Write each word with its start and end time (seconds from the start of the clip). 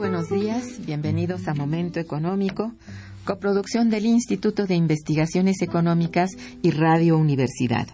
Buenos 0.00 0.30
días, 0.30 0.86
bienvenidos 0.86 1.46
a 1.46 1.52
Momento 1.52 2.00
Económico, 2.00 2.72
coproducción 3.26 3.90
del 3.90 4.06
Instituto 4.06 4.64
de 4.64 4.74
Investigaciones 4.74 5.60
Económicas 5.60 6.30
y 6.62 6.70
Radio 6.70 7.18
Universidad. 7.18 7.86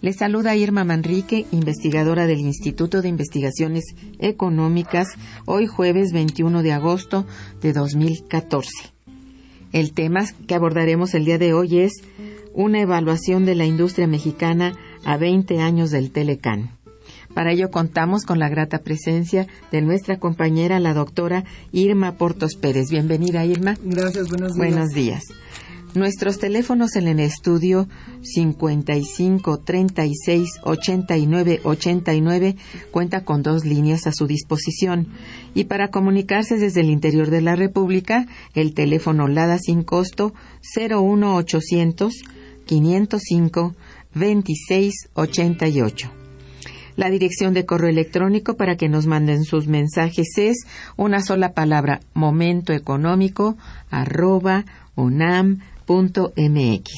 Les 0.00 0.16
saluda 0.16 0.56
Irma 0.56 0.84
Manrique, 0.84 1.44
investigadora 1.52 2.26
del 2.26 2.40
Instituto 2.40 3.02
de 3.02 3.10
Investigaciones 3.10 3.84
Económicas, 4.18 5.08
hoy 5.44 5.66
jueves 5.66 6.12
21 6.14 6.62
de 6.62 6.72
agosto 6.72 7.26
de 7.60 7.74
2014. 7.74 8.70
El 9.74 9.92
tema 9.92 10.24
que 10.46 10.54
abordaremos 10.54 11.12
el 11.12 11.26
día 11.26 11.36
de 11.36 11.52
hoy 11.52 11.80
es 11.80 11.92
una 12.54 12.80
evaluación 12.80 13.44
de 13.44 13.56
la 13.56 13.66
industria 13.66 14.06
mexicana 14.06 14.72
a 15.04 15.18
20 15.18 15.60
años 15.60 15.90
del 15.90 16.10
Telecán. 16.10 16.79
Para 17.34 17.52
ello 17.52 17.70
contamos 17.70 18.24
con 18.24 18.38
la 18.38 18.48
grata 18.48 18.78
presencia 18.78 19.46
de 19.70 19.82
nuestra 19.82 20.18
compañera, 20.18 20.80
la 20.80 20.94
doctora 20.94 21.44
Irma 21.72 22.12
Portos 22.12 22.56
Pérez. 22.56 22.90
Bienvenida, 22.90 23.44
Irma. 23.44 23.76
Gracias, 23.82 24.28
buenos 24.28 24.54
días. 24.54 24.58
Buenos 24.58 24.90
días. 24.90 25.24
Nuestros 25.94 26.38
teléfonos 26.38 26.94
en 26.94 27.08
el 27.08 27.18
estudio 27.18 27.88
55 28.22 29.58
36 29.58 30.48
89 30.62 31.60
89 31.64 32.56
cuenta 32.92 33.24
con 33.24 33.42
dos 33.42 33.64
líneas 33.64 34.06
a 34.06 34.12
su 34.12 34.28
disposición. 34.28 35.08
Y 35.52 35.64
para 35.64 35.88
comunicarse 35.88 36.58
desde 36.58 36.82
el 36.82 36.90
interior 36.90 37.30
de 37.30 37.40
la 37.40 37.56
República, 37.56 38.26
el 38.54 38.72
teléfono 38.72 39.26
LADA 39.26 39.58
sin 39.58 39.82
costo 39.82 40.32
01800 40.76 42.22
505 42.66 43.74
26 44.14 44.94
88. 45.14 46.19
La 46.96 47.10
dirección 47.10 47.54
de 47.54 47.66
correo 47.66 47.90
electrónico 47.90 48.56
para 48.56 48.76
que 48.76 48.88
nos 48.88 49.06
manden 49.06 49.44
sus 49.44 49.66
mensajes 49.66 50.28
es 50.36 50.66
una 50.96 51.22
sola 51.22 51.52
palabra, 51.52 52.00
momentoeconómico 52.14 53.56
arroba 53.90 54.64
unam.mx. 54.96 56.90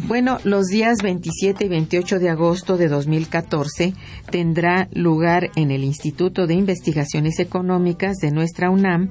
Bueno, 0.02 0.38
los 0.44 0.66
días 0.66 0.98
27 1.02 1.64
y 1.64 1.68
28 1.68 2.18
de 2.18 2.28
agosto 2.28 2.76
de 2.76 2.88
2014 2.88 3.94
tendrá 4.30 4.88
lugar 4.92 5.50
en 5.56 5.70
el 5.70 5.84
Instituto 5.84 6.46
de 6.46 6.54
Investigaciones 6.54 7.38
Económicas 7.38 8.16
de 8.16 8.32
nuestra 8.32 8.70
UNAM 8.70 9.10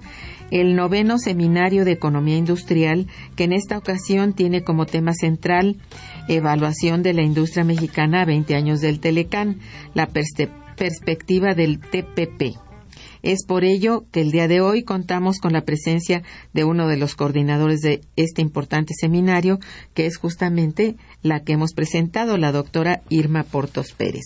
el 0.51 0.75
noveno 0.75 1.17
seminario 1.17 1.83
de 1.83 1.93
Economía 1.93 2.37
Industrial, 2.37 3.07
que 3.35 3.45
en 3.45 3.53
esta 3.53 3.77
ocasión 3.77 4.33
tiene 4.33 4.63
como 4.63 4.85
tema 4.85 5.13
central 5.13 5.77
Evaluación 6.27 7.01
de 7.01 7.13
la 7.13 7.23
Industria 7.23 7.63
Mexicana 7.63 8.21
a 8.21 8.25
20 8.25 8.53
años 8.53 8.79
del 8.79 8.99
Telecán, 8.99 9.59
la 9.95 10.07
perspectiva 10.07 11.55
del 11.55 11.79
TPP. 11.79 12.72
Es 13.23 13.45
por 13.45 13.63
ello 13.63 14.03
que 14.11 14.19
el 14.19 14.31
día 14.31 14.49
de 14.49 14.59
hoy 14.59 14.83
contamos 14.83 15.39
con 15.39 15.53
la 15.53 15.63
presencia 15.63 16.23
de 16.53 16.65
uno 16.65 16.89
de 16.89 16.97
los 16.97 17.15
coordinadores 17.15 17.79
de 17.79 18.01
este 18.17 18.41
importante 18.41 18.93
seminario, 18.99 19.59
que 19.93 20.05
es 20.05 20.17
justamente 20.17 20.97
la 21.21 21.39
que 21.39 21.53
hemos 21.53 21.73
presentado, 21.73 22.37
la 22.37 22.51
doctora 22.51 23.01
Irma 23.07 23.43
Portos 23.43 23.93
Pérez. 23.93 24.25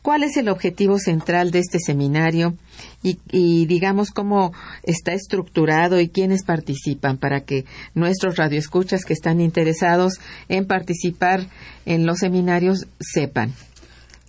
¿Cuál 0.00 0.22
es 0.22 0.38
el 0.38 0.48
objetivo 0.48 0.98
central 0.98 1.50
de 1.50 1.58
este 1.58 1.78
seminario 1.78 2.54
y, 3.02 3.18
y, 3.30 3.66
digamos 3.66 4.12
cómo 4.12 4.52
está 4.82 5.12
estructurado 5.12 6.00
y 6.00 6.08
quiénes 6.08 6.44
participan 6.44 7.18
para 7.18 7.40
que 7.40 7.66
nuestros 7.94 8.36
radioescuchas 8.36 9.04
que 9.04 9.12
están 9.12 9.42
interesados 9.42 10.20
en 10.48 10.66
participar 10.66 11.48
en 11.84 12.06
los 12.06 12.20
seminarios 12.20 12.86
sepan? 12.98 13.52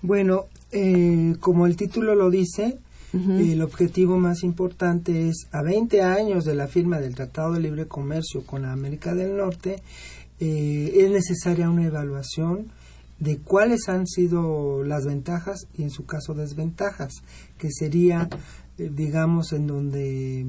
Bueno, 0.01 0.45
eh, 0.73 1.35
como 1.39 1.65
el 1.65 1.77
título 1.77 2.15
lo 2.15 2.29
dice, 2.29 2.79
El 3.17 3.61
objetivo 3.61 4.17
más 4.17 4.43
importante 4.43 5.29
es, 5.29 5.47
a 5.51 5.61
20 5.61 6.01
años 6.01 6.45
de 6.45 6.55
la 6.55 6.67
firma 6.67 6.99
del 6.99 7.15
Tratado 7.15 7.53
de 7.53 7.59
Libre 7.59 7.87
Comercio 7.87 8.45
con 8.45 8.61
la 8.61 8.71
América 8.71 9.15
del 9.15 9.37
Norte, 9.37 9.81
eh, 10.39 10.91
es 10.93 11.09
necesaria 11.09 11.69
una 11.69 11.85
evaluación 11.85 12.67
de 13.19 13.39
cuáles 13.39 13.89
han 13.89 14.05
sido 14.05 14.83
las 14.83 15.05
ventajas 15.05 15.67
y 15.75 15.83
en 15.83 15.89
su 15.89 16.05
caso 16.05 16.33
desventajas, 16.33 17.13
que 17.57 17.71
sería, 17.71 18.29
eh, 18.77 18.91
digamos, 18.93 19.53
en 19.53 19.67
donde 19.67 20.45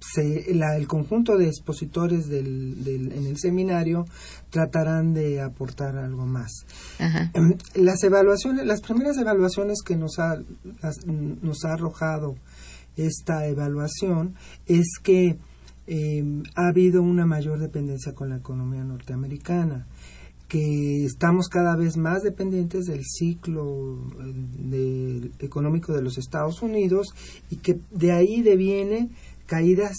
se, 0.00 0.50
el 0.50 0.86
conjunto 0.86 1.36
de 1.36 1.46
expositores 1.46 2.28
del, 2.28 2.76
en 2.86 3.26
el 3.26 3.36
seminario 3.36 4.06
tratarán 4.50 5.12
de 5.12 5.40
aportar 5.40 5.96
algo 5.96 6.26
más. 6.26 6.64
Em, 6.98 7.54
las 7.74 8.02
evaluaciones, 8.04 8.66
las 8.66 8.80
primeras 8.80 9.18
evaluaciones 9.18 9.82
que 9.84 9.96
nos 9.96 10.18
ha, 10.18 10.36
nos 11.42 11.64
ha 11.64 11.72
arrojado 11.72 12.36
esta 12.96 13.46
evaluación 13.46 14.34
es 14.66 14.98
que 15.02 15.38
em, 15.86 16.42
ha 16.54 16.68
habido 16.68 17.02
una 17.02 17.26
mayor 17.26 17.58
dependencia 17.58 18.12
con 18.12 18.28
la 18.30 18.36
economía 18.36 18.84
norteamericana 18.84 19.86
que 20.48 21.04
estamos 21.04 21.48
cada 21.48 21.76
vez 21.76 21.98
más 21.98 22.22
dependientes 22.22 22.86
del 22.86 23.04
ciclo 23.04 23.98
económico 25.40 25.92
de 25.92 26.00
los 26.00 26.16
Estados 26.16 26.62
Unidos 26.62 27.08
y 27.50 27.56
que 27.56 27.78
de 27.90 28.12
ahí 28.12 28.40
deviene 28.40 29.10
caídas 29.48 29.96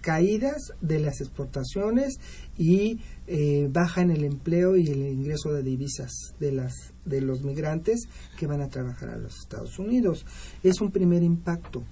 caídas 0.00 0.72
de 0.80 0.98
las 0.98 1.20
exportaciones 1.20 2.18
y 2.56 3.00
eh, 3.26 3.68
baja 3.70 4.00
en 4.00 4.10
el 4.10 4.24
empleo 4.24 4.76
y 4.76 4.88
el 4.88 5.02
ingreso 5.02 5.52
de 5.52 5.62
divisas 5.62 6.10
de 6.40 6.52
las 6.52 6.72
de 7.04 7.20
los 7.20 7.42
migrantes 7.42 8.08
que 8.38 8.46
van 8.46 8.62
a 8.62 8.68
trabajar 8.68 9.10
a 9.10 9.18
los 9.18 9.38
Estados 9.38 9.78
Unidos 9.78 10.24
es 10.62 10.80
un 10.80 10.90
primer 10.90 11.22
impacto 11.22 11.82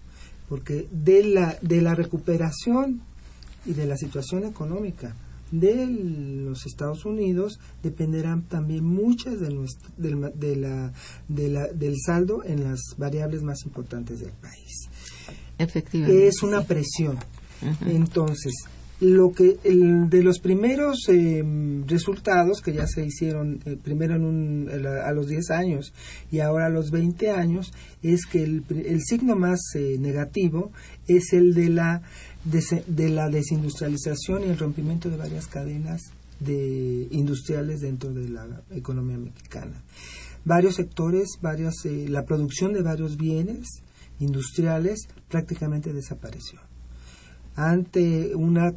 porque 0.48 0.88
de 0.90 1.22
la 1.24 1.58
de 1.60 1.82
la 1.82 1.94
recuperación 1.94 3.02
y 3.66 3.74
de 3.74 3.86
la 3.86 3.98
situación 3.98 4.44
económica 4.44 5.14
de 5.50 5.86
los 5.86 6.66
Estados 6.66 7.04
Unidos 7.04 7.58
dependerán 7.82 8.42
también 8.42 8.84
muchas 8.84 9.40
de, 9.40 9.48
de 9.96 10.56
la, 10.56 10.92
del 11.28 11.94
saldo 12.04 12.44
en 12.44 12.64
las 12.64 12.80
variables 12.96 13.42
más 13.42 13.64
importantes 13.64 14.20
del 14.20 14.32
país. 14.32 14.88
Efectivamente. 15.58 16.28
Es 16.28 16.42
una 16.42 16.62
presión. 16.62 17.18
Entonces, 17.86 18.52
lo 19.00 19.30
que 19.30 19.58
de 19.62 20.22
los 20.22 20.40
primeros 20.40 21.08
eh, 21.08 21.44
resultados 21.86 22.60
que 22.60 22.72
ya 22.72 22.86
se 22.86 23.06
hicieron 23.06 23.60
eh, 23.64 23.76
primero 23.80 24.16
en 24.16 24.24
un, 24.24 24.68
a 24.68 25.12
los 25.12 25.28
10 25.28 25.50
años 25.50 25.92
y 26.32 26.40
ahora 26.40 26.66
a 26.66 26.70
los 26.70 26.90
20 26.90 27.30
años 27.30 27.72
es 28.02 28.26
que 28.26 28.42
el, 28.42 28.64
el 28.70 29.00
signo 29.02 29.36
más 29.36 29.60
eh, 29.74 29.96
negativo 30.00 30.72
es 31.06 31.32
el 31.32 31.54
de 31.54 31.68
la 31.68 32.02
de, 32.44 33.08
la 33.10 33.28
desindustrialización 33.28 34.44
y 34.44 34.46
el 34.46 34.58
rompimiento 34.58 35.10
de 35.10 35.16
varias 35.16 35.46
cadenas 35.46 36.00
de 36.40 37.08
industriales 37.10 37.80
dentro 37.80 38.12
de 38.12 38.28
la 38.28 38.62
economía 38.70 39.18
mexicana. 39.18 39.82
Varios 40.44 40.76
sectores, 40.76 41.38
varias, 41.42 41.74
la 41.84 42.24
producción 42.24 42.72
de 42.72 42.82
varios 42.82 43.16
bienes 43.16 43.82
industriales 44.20 45.08
prácticamente 45.28 45.92
desapareció 45.92 46.60
ante 47.58 48.36
una 48.36 48.72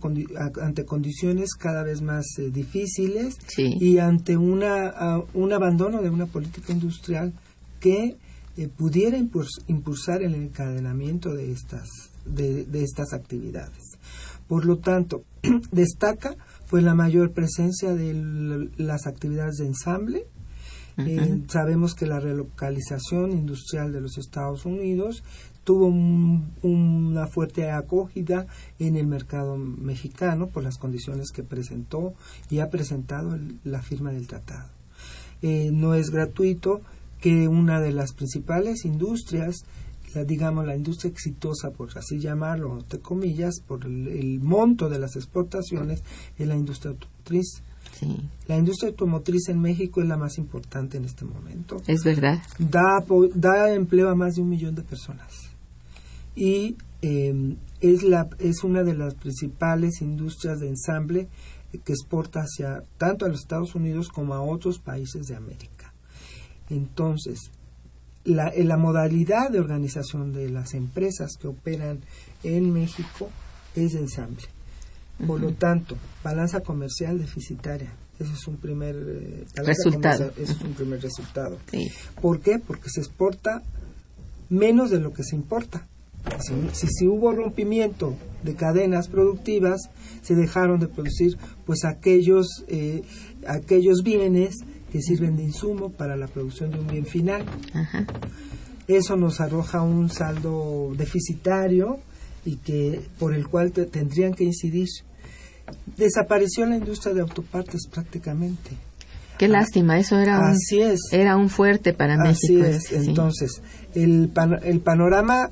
ante 0.60 0.86
condiciones 0.86 1.54
cada 1.54 1.84
vez 1.84 2.02
más 2.02 2.26
eh, 2.40 2.50
difíciles 2.50 3.38
y 3.58 4.00
ante 4.00 4.38
una 4.38 5.22
un 5.36 5.54
abandono 5.54 6.02
de 6.02 6.10
una 6.10 6.26
política 6.26 6.74
industrial 6.74 7.32
que 7.80 8.18
eh, 8.58 8.68
pudiera 8.68 9.18
impulsar 9.18 10.24
el 10.24 10.34
encadenamiento 10.34 11.34
de 11.34 11.52
estas 11.52 11.88
de, 12.26 12.66
estas 12.74 13.14
actividades. 13.14 13.98
Por 14.48 14.66
lo 14.66 14.78
tanto, 14.80 15.24
destaca 15.72 16.36
pues 16.70 16.84
la 16.84 16.96
mayor 16.96 17.32
presencia 17.34 17.94
de 17.94 18.70
las 18.78 19.08
actividades 19.08 19.58
de 19.58 19.68
ensamble. 19.68 20.26
Eh, 20.98 21.44
sabemos 21.48 21.96
que 21.96 22.06
la 22.06 22.20
relocalización 22.20 23.32
industrial 23.32 23.92
de 23.92 24.02
los 24.02 24.18
Estados 24.18 24.66
Unidos 24.66 25.24
tuvo 25.64 25.88
una 25.88 27.28
fuerte 27.28 27.70
acogida 27.70 28.48
en 28.80 28.96
el 28.96 29.08
mercado 29.08 29.58
mexicano 29.58 30.48
por 30.48 30.64
las 30.64 30.78
condiciones 30.78 31.32
que 31.32 31.44
presentó 31.44 32.14
y 32.50 32.60
ha 32.60 32.70
presentado 32.70 33.38
la 33.64 33.82
firma 33.82 34.12
del 34.12 34.28
tratado. 34.28 34.70
Eh, 35.42 35.72
no 35.72 35.96
es 35.96 36.10
gratuito 36.10 36.82
que 37.20 37.48
una 37.48 37.80
de 37.80 37.92
las 37.92 38.14
principales 38.14 38.86
industrias, 38.86 39.64
la, 40.14 40.24
digamos 40.24 40.66
la 40.66 40.76
industria 40.76 41.12
exitosa, 41.12 41.72
por 41.72 41.96
así 41.98 42.20
llamarlo, 42.20 42.80
entre 42.80 43.00
comillas, 43.00 43.62
por 43.66 43.86
el, 43.86 44.40
monto 44.42 44.90
de 44.90 45.00
las 45.00 45.16
exportaciones, 45.16 46.04
es 46.38 46.48
la 46.48 46.56
industria 46.56 46.92
automotriz. 46.92 47.64
La 48.48 48.58
industria 48.58 48.90
automotriz 48.90 49.50
en 49.50 49.60
México 49.60 50.02
es 50.02 50.08
la 50.08 50.18
más 50.18 50.38
importante 50.38 50.98
en 50.98 51.06
este 51.06 51.26
momento. 51.26 51.82
Es 51.88 52.04
verdad. 52.04 52.42
Da, 52.58 53.04
da 53.36 53.74
empleo 53.74 54.10
a 54.10 54.16
más 54.16 54.36
de 54.36 54.42
un 54.42 54.50
millón 54.50 54.76
de 54.76 54.84
personas 54.84 55.52
y 56.36 56.78
em, 57.02 57.58
es, 57.80 58.04
la, 58.04 58.30
es 58.40 58.64
una 58.64 58.84
de 58.84 58.96
las 58.96 59.16
principales 59.16 60.02
industrias 60.02 60.60
de 60.60 60.70
ensamble 60.70 61.28
que 61.72 61.94
exporta 61.94 62.42
hacia 62.42 62.84
tanto 62.98 63.26
a 63.26 63.30
los 63.30 63.42
Estados 63.42 63.76
Unidos 63.76 64.10
como 64.10 64.34
a 64.34 64.42
otros 64.42 64.80
países 64.80 65.28
de 65.28 65.36
América. 65.36 65.94
Entonces, 66.70 67.52
la, 68.24 68.52
la 68.56 68.78
modalidad 68.78 69.50
de 69.50 69.60
organización 69.60 70.32
de 70.32 70.50
las 70.50 70.74
empresas 70.74 71.38
que 71.40 71.48
operan 71.48 72.02
en 72.44 72.72
México 72.72 73.30
es 73.76 73.94
de 73.94 74.00
ensamble. 74.00 74.44
Por 75.26 75.40
lo 75.40 75.54
tanto, 75.54 75.98
balanza 76.24 76.62
comercial 76.62 77.20
deficitaria. 77.20 77.92
Ese 78.20 78.34
es 78.34 78.48
un 78.48 78.58
primer 78.58 78.96
eh, 78.96 79.46
resultado. 79.56 80.32
es 80.38 80.62
un 80.62 80.74
primer 80.74 81.02
resultado. 81.02 81.58
¿Por 82.22 82.40
qué? 82.40 82.60
Porque 82.60 82.90
se 82.90 83.02
exporta 83.02 83.64
menos 84.50 84.92
de 84.92 85.00
lo 85.00 85.14
que 85.14 85.24
se 85.24 85.36
importa. 85.36 85.88
Si, 86.74 86.88
si, 86.88 87.08
hubo 87.08 87.32
rompimiento 87.32 88.16
de 88.44 88.54
cadenas 88.54 89.08
productivas, 89.08 89.90
se 90.22 90.36
dejaron 90.36 90.80
de 90.80 90.88
producir 90.88 91.36
pues 91.66 91.84
aquellos, 91.84 92.64
eh, 92.68 93.02
aquellos 93.48 94.04
bienes 94.04 94.58
que 94.92 95.02
sirven 95.02 95.36
de 95.36 95.44
insumo 95.44 95.90
para 95.90 96.16
la 96.16 96.28
producción 96.28 96.70
de 96.70 96.80
un 96.80 96.88
bien 96.88 97.06
final. 97.06 97.44
Eso 98.88 99.16
nos 99.16 99.40
arroja 99.42 99.82
un 99.82 100.10
saldo 100.10 100.94
deficitario 100.96 102.00
y 102.46 102.58
que 102.58 103.01
por 103.18 103.34
el 103.34 103.48
cual 103.48 103.72
tendrían 103.72 104.34
que 104.34 104.44
incidir. 104.44 104.90
Desapareció 105.98 106.66
la 106.66 106.78
industria 106.78 107.13
de 107.13 107.22
autopartes 107.22 107.88
prácticamente. 107.88 108.72
Qué 109.38 109.48
lástima, 109.48 109.98
eso 109.98 110.20
era 110.20 110.40
un, 110.40 110.56
Era 111.12 111.36
un 111.36 111.50
fuerte 111.50 111.94
para 111.94 112.13
Así 112.13 112.54
México. 112.54 112.94
Es. 112.94 113.08
Entonces, 113.08 113.62
el, 113.96 114.32
el 114.63 114.80
panorama 114.82 115.50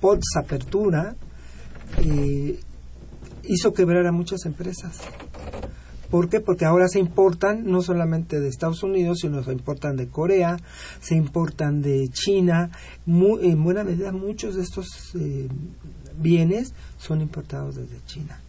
post 0.00 0.22
apertura 0.36 1.14
eh, 1.98 2.58
hizo 3.44 3.72
quebrar 3.74 4.06
a 4.06 4.12
muchas 4.12 4.44
empresas. 4.44 4.98
¿Por 6.10 6.28
qué? 6.28 6.40
Porque 6.40 6.64
ahora 6.64 6.88
se 6.88 6.98
importan 6.98 7.64
no 7.64 7.82
solamente 7.82 8.40
de 8.40 8.48
Estados 8.48 8.82
Unidos, 8.82 9.18
sino 9.20 9.44
se 9.44 9.52
importan 9.52 9.96
de 9.96 10.08
Corea, 10.08 10.56
se 11.00 11.14
importan 11.14 11.82
de 11.82 12.08
China. 12.08 12.70
en 13.06 13.62
buena 13.62 13.84
medida 13.84 14.10
muchos 14.10 14.56
de 14.56 14.62
estos 14.62 15.14
eh, 15.14 15.46
bienes 16.18 16.74
son 16.98 17.20
importados 17.20 17.76
desde 17.76 18.04
China. 18.06 18.40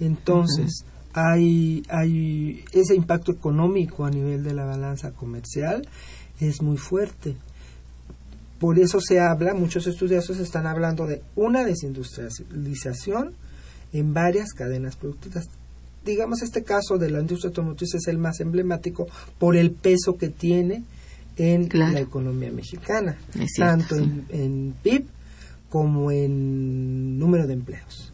Entonces, 0.00 0.84
hay, 1.12 1.82
hay 1.88 2.64
ese 2.72 2.94
impacto 2.94 3.32
económico 3.32 4.04
a 4.04 4.10
nivel 4.10 4.42
de 4.42 4.54
la 4.54 4.64
balanza 4.64 5.12
comercial 5.12 5.86
es 6.40 6.62
muy 6.62 6.76
fuerte. 6.76 7.36
Por 8.58 8.78
eso 8.78 9.00
se 9.00 9.20
habla, 9.20 9.54
muchos 9.54 9.86
estudiosos 9.86 10.38
están 10.38 10.66
hablando 10.66 11.06
de 11.06 11.22
una 11.34 11.64
desindustrialización 11.64 13.34
en 13.92 14.14
varias 14.14 14.52
cadenas 14.52 14.96
productivas. 14.96 15.48
Digamos, 16.04 16.42
este 16.42 16.62
caso 16.62 16.98
de 16.98 17.10
la 17.10 17.20
industria 17.20 17.48
automotriz 17.48 17.94
es 17.94 18.06
el 18.06 18.18
más 18.18 18.40
emblemático 18.40 19.06
por 19.38 19.56
el 19.56 19.70
peso 19.70 20.16
que 20.16 20.28
tiene 20.28 20.84
en 21.36 21.68
la 21.72 22.00
economía 22.00 22.50
mexicana, 22.50 23.16
tanto 23.56 23.96
en, 23.96 24.74
PIB 24.82 25.06
como 25.70 26.10
en 26.10 27.18
número 27.18 27.46
de 27.46 27.54
empleos, 27.54 28.12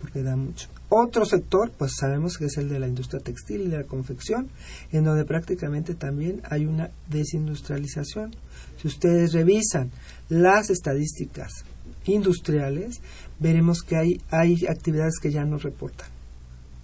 porque 0.00 0.22
da 0.22 0.36
mucho. 0.36 0.68
Otro 0.88 1.24
sector, 1.24 1.72
pues 1.76 1.92
sabemos 1.98 2.38
que 2.38 2.44
es 2.44 2.56
el 2.58 2.68
de 2.68 2.78
la 2.78 2.86
industria 2.86 3.20
textil 3.20 3.62
y 3.62 3.68
de 3.68 3.78
la 3.78 3.84
confección, 3.84 4.48
en 4.92 5.04
donde 5.04 5.24
prácticamente 5.24 5.94
también 5.94 6.42
hay 6.48 6.64
una 6.66 6.90
desindustrialización 7.08 8.36
si 8.80 8.88
ustedes 8.88 9.32
revisan 9.32 9.90
las 10.28 10.70
estadísticas 10.70 11.64
industriales, 12.04 13.00
veremos 13.38 13.82
que 13.82 13.96
hay, 13.96 14.20
hay 14.30 14.66
actividades 14.68 15.14
que 15.20 15.30
ya 15.30 15.44
no 15.44 15.58
reportan. 15.58 16.08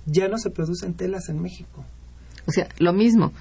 Ya 0.06 0.28
no 0.28 0.38
se 0.38 0.50
producen 0.50 0.94
telas 0.94 1.28
en 1.28 1.40
México. 1.40 1.84
O 2.46 2.50
sea, 2.50 2.68
lo 2.78 2.92
mismo. 2.92 3.32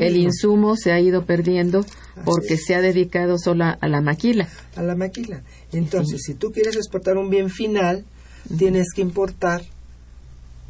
El 0.00 0.16
insumo 0.16 0.74
se 0.74 0.90
ha 0.90 1.00
ido 1.00 1.24
perdiendo 1.24 1.84
porque 2.24 2.56
se 2.56 2.74
ha 2.74 2.80
dedicado 2.80 3.38
solo 3.38 3.64
a, 3.64 3.88
la 3.88 4.00
maquila. 4.00 4.48
A 4.74 4.82
la 4.82 4.96
maquila. 4.96 5.42
Entonces, 5.72 6.22
si 6.24 6.34
tú 6.34 6.50
quieres 6.50 6.74
exportar 6.74 7.18
un 7.18 7.30
bien 7.30 7.50
final, 7.50 8.04
tienes 8.56 8.88
que 8.92 9.02
importar 9.02 9.62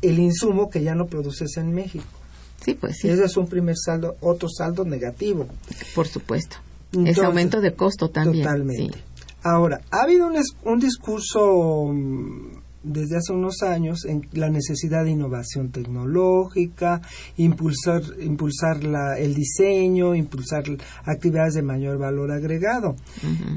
el 0.03 0.19
insumo 0.19 0.71
que 0.71 0.83
ya 0.83 0.95
no 0.95 1.07
produces 1.07 1.57
en 1.57 1.73
México. 1.73 2.05
Sí, 2.61 2.75
pues 2.75 2.99
sí. 2.99 3.09
Ese 3.09 3.25
es 3.25 3.37
un 3.37 3.47
primer 3.47 3.77
saldo, 3.77 4.17
otro 4.21 4.49
saldo 4.49 4.85
negativo. 4.85 5.47
Por 5.95 6.09
supuesto. 6.09 6.57
es 7.05 7.19
aumento 7.19 7.61
de 7.61 7.75
costo 7.75 8.11
también. 8.11 8.45
Totalmente. 8.45 8.99
Ahora, 9.43 9.81
ha 9.91 10.03
habido 10.03 10.27
un, 10.27 10.37
un 10.65 10.81
discurso 10.81 11.87
mm, 11.93 12.59
desde 12.83 13.17
hace 13.17 13.33
unos 13.33 13.63
años 13.63 14.05
en 14.05 14.27
la 14.33 14.49
necesidad 14.49 15.05
de 15.05 15.11
innovación 15.11 15.71
tecnológica, 15.71 17.01
impulsar, 17.37 18.03
impulsar 18.21 18.85
la, 18.85 19.19
el 19.19 19.35
diseño, 19.35 20.15
impulsar 20.15 20.65
actividades 21.05 21.55
de 21.55 21.63
mayor 21.63 21.99
valor 21.99 22.33
agregado. 22.33 22.97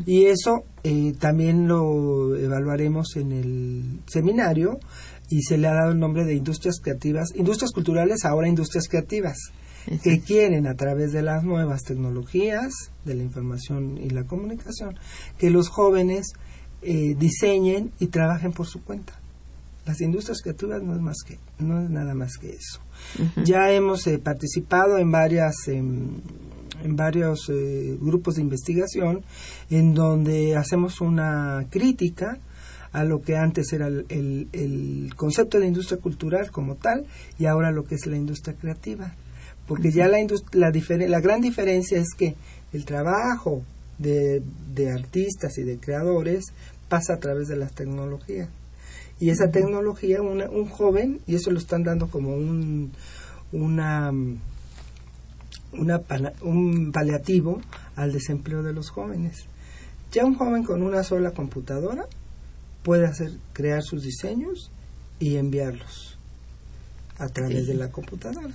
Y 0.06 0.26
eso 0.26 0.64
eh, 0.84 1.14
también 1.20 1.68
lo 1.68 2.36
evaluaremos 2.36 3.16
en 3.16 3.32
el 3.32 4.00
seminario 4.08 4.80
y 5.32 5.42
se 5.42 5.58
le 5.58 5.68
ha 5.68 5.74
dado 5.74 5.92
el 5.92 6.00
nombre 6.00 6.26
de 6.26 6.36
industrias 6.36 6.80
creativas, 6.82 7.30
industrias 7.36 7.72
culturales, 7.72 8.26
ahora 8.26 8.48
industrias 8.48 8.88
creativas, 8.88 9.38
que 10.04 10.20
quieren 10.20 10.68
a 10.68 10.76
través 10.76 11.12
de 11.12 11.22
las 11.22 11.44
nuevas 11.44 11.84
tecnologías, 11.84 12.92
de 13.06 13.16
la 13.16 13.24
información 13.24 13.98
y 13.98 14.10
la 14.10 14.26
comunicación, 14.26 15.00
que 15.38 15.50
los 15.50 15.70
jóvenes 15.70 16.34
eh, 16.82 17.16
diseñen 17.18 17.92
y 18.00 18.08
trabajen 18.08 18.52
por 18.52 18.68
su 18.68 18.84
cuenta. 18.84 19.20
Las 19.86 20.02
industrias 20.02 20.42
creativas 20.42 20.84
no 20.84 20.94
es 20.94 21.02
más 21.02 21.18
que 21.26 21.40
no 21.58 21.82
es 21.82 21.90
nada 21.90 22.14
más 22.14 22.38
que 22.38 22.52
eso. 22.52 22.82
Ya 23.44 23.72
hemos 23.72 24.06
eh, 24.06 24.20
participado 24.20 25.00
en 25.00 25.12
varias 25.12 25.68
em, 25.68 26.22
en 26.84 26.96
varios 26.96 27.50
eh, 27.50 27.98
grupos 28.00 28.36
de 28.36 28.42
investigación 28.42 29.24
en 29.70 29.94
donde 29.94 30.56
hacemos 30.56 31.02
una 31.02 31.66
crítica 31.70 32.40
a 32.92 33.04
lo 33.04 33.22
que 33.22 33.38
antes 33.38 33.72
era 33.74 33.88
el, 33.88 34.48
el, 34.52 35.14
concepto 35.16 35.60
de 35.60 35.68
industria 35.68 36.00
cultural 36.00 36.52
como 36.52 36.76
tal 36.76 37.06
y 37.40 37.46
ahora 37.46 37.72
lo 37.72 37.86
que 37.86 37.96
es 37.96 38.06
la 38.06 38.18
industria 38.18 38.56
creativa. 38.56 39.14
Porque 39.68 39.92
ya 39.92 40.08
la, 40.08 40.18
la, 40.52 40.72
la 40.72 41.20
gran 41.22 41.42
diferencia 41.42 41.98
es 41.98 42.14
que 42.18 42.36
el 42.74 42.86
trabajo 42.86 43.64
de, 43.98 44.42
de 44.74 44.92
artistas 44.92 45.58
y 45.58 45.64
de 45.64 45.78
creadores 45.78 46.46
pasa 46.90 47.14
a 47.14 47.20
través 47.20 47.48
de 47.48 47.56
las 47.56 47.74
tecnologías. 47.74 48.50
Y 49.20 49.30
esa 49.30 49.52
tecnología, 49.52 50.22
un 50.22 50.68
joven, 50.68 51.22
y 51.28 51.36
eso 51.36 51.52
lo 51.52 51.60
están 51.60 51.84
dando 51.84 52.08
como 52.08 52.34
un, 52.34 52.92
una, 53.52 54.12
una, 55.74 56.02
un 56.42 56.92
paliativo 56.92 57.62
al 57.96 58.12
desempleo 58.12 58.64
de 58.64 58.74
los 58.74 58.90
jóvenes. 58.90 59.46
Ya 60.12 60.26
un 60.26 60.36
joven 60.36 60.64
con 60.64 60.82
una 60.82 61.04
sola 61.04 61.32
computadora 61.32 62.08
puede 62.84 63.06
hacer 63.06 63.32
crear 63.54 63.84
sus 63.84 64.04
diseños 64.04 64.72
y 65.20 65.38
enviarlos 65.38 66.18
a 67.18 67.28
través 67.30 67.68
de 67.68 67.76
la 67.76 67.90
computadora. 67.92 68.50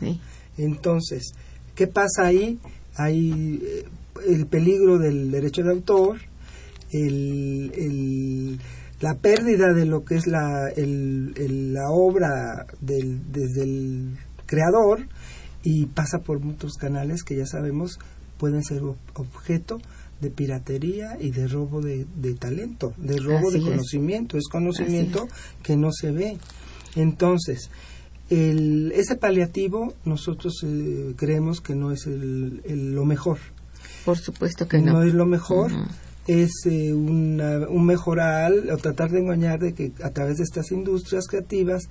Entonces, 0.59 1.33
¿qué 1.75 1.87
pasa 1.87 2.27
ahí? 2.27 2.59
Hay 2.97 3.61
eh, 3.63 3.85
el 4.27 4.47
peligro 4.47 4.99
del 4.99 5.31
derecho 5.31 5.63
de 5.63 5.73
autor, 5.73 6.19
el, 6.91 8.59
la 9.01 9.15
pérdida 9.15 9.73
de 9.73 9.85
lo 9.85 10.05
que 10.05 10.17
es 10.17 10.27
la, 10.27 10.73
la 10.77 11.91
obra 11.91 12.67
del, 12.81 13.31
desde 13.31 13.63
el 13.63 14.17
creador 14.47 15.07
y 15.63 15.87
pasa 15.87 16.21
por 16.21 16.41
muchos 16.41 16.75
canales 16.75 17.23
que 17.23 17.37
ya 17.37 17.47
sabemos 17.47 17.99
pueden 18.39 18.63
ser 18.63 18.83
objeto 19.15 19.79
de 20.21 20.31
piratería 20.31 21.19
y 21.21 21.31
de 21.31 21.47
robo 21.49 21.81
de, 21.81 22.07
talento, 22.39 22.95
de 22.97 23.19
robo 23.19 23.51
de 23.51 23.61
conocimiento. 23.61 24.39
Es, 24.39 24.49
conocimiento 24.49 25.29
que 25.63 25.77
no 25.77 25.93
se 25.93 26.11
ve. 26.11 26.39
Entonces, 26.95 27.71
el, 28.31 28.93
ese 28.95 29.17
paliativo 29.17 29.95
nosotros 30.05 30.63
eh, 30.65 31.15
creemos 31.17 31.61
que 31.61 31.75
no 31.75 31.93
es 31.93 32.07
el, 32.07 32.95
lo 32.95 33.05
mejor. 33.05 33.39
Por 34.05 34.19
supuesto 34.19 34.67
que 34.67 34.79
no. 34.79 34.95
No 34.95 35.03
es 35.03 35.15
lo 35.15 35.27
mejor 35.27 35.73
es 36.27 36.51
eh, 36.65 36.93
un 36.93 37.87
mejoral 37.87 38.69
o 38.71 38.77
tratar 38.79 39.11
de 39.11 39.21
engañar 39.21 39.61
de 39.61 39.75
que 39.75 39.93
a 40.03 40.11
través 40.11 40.39
de 40.39 40.45
estas 40.45 40.73
industrias 40.73 41.27
creativas 41.29 41.85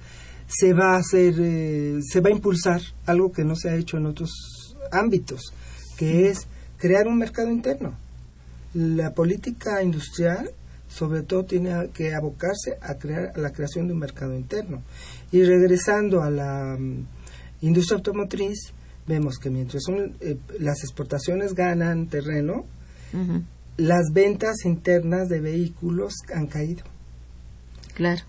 se 0.47 0.73
va 0.73 0.95
a 0.95 0.97
hacer, 0.97 1.35
eh, 1.39 1.99
se 2.03 2.21
va 2.21 2.29
a 2.29 2.33
impulsar 2.33 2.81
algo 3.05 3.31
que 3.31 3.43
no 3.43 3.55
se 3.55 3.69
ha 3.69 3.75
hecho 3.75 3.97
en 3.97 4.05
otros 4.05 4.75
ámbitos, 4.91 5.53
que 5.97 6.29
es 6.29 6.47
crear 6.77 7.07
un 7.07 7.17
mercado 7.17 7.49
interno. 7.49 7.97
La 8.75 9.13
política 9.13 9.81
industrial 9.81 10.51
sobre 10.87 11.23
todo 11.23 11.43
tiene 11.43 11.89
que 11.93 12.13
abocarse 12.13 12.77
a 12.81 12.95
crear 12.95 13.31
a 13.35 13.39
la 13.39 13.51
creación 13.51 13.87
de 13.87 13.93
un 13.93 13.99
mercado 13.99 14.35
interno. 14.35 14.83
Y 15.31 15.43
regresando 15.43 16.21
a 16.21 16.29
la 16.29 16.77
mm, 16.77 17.05
industria 17.61 17.97
automotriz, 17.97 18.71
vemos 19.07 19.37
que 19.37 19.49
mientras 19.49 19.83
son, 19.83 20.15
eh, 20.21 20.37
las 20.59 20.83
exportaciones 20.83 21.53
ganan 21.53 22.07
terreno, 22.07 22.65
las 23.77 24.11
ventas 24.13 24.65
internas 24.65 25.29
de 25.29 25.39
vehículos 25.39 26.13
han 26.33 26.47
caído. 26.47 26.83
Claro. 27.93 28.23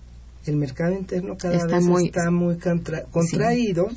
El 0.44 0.56
mercado 0.56 0.92
interno 0.92 1.36
cada 1.36 1.54
vez 1.54 1.64
está 1.64 2.30
muy 2.30 2.58
contraído 3.10 3.88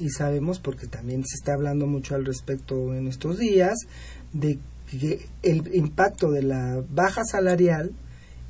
y 0.00 0.10
sabemos, 0.10 0.58
porque 0.58 0.88
también 0.88 1.24
se 1.24 1.36
está 1.36 1.54
hablando 1.54 1.86
mucho 1.86 2.16
al 2.16 2.24
respecto 2.24 2.92
en 2.92 3.06
estos 3.06 3.38
días, 3.38 3.74
de 4.32 4.58
que 4.98 5.26
el 5.42 5.74
impacto 5.74 6.30
de 6.30 6.42
la 6.42 6.82
baja 6.90 7.22
salarial 7.24 7.92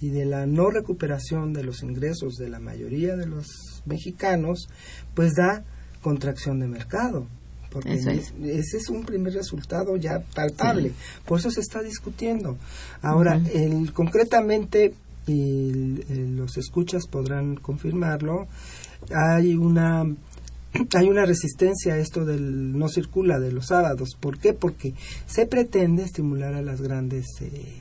y 0.01 0.09
de 0.11 0.25
la 0.25 0.47
no 0.47 0.71
recuperación 0.71 1.53
de 1.53 1.63
los 1.63 1.83
ingresos 1.83 2.37
de 2.37 2.49
la 2.49 2.59
mayoría 2.59 3.17
de 3.17 3.27
los 3.27 3.83
mexicanos, 3.87 4.69
pues 5.15 5.35
da 5.35 5.65
contracción 6.03 6.59
de 6.59 6.67
mercado 6.67 7.27
porque 7.73 7.95
ese 7.95 8.77
es 8.77 8.89
un 8.91 9.05
primer 9.05 9.33
resultado 9.33 9.97
ya 9.97 10.21
palpable. 10.35 10.93
Por 11.25 11.41
eso 11.41 11.51
se 11.51 11.61
está 11.61 11.83
discutiendo. 11.83 12.59
Ahora, 13.01 13.41
el, 13.53 13.93
concretamente, 13.93 14.95
y 15.27 16.03
los 16.35 16.57
escuchas 16.59 17.07
podrán 17.07 17.57
confirmarlo, 17.57 18.47
hay 19.11 19.55
una 19.55 20.05
hay 20.95 21.09
una 21.09 21.25
resistencia 21.25 21.95
a 21.95 21.99
esto 21.99 22.25
del 22.25 22.77
no 22.77 22.89
circula 22.89 23.39
de 23.39 23.53
los 23.53 23.67
sábados. 23.67 24.17
¿Por 24.19 24.39
qué? 24.39 24.53
Porque 24.53 24.95
se 25.27 25.47
pretende 25.47 26.03
estimular 26.03 26.55
a 26.55 26.63
las 26.63 26.81
grandes 26.81 27.27
eh, 27.41 27.81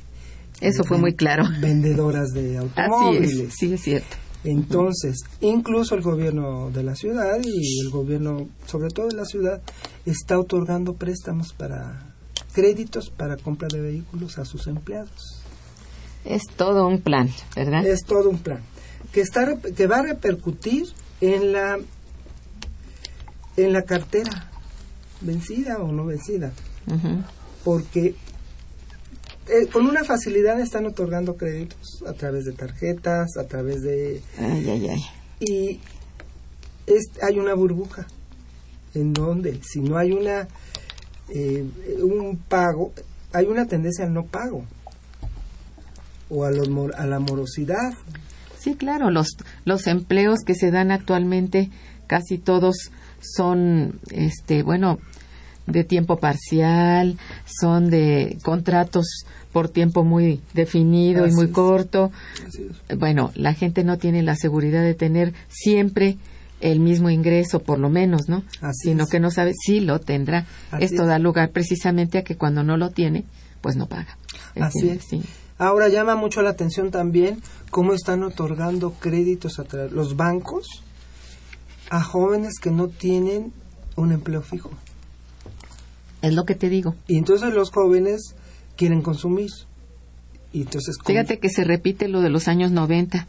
eso 0.62 0.84
fue 0.84 0.98
muy 0.98 1.14
claro. 1.14 1.44
Vendedoras 1.62 2.30
de 2.34 2.58
automóviles. 2.58 3.54
sí, 3.58 3.74
es 3.74 3.82
cierto. 3.82 4.16
Entonces, 4.44 5.20
incluso 5.40 5.96
el 5.96 6.02
gobierno 6.02 6.72
de 6.72 6.84
la 6.84 6.96
ciudad 6.96 7.40
y 7.44 7.80
el 7.80 7.92
gobierno, 7.92 8.50
sobre 8.66 8.90
todo 8.90 9.08
de 9.08 9.16
la 9.16 9.26
ciudad, 9.26 9.62
está 10.06 10.40
otorgando 10.40 10.94
préstamos 10.94 11.54
para 11.54 12.08
créditos 12.54 13.10
para 13.10 13.38
compra 13.38 13.68
de 13.72 13.82
vehículos 13.82 14.40
a 14.40 14.46
sus 14.46 14.68
empleados. 14.68 15.44
Es 16.26 16.44
todo 16.56 16.88
un 16.88 17.02
plan, 17.02 17.30
¿verdad? 17.56 17.86
Es 17.86 18.04
todo 18.04 18.30
un 18.30 18.40
plan 18.40 18.62
que 19.12 19.22
está 19.22 19.58
que 19.76 19.88
va 19.88 19.98
a 19.98 20.04
repercutir 20.04 20.88
en 21.20 21.52
la 21.52 21.78
en 23.58 23.74
la 23.74 23.84
cartera 23.84 24.50
vencida 25.22 25.78
o 25.80 25.92
no 25.92 26.06
vencida, 26.06 26.52
porque 27.64 28.16
eh, 29.48 29.68
con 29.72 29.86
una 29.86 30.04
facilidad 30.04 30.60
están 30.60 30.86
otorgando 30.86 31.36
créditos 31.36 32.04
a 32.08 32.14
través 32.14 32.46
de 32.46 32.54
tarjetas, 32.54 33.38
a 33.38 33.46
través 33.46 33.82
de... 33.82 34.22
Ay, 34.38 34.70
ay, 34.70 34.90
ay. 34.90 35.02
Y 35.40 35.80
es, 36.88 37.12
hay 37.22 37.40
una 37.40 37.54
burbuja 37.54 38.08
en 38.94 39.14
donde 39.14 39.60
si 39.64 39.82
no 39.82 39.98
hay 39.98 40.12
una 40.12 40.48
eh, 41.30 41.66
un 42.02 42.38
pago, 42.38 42.94
hay 43.34 43.46
una 43.46 43.66
tendencia 43.66 44.06
al 44.06 44.14
no 44.14 44.26
pago 44.26 44.66
o 46.30 46.46
a, 46.46 46.50
a 46.50 47.06
la 47.06 47.20
morosidad. 47.20 47.94
Sí, 48.58 48.76
claro, 48.76 49.10
los, 49.10 49.38
los 49.66 49.88
empleos 49.88 50.40
que 50.46 50.56
se 50.56 50.72
dan 50.72 50.92
actualmente 50.92 51.70
casi 52.08 52.38
todos 52.38 52.92
son, 53.22 54.00
este, 54.12 54.64
bueno, 54.64 55.00
de 55.68 55.84
tiempo 55.84 56.18
parcial, 56.18 57.18
son 57.46 57.90
de 57.90 58.38
contratos 58.44 59.26
por 59.52 59.70
tiempo 59.70 60.04
muy 60.04 60.42
definido 60.54 61.28
y 61.28 61.32
muy 61.32 61.50
corto. 61.50 62.12
Bueno, 62.98 63.32
la 63.36 63.54
gente 63.54 63.84
no 63.84 63.98
tiene 63.98 64.24
la 64.24 64.36
seguridad 64.36 64.84
de 64.84 64.94
tener 64.94 65.34
siempre 65.50 66.18
el 66.62 66.80
mismo 66.80 67.10
ingreso, 67.10 67.62
por 67.62 67.80
lo 67.80 67.90
menos, 67.90 68.28
¿no? 68.28 68.44
Sino 68.72 69.08
que 69.08 69.20
no 69.20 69.32
sabe 69.32 69.54
si 69.54 69.80
lo 69.80 70.00
tendrá. 70.00 70.46
Esto 70.80 71.06
da 71.06 71.20
lugar 71.20 71.52
precisamente 71.52 72.18
a 72.20 72.24
que 72.24 72.38
cuando 72.38 72.64
no 72.64 72.78
lo 72.78 72.92
tiene, 72.92 73.26
pues 73.62 73.76
no 73.76 73.88
paga. 73.88 74.18
Así 74.60 74.90
es. 74.90 75.08
Ahora 75.58 75.90
llama 75.90 76.16
mucho 76.16 76.42
la 76.42 76.52
atención 76.52 76.90
también 76.90 77.40
cómo 77.70 77.94
están 77.94 78.24
otorgando 78.24 78.94
créditos 78.94 79.60
a 79.60 79.66
los 79.92 80.16
bancos 80.16 80.84
a 81.92 82.02
jóvenes 82.02 82.54
que 82.60 82.72
no 82.72 82.88
tienen 82.88 83.52
un 83.98 84.14
empleo 84.14 84.42
fijo. 84.42 84.72
Es 86.22 86.34
lo 86.34 86.46
que 86.46 86.56
te 86.56 86.70
digo. 86.70 86.96
Y 87.06 87.18
entonces 87.18 87.54
los 87.54 87.70
jóvenes 87.70 88.34
quieren 88.78 89.02
consumir. 89.02 89.50
Y 90.54 90.62
entonces 90.62 90.96
Fíjate 91.06 91.40
que 91.40 91.50
se 91.50 91.66
repite 91.66 92.08
lo 92.08 92.22
de 92.22 92.30
los 92.30 92.48
años 92.48 92.72
90. 92.72 93.28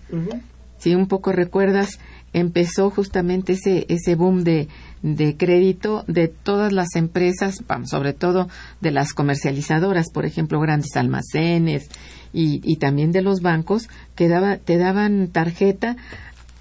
Si 0.79 0.95
un 0.95 1.09
poco 1.09 1.33
recuerdas, 1.33 1.99
empezó 2.33 2.91
justamente 2.91 3.55
ese, 3.55 3.85
ese 3.89 4.15
boom 4.15 4.45
de, 4.45 4.69
de 5.03 5.37
crédito 5.37 6.05
de 6.07 6.29
todas 6.29 6.73
las 6.73 6.95
empresas, 6.95 7.65
sobre 7.85 8.13
todo 8.13 8.49
de 8.81 8.93
las 8.93 9.13
comercializadoras, 9.13 10.11
por 10.11 10.25
ejemplo, 10.25 10.61
grandes 10.61 10.97
almacenes 10.97 11.89
y, 12.33 12.61
y 12.65 12.77
también 12.77 13.11
de 13.11 13.23
los 13.23 13.41
bancos, 13.43 13.89
que 14.15 14.29
daba, 14.29 14.57
te 14.59 14.77
daban 14.79 15.29
tarjeta 15.29 15.97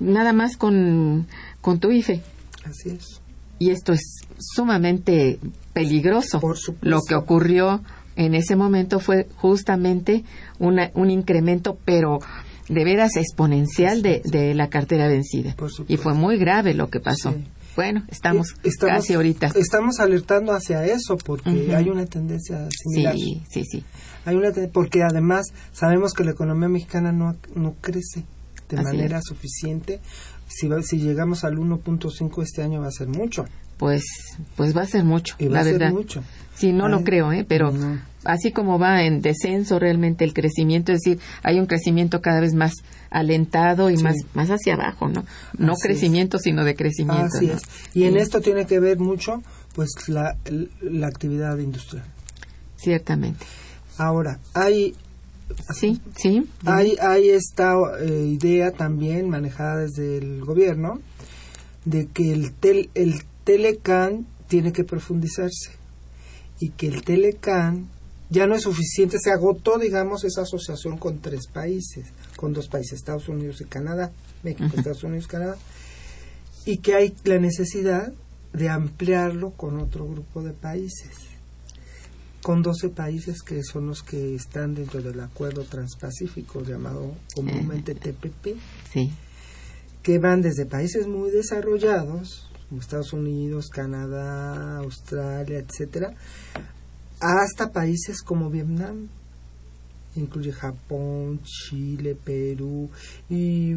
nada 0.01 0.33
más 0.33 0.57
con, 0.57 1.27
con 1.61 1.79
tu 1.79 1.91
IFE. 1.91 2.21
Así 2.65 2.89
es. 2.89 3.21
Y 3.59 3.69
esto 3.69 3.93
es 3.93 4.21
sumamente 4.39 5.39
peligroso. 5.73 6.39
Por 6.39 6.57
supuesto. 6.57 6.89
Lo 6.89 7.01
que 7.01 7.15
ocurrió 7.15 7.81
en 8.15 8.33
ese 8.33 8.55
momento 8.55 8.99
fue 8.99 9.27
justamente 9.35 10.23
una, 10.59 10.91
un 10.95 11.09
incremento, 11.11 11.77
pero 11.85 12.19
de 12.67 12.83
veras 12.83 13.17
exponencial 13.17 14.01
de, 14.01 14.21
de 14.25 14.53
la 14.55 14.69
cartera 14.69 15.07
vencida. 15.07 15.55
y 15.87 15.97
fue 15.97 16.13
muy 16.13 16.37
grave 16.37 16.73
lo 16.73 16.89
que 16.89 16.99
pasó. 16.99 17.35
Bueno, 17.75 18.03
estamos, 18.09 18.53
casi 18.79 19.13
ahorita. 19.13 19.51
Estamos 19.55 19.99
alertando 19.99 20.53
hacia 20.53 20.85
eso 20.85 21.17
porque 21.17 21.73
hay 21.73 21.89
una 21.89 22.05
tendencia 22.05 22.67
similar. 22.69 23.15
Sí, 23.15 23.43
sí, 23.49 23.63
sí. 23.63 23.83
Hay 24.25 24.35
una 24.35 24.51
porque 24.71 25.01
además 25.03 25.47
sabemos 25.71 26.13
que 26.13 26.23
la 26.23 26.31
economía 26.31 26.67
mexicana 26.67 27.11
no, 27.11 27.35
no 27.55 27.75
crece 27.79 28.25
de 28.69 28.81
manera 28.81 29.21
suficiente. 29.21 30.01
Si, 30.53 30.69
si 30.83 30.99
llegamos 30.99 31.43
al 31.43 31.57
1.5 31.57 32.43
este 32.43 32.61
año 32.63 32.81
va 32.81 32.87
a 32.87 32.91
ser 32.91 33.07
mucho. 33.07 33.45
Pues, 33.77 34.03
pues 34.55 34.77
va 34.77 34.83
a 34.83 34.85
ser 34.85 35.03
mucho, 35.03 35.35
y 35.39 35.47
va 35.47 35.53
la 35.55 35.59
a 35.61 35.63
ser 35.63 35.73
verdad. 35.79 35.91
mucho. 35.91 36.23
Sí, 36.53 36.71
no 36.71 36.87
lo 36.87 37.03
creo, 37.03 37.31
¿eh? 37.31 37.43
pero 37.47 37.73
así 38.23 38.51
como 38.51 38.77
va 38.77 39.03
en 39.03 39.21
descenso 39.21 39.79
realmente 39.79 40.23
el 40.23 40.33
crecimiento, 40.33 40.91
es 40.91 40.99
decir, 41.03 41.19
hay 41.41 41.59
un 41.59 41.65
crecimiento 41.65 42.21
cada 42.21 42.39
vez 42.39 42.53
más 42.53 42.73
alentado 43.09 43.89
y 43.89 43.97
más, 43.97 44.15
más 44.35 44.49
hacia 44.49 44.75
abajo, 44.75 45.09
¿no? 45.09 45.25
No 45.57 45.73
crecimiento, 45.73 46.37
sino 46.37 46.63
de 46.63 46.75
crecimiento. 46.75 47.37
Así 47.37 47.49
es. 47.49 47.61
Y 47.95 48.03
en 48.03 48.17
esto 48.17 48.41
tiene 48.41 48.67
que 48.67 48.79
ver 48.79 48.99
mucho, 48.99 49.41
pues, 49.73 49.89
la, 50.07 50.37
la 50.81 51.07
actividad 51.07 51.57
industrial. 51.57 52.05
Ciertamente. 52.75 53.43
Ahora, 53.97 54.39
hay 54.53 54.95
Sí, 55.73 56.01
sí. 56.15 56.47
Hay, 56.65 56.95
hay 57.01 57.29
esta 57.29 57.75
eh, 57.99 58.25
idea 58.27 58.71
también 58.71 59.29
manejada 59.29 59.77
desde 59.81 60.17
el 60.17 60.43
gobierno 60.43 60.99
de 61.85 62.07
que 62.07 62.31
el, 62.31 62.53
tel, 62.53 62.89
el 62.93 63.23
Telecan 63.43 64.27
tiene 64.47 64.71
que 64.71 64.83
profundizarse 64.83 65.71
y 66.59 66.69
que 66.69 66.87
el 66.87 67.03
Telecan 67.03 67.87
ya 68.29 68.47
no 68.47 68.55
es 68.55 68.63
suficiente, 68.63 69.17
se 69.19 69.31
agotó, 69.31 69.77
digamos, 69.77 70.23
esa 70.23 70.43
asociación 70.43 70.97
con 70.97 71.19
tres 71.19 71.47
países, 71.47 72.07
con 72.37 72.53
dos 72.53 72.69
países, 72.69 72.93
Estados 72.93 73.27
Unidos 73.27 73.59
y 73.59 73.65
Canadá, 73.65 74.11
México, 74.41 74.69
Estados 74.77 75.03
Unidos 75.03 75.25
y 75.25 75.27
Canadá, 75.27 75.57
y 76.65 76.77
que 76.77 76.95
hay 76.95 77.13
la 77.25 77.39
necesidad 77.39 78.13
de 78.53 78.69
ampliarlo 78.69 79.51
con 79.51 79.79
otro 79.79 80.07
grupo 80.07 80.41
de 80.43 80.53
países, 80.53 81.11
con 82.41 82.61
12 82.61 82.89
países 82.89 83.41
que 83.41 83.63
son 83.63 83.87
los 83.87 84.01
que 84.01 84.35
están 84.35 84.73
dentro 84.73 85.01
del 85.01 85.19
acuerdo 85.19 85.63
transpacífico 85.63 86.63
llamado 86.63 87.13
comúnmente 87.35 87.93
TPP, 87.93 88.57
sí. 88.91 89.11
que 90.01 90.17
van 90.17 90.41
desde 90.41 90.65
países 90.65 91.07
muy 91.07 91.29
desarrollados, 91.29 92.49
como 92.67 92.81
Estados 92.81 93.13
Unidos, 93.13 93.69
Canadá, 93.69 94.77
Australia, 94.77 95.59
etcétera, 95.59 96.13
hasta 97.19 97.71
países 97.71 98.21
como 98.23 98.49
Vietnam, 98.49 99.07
incluye 100.15 100.51
Japón, 100.51 101.41
Chile, 101.43 102.15
Perú 102.15 102.89
y 103.29 103.73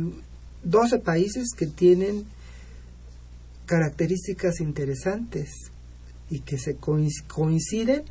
12 0.63 1.01
países 1.01 1.49
que 1.57 1.67
tienen 1.67 2.25
características 3.67 4.61
interesantes 4.61 5.51
y 6.31 6.41
que 6.41 6.59
se 6.59 6.77
coinciden 6.77 8.05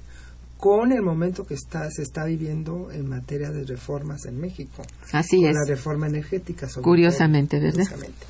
con 0.64 0.94
el 0.94 1.02
momento 1.02 1.46
que 1.46 1.56
está, 1.56 1.92
se 1.92 2.04
está 2.04 2.24
viviendo 2.24 2.90
en 2.90 3.10
materia 3.10 3.52
de 3.52 3.66
reformas 3.66 4.24
en 4.24 4.40
México. 4.40 4.82
Así 5.12 5.44
es. 5.44 5.54
La 5.54 5.66
reforma 5.66 6.08
energética. 6.08 6.70
Sobre 6.70 6.86
Curiosamente, 6.86 7.58
todo, 7.58 7.66
¿verdad? 7.66 7.84
curiosamente. 7.84 8.26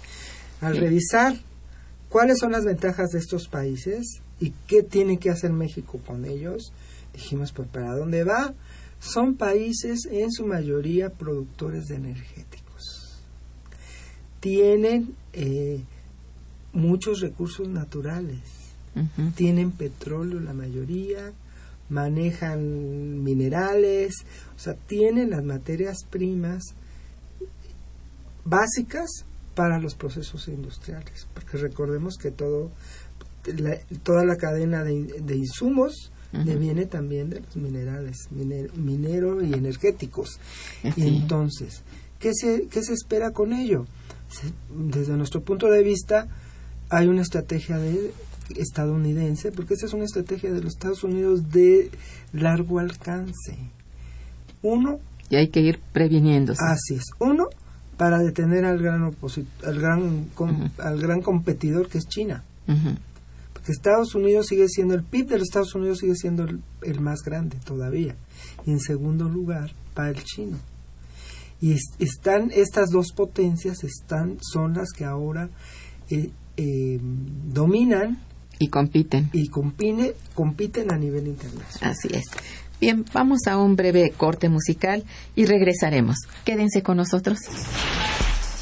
Al 0.60 0.78
revisar 0.78 1.36
cuáles 2.10 2.40
son 2.40 2.54
las 2.54 2.66
ventajas 2.66 3.12
de 3.12 3.20
estos 3.20 3.48
países 3.48 4.24
y 4.40 4.52
qué 4.66 4.82
tiene 4.82 5.20
que 5.20 5.30
hacer 5.30 5.54
México 5.54 6.00
con 6.08 6.26
ellos, 6.26 6.74
dijimos, 7.14 7.52
pues 7.52 7.68
para 7.68 7.96
dónde 7.96 8.24
va. 8.24 8.56
Son 9.00 9.36
países 9.36 10.08
en 10.10 10.32
su 10.32 10.48
mayoría 10.48 11.12
productores 11.12 11.86
de 11.86 11.98
energéticos. 11.98 13.22
Tienen 14.40 15.14
eh, 15.34 15.84
muchos 16.72 17.20
recursos 17.20 17.68
naturales. 17.68 18.42
Tienen 19.36 19.72
petróleo 19.72 20.40
la 20.40 20.54
mayoría, 20.54 21.32
manejan 21.90 23.24
minerales, 23.24 24.14
o 24.56 24.60
sea, 24.60 24.74
tienen 24.74 25.30
las 25.32 25.44
materias 25.44 25.98
primas 26.10 26.64
básicas 28.46 29.10
para 29.56 29.80
los 29.80 29.96
procesos 29.96 30.48
industriales, 30.48 31.28
porque 31.34 31.58
recordemos 31.58 32.16
que 32.18 32.32
todo 32.32 32.72
la- 33.46 33.78
toda 34.04 34.26
la 34.26 34.38
cadena 34.38 34.84
de, 34.84 35.04
de 35.22 35.36
insumos 35.36 36.12
Ujú. 36.34 36.44
deviene 36.46 36.86
también 36.86 37.30
de 37.30 37.42
los 37.42 37.56
minerales, 37.56 38.28
mine- 38.32 38.70
minero 38.76 39.44
y 39.44 39.54
energéticos. 39.54 40.40
Y 40.96 41.04
entonces, 41.08 41.84
¿qué 42.20 42.32
se, 42.34 42.68
¿qué 42.68 42.82
se 42.84 42.94
espera 42.94 43.32
con 43.32 43.54
ello? 43.54 43.86
Se- 44.30 44.52
Desde 44.74 45.14
nuestro 45.16 45.42
punto 45.42 45.68
de 45.70 45.84
vista, 45.84 46.28
hay 46.90 47.08
una 47.08 47.22
estrategia 47.22 47.78
de 47.78 48.12
estadounidense, 48.58 49.52
porque 49.52 49.74
esta 49.74 49.86
es 49.86 49.94
una 49.94 50.06
estrategia 50.06 50.52
de 50.52 50.62
los 50.62 50.74
Estados 50.74 51.04
Unidos 51.04 51.50
de 51.52 51.90
largo 52.34 52.80
alcance. 52.80 53.58
Uno, 54.62 55.00
Y 55.30 55.36
hay 55.36 55.50
que 55.50 55.62
ir 55.62 55.80
previniéndose. 55.92 56.62
así 56.66 56.96
es, 56.96 57.06
uno, 57.20 57.48
para 57.98 58.20
detener 58.20 58.66
al 58.66 58.80
gran, 58.80 59.04
al 59.66 59.80
gran, 59.80 60.26
com- 60.36 60.70
al 60.80 61.00
gran 61.00 61.22
competidor 61.22 61.88
que 61.90 61.98
es 61.98 62.08
China. 62.08 62.44
Porque 63.54 63.72
Estados 63.72 64.16
Unidos 64.16 64.48
sigue 64.48 64.68
siendo, 64.68 64.94
el 64.94 65.04
PIB 65.04 65.28
de 65.28 65.38
los 65.40 65.48
Estados 65.48 65.74
Unidos 65.76 66.00
sigue 66.00 66.16
siendo 66.16 66.44
el, 66.44 66.60
el 66.82 67.00
más 67.02 67.22
grande 67.24 67.58
todavía. 67.64 68.16
Y 68.66 68.72
en 68.72 68.80
segundo 68.80 69.30
lugar, 69.30 69.72
para 69.94 70.10
el 70.10 70.24
chino. 70.24 70.58
Y 71.62 71.74
es- 71.74 71.94
están, 72.00 72.52
estas 72.54 72.90
dos 72.90 73.12
potencias 73.16 73.84
están, 73.84 74.38
son 74.42 74.74
las 74.74 74.92
que 74.92 75.06
ahora 75.06 75.50
eh, 76.10 76.32
eh, 76.58 77.00
dominan 77.02 78.20
Y 78.64 78.68
compiten. 78.70 79.30
y 79.34 79.50
compine- 79.50 80.14
compiten 80.34 80.92
a 80.92 80.98
nivel 80.98 81.28
internacional. 81.28 81.92
Así 81.92 82.08
es. 82.12 82.26
Bien, 82.80 83.06
vamos 83.14 83.40
a 83.48 83.58
un 83.58 83.76
breve 83.76 84.12
corte 84.16 84.50
musical 84.50 85.04
y 85.36 85.46
regresaremos. 85.46 86.18
Quédense 86.44 86.82
con 86.84 86.98
nosotros. 86.98 87.40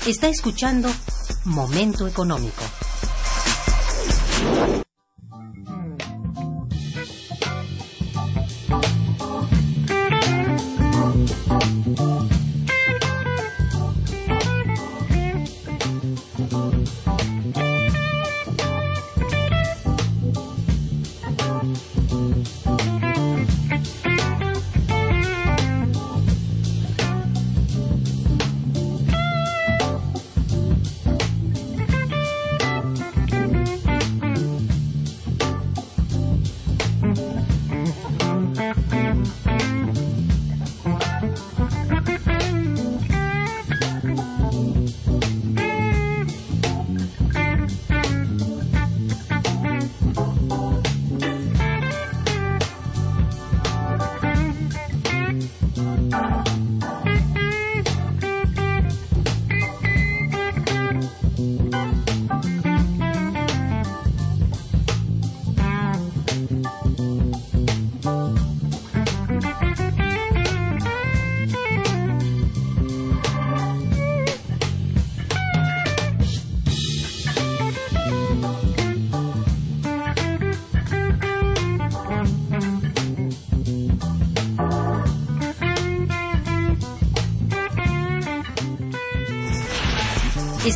Está 0.08 0.28
escuchando 0.30 0.90
Momento 1.46 2.08
Económico. 2.08 2.64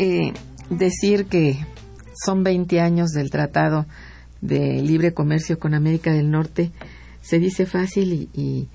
Eh, 0.00 0.32
decir 0.70 1.26
que 1.26 1.58
son 2.24 2.42
20 2.42 2.80
años 2.80 3.10
del 3.10 3.30
Tratado 3.30 3.84
de 4.40 4.80
Libre 4.80 5.12
Comercio 5.12 5.58
con 5.58 5.74
América 5.74 6.10
del 6.10 6.30
Norte 6.30 6.70
se 7.20 7.38
dice 7.38 7.66
fácil 7.66 8.14
y, 8.14 8.40
y, 8.40 8.68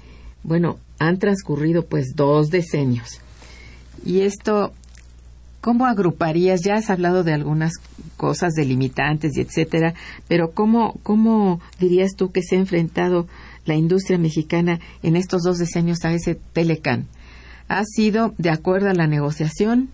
bueno, 0.44 0.78
han 1.00 1.18
transcurrido 1.18 1.88
pues 1.88 2.14
dos 2.16 2.52
decenios. 2.52 3.22
Y 4.06 4.22
esto, 4.22 4.72
¿cómo 5.62 5.88
agruparías? 5.88 6.62
Ya 6.64 6.76
has 6.76 6.92
hablado 6.92 7.24
de 7.24 7.34
algunas 7.34 7.74
cosas 8.18 8.54
delimitantes 8.54 9.36
y 9.36 9.42
etcétera, 9.42 9.96
pero 10.28 10.52
¿cómo, 10.52 11.00
cómo 11.02 11.60
dirías 11.80 12.12
tú 12.16 12.32
que 12.32 12.44
se 12.44 12.56
ha 12.56 12.60
enfrentado 12.60 13.28
la 13.66 13.74
industria 13.74 14.20
mexicana 14.20 14.80
en 15.02 15.16
estos 15.16 15.42
dos 15.42 15.58
decenios 15.58 16.06
a 16.06 16.14
ese 16.14 16.36
Telecan? 16.54 17.08
¿Ha 17.68 17.84
sido 17.84 18.36
de 18.38 18.52
acuerdo 18.52 18.90
a 18.90 18.94
la 18.94 19.08
negociación? 19.08 19.90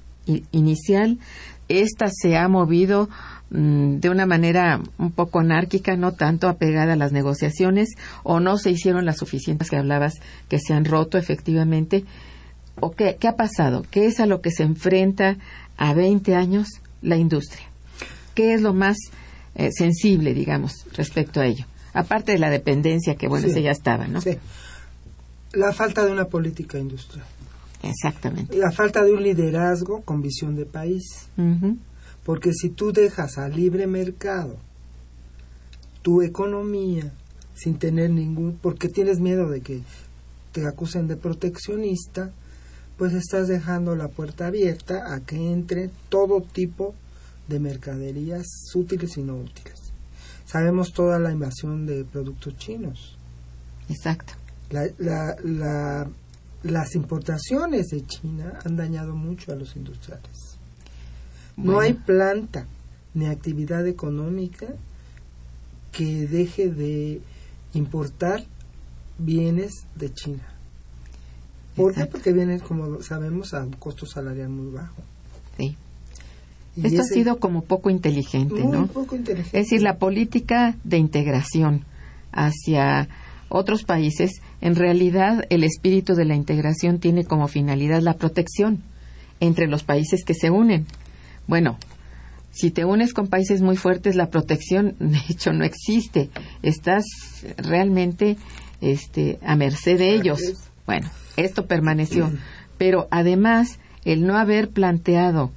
Inicial, 0.52 1.20
esta 1.68 2.10
se 2.10 2.38
ha 2.38 2.48
movido 2.48 3.10
mm, 3.50 3.98
de 3.98 4.10
una 4.10 4.26
manera 4.26 4.82
un 4.98 5.12
poco 5.12 5.40
anárquica, 5.40 5.96
no 5.96 6.14
tanto 6.14 6.50
apegada 6.50 6.94
a 6.94 6.98
las 6.98 7.12
negociaciones, 7.12 7.90
o 8.24 8.40
no 8.40 8.58
se 8.58 8.72
hicieron 8.72 9.06
las 9.06 9.18
suficientes 9.18 9.70
que 9.70 9.78
hablabas 9.78 10.16
que 10.50 10.60
se 10.60 10.74
han 10.74 10.86
roto 10.86 11.18
efectivamente. 11.18 12.06
¿O 12.80 12.92
qué, 12.92 13.18
qué 13.20 13.28
ha 13.28 13.36
pasado? 13.36 13.86
¿Qué 13.90 14.06
es 14.08 14.20
a 14.20 14.26
lo 14.26 14.42
que 14.42 14.52
se 14.52 14.64
enfrenta 14.64 15.38
a 15.78 15.94
20 15.94 16.36
años 16.36 16.68
la 17.02 17.18
industria? 17.18 17.66
¿Qué 18.34 18.54
es 18.54 18.62
lo 18.62 18.74
más 18.74 18.98
eh, 19.56 19.70
sensible, 19.72 20.34
digamos, 20.34 20.86
respecto 20.94 21.42
a 21.42 21.46
ello? 21.46 21.66
Aparte 21.94 22.32
de 22.32 22.40
la 22.40 22.50
dependencia, 22.50 23.16
que 23.16 23.28
bueno, 23.28 23.50
sí. 23.50 23.62
ya 23.62 23.72
estaba, 23.72 24.08
¿no? 24.08 24.22
Sí. 24.22 24.38
La 25.54 25.74
falta 25.74 26.06
de 26.06 26.12
una 26.12 26.26
política 26.26 26.78
industrial. 26.78 27.26
Exactamente. 27.84 28.58
La 28.58 28.72
falta 28.72 29.04
de 29.04 29.14
un 29.14 29.24
liderazgo 29.24 30.02
con 30.02 30.22
visión 30.22 30.56
de 30.56 30.66
país. 30.66 31.28
Uh 31.38 31.42
-huh. 31.42 31.78
Porque 32.24 32.54
si 32.54 32.70
tú 32.70 32.92
dejas 32.92 33.38
al 33.38 33.56
libre 33.56 33.88
mercado 33.88 34.58
tu 36.02 36.22
economía 36.22 37.12
sin 37.56 37.78
tener 37.78 38.10
ningún, 38.10 38.58
porque 38.62 38.90
tienes 38.90 39.20
miedo 39.20 39.50
de 39.50 39.62
que 39.62 39.82
te 40.52 40.68
acusen 40.68 41.08
de 41.08 41.16
proteccionista, 41.16 42.32
pues 42.98 43.14
estás 43.14 43.48
dejando 43.48 43.96
la 43.96 44.10
puerta 44.10 44.48
abierta 44.48 45.14
a 45.14 45.22
que 45.22 45.36
entre 45.52 45.90
todo 46.10 46.42
tipo 46.42 46.94
de 47.48 47.60
mercaderías 47.60 48.46
útiles 48.76 49.18
y 49.18 49.24
no 49.24 49.38
útiles. 49.38 49.92
Sabemos 50.46 50.92
toda 50.94 51.18
la 51.18 51.32
invasión 51.32 51.86
de 51.86 52.04
productos 52.04 52.58
chinos. 52.58 53.18
Exacto. 53.90 54.34
La, 54.70 54.88
la, 54.98 55.36
la, 55.44 56.10
las 56.64 56.96
importaciones 56.96 57.88
de 57.88 58.06
China 58.06 58.60
han 58.64 58.76
dañado 58.76 59.16
mucho 59.16 59.52
a 59.52 59.56
los 59.56 59.76
industriales. 59.76 60.58
Bueno. 61.56 61.74
No 61.74 61.80
hay 61.80 61.94
planta 61.94 62.68
ni 63.14 63.28
actividad 63.28 63.86
económica 63.88 64.68
que 65.92 66.28
deje 66.28 66.70
de 66.70 67.22
importar 67.74 68.44
bienes 69.18 69.86
de 69.96 70.14
China. 70.14 70.48
¿Por 71.76 71.92
Exacto. 71.92 72.10
qué? 72.10 72.12
Porque 72.12 72.34
vienen, 72.34 72.60
como 72.60 73.02
sabemos, 73.02 73.54
a 73.54 73.64
un 73.64 73.74
costo 73.74 74.06
salarial 74.06 74.50
muy 74.50 74.72
bajo. 74.72 75.02
Sí. 75.58 75.76
Y 76.76 76.88
Esto 76.88 77.02
ese, 77.02 77.14
ha 77.14 77.16
sido 77.16 77.40
como 77.40 77.64
poco 77.64 77.90
inteligente, 77.90 78.62
muy 78.62 78.72
¿no? 78.72 78.88
Poco 78.88 79.16
inteligente. 79.16 79.58
Es 79.58 79.66
decir, 79.66 79.82
la 79.82 79.98
política 79.98 80.78
de 80.84 80.98
integración 80.98 81.86
hacia 82.32 83.10
otros 83.52 83.84
países, 83.84 84.42
en 84.62 84.76
realidad 84.76 85.46
el 85.50 85.64
espíritu 85.64 86.16
de 86.16 86.26
la 86.26 86.36
integración 86.36 87.00
tiene 87.00 87.24
como 87.24 87.48
finalidad 87.48 88.02
la 88.02 88.14
protección 88.14 88.84
entre 89.40 89.68
los 89.68 89.84
países 89.84 90.24
que 90.24 90.34
se 90.34 90.50
unen. 90.50 90.86
Bueno, 91.48 91.78
si 92.52 92.70
te 92.70 92.86
unes 92.86 93.14
con 93.14 93.28
países 93.28 93.62
muy 93.62 93.78
fuertes, 93.78 94.16
la 94.16 94.30
protección, 94.30 94.96
de 95.00 95.20
hecho, 95.30 95.54
no 95.54 95.64
existe. 95.64 96.30
Estás 96.62 97.04
realmente 97.58 98.38
este, 98.82 99.40
a 99.46 99.56
merced 99.56 99.98
de 99.98 100.14
ellos. 100.14 100.40
Bueno, 100.86 101.10
esto 101.38 101.66
permaneció. 101.66 102.32
Pero 102.78 103.08
además, 103.12 103.80
el 104.06 104.26
no 104.26 104.38
haber 104.38 104.70
planteado 104.70 105.52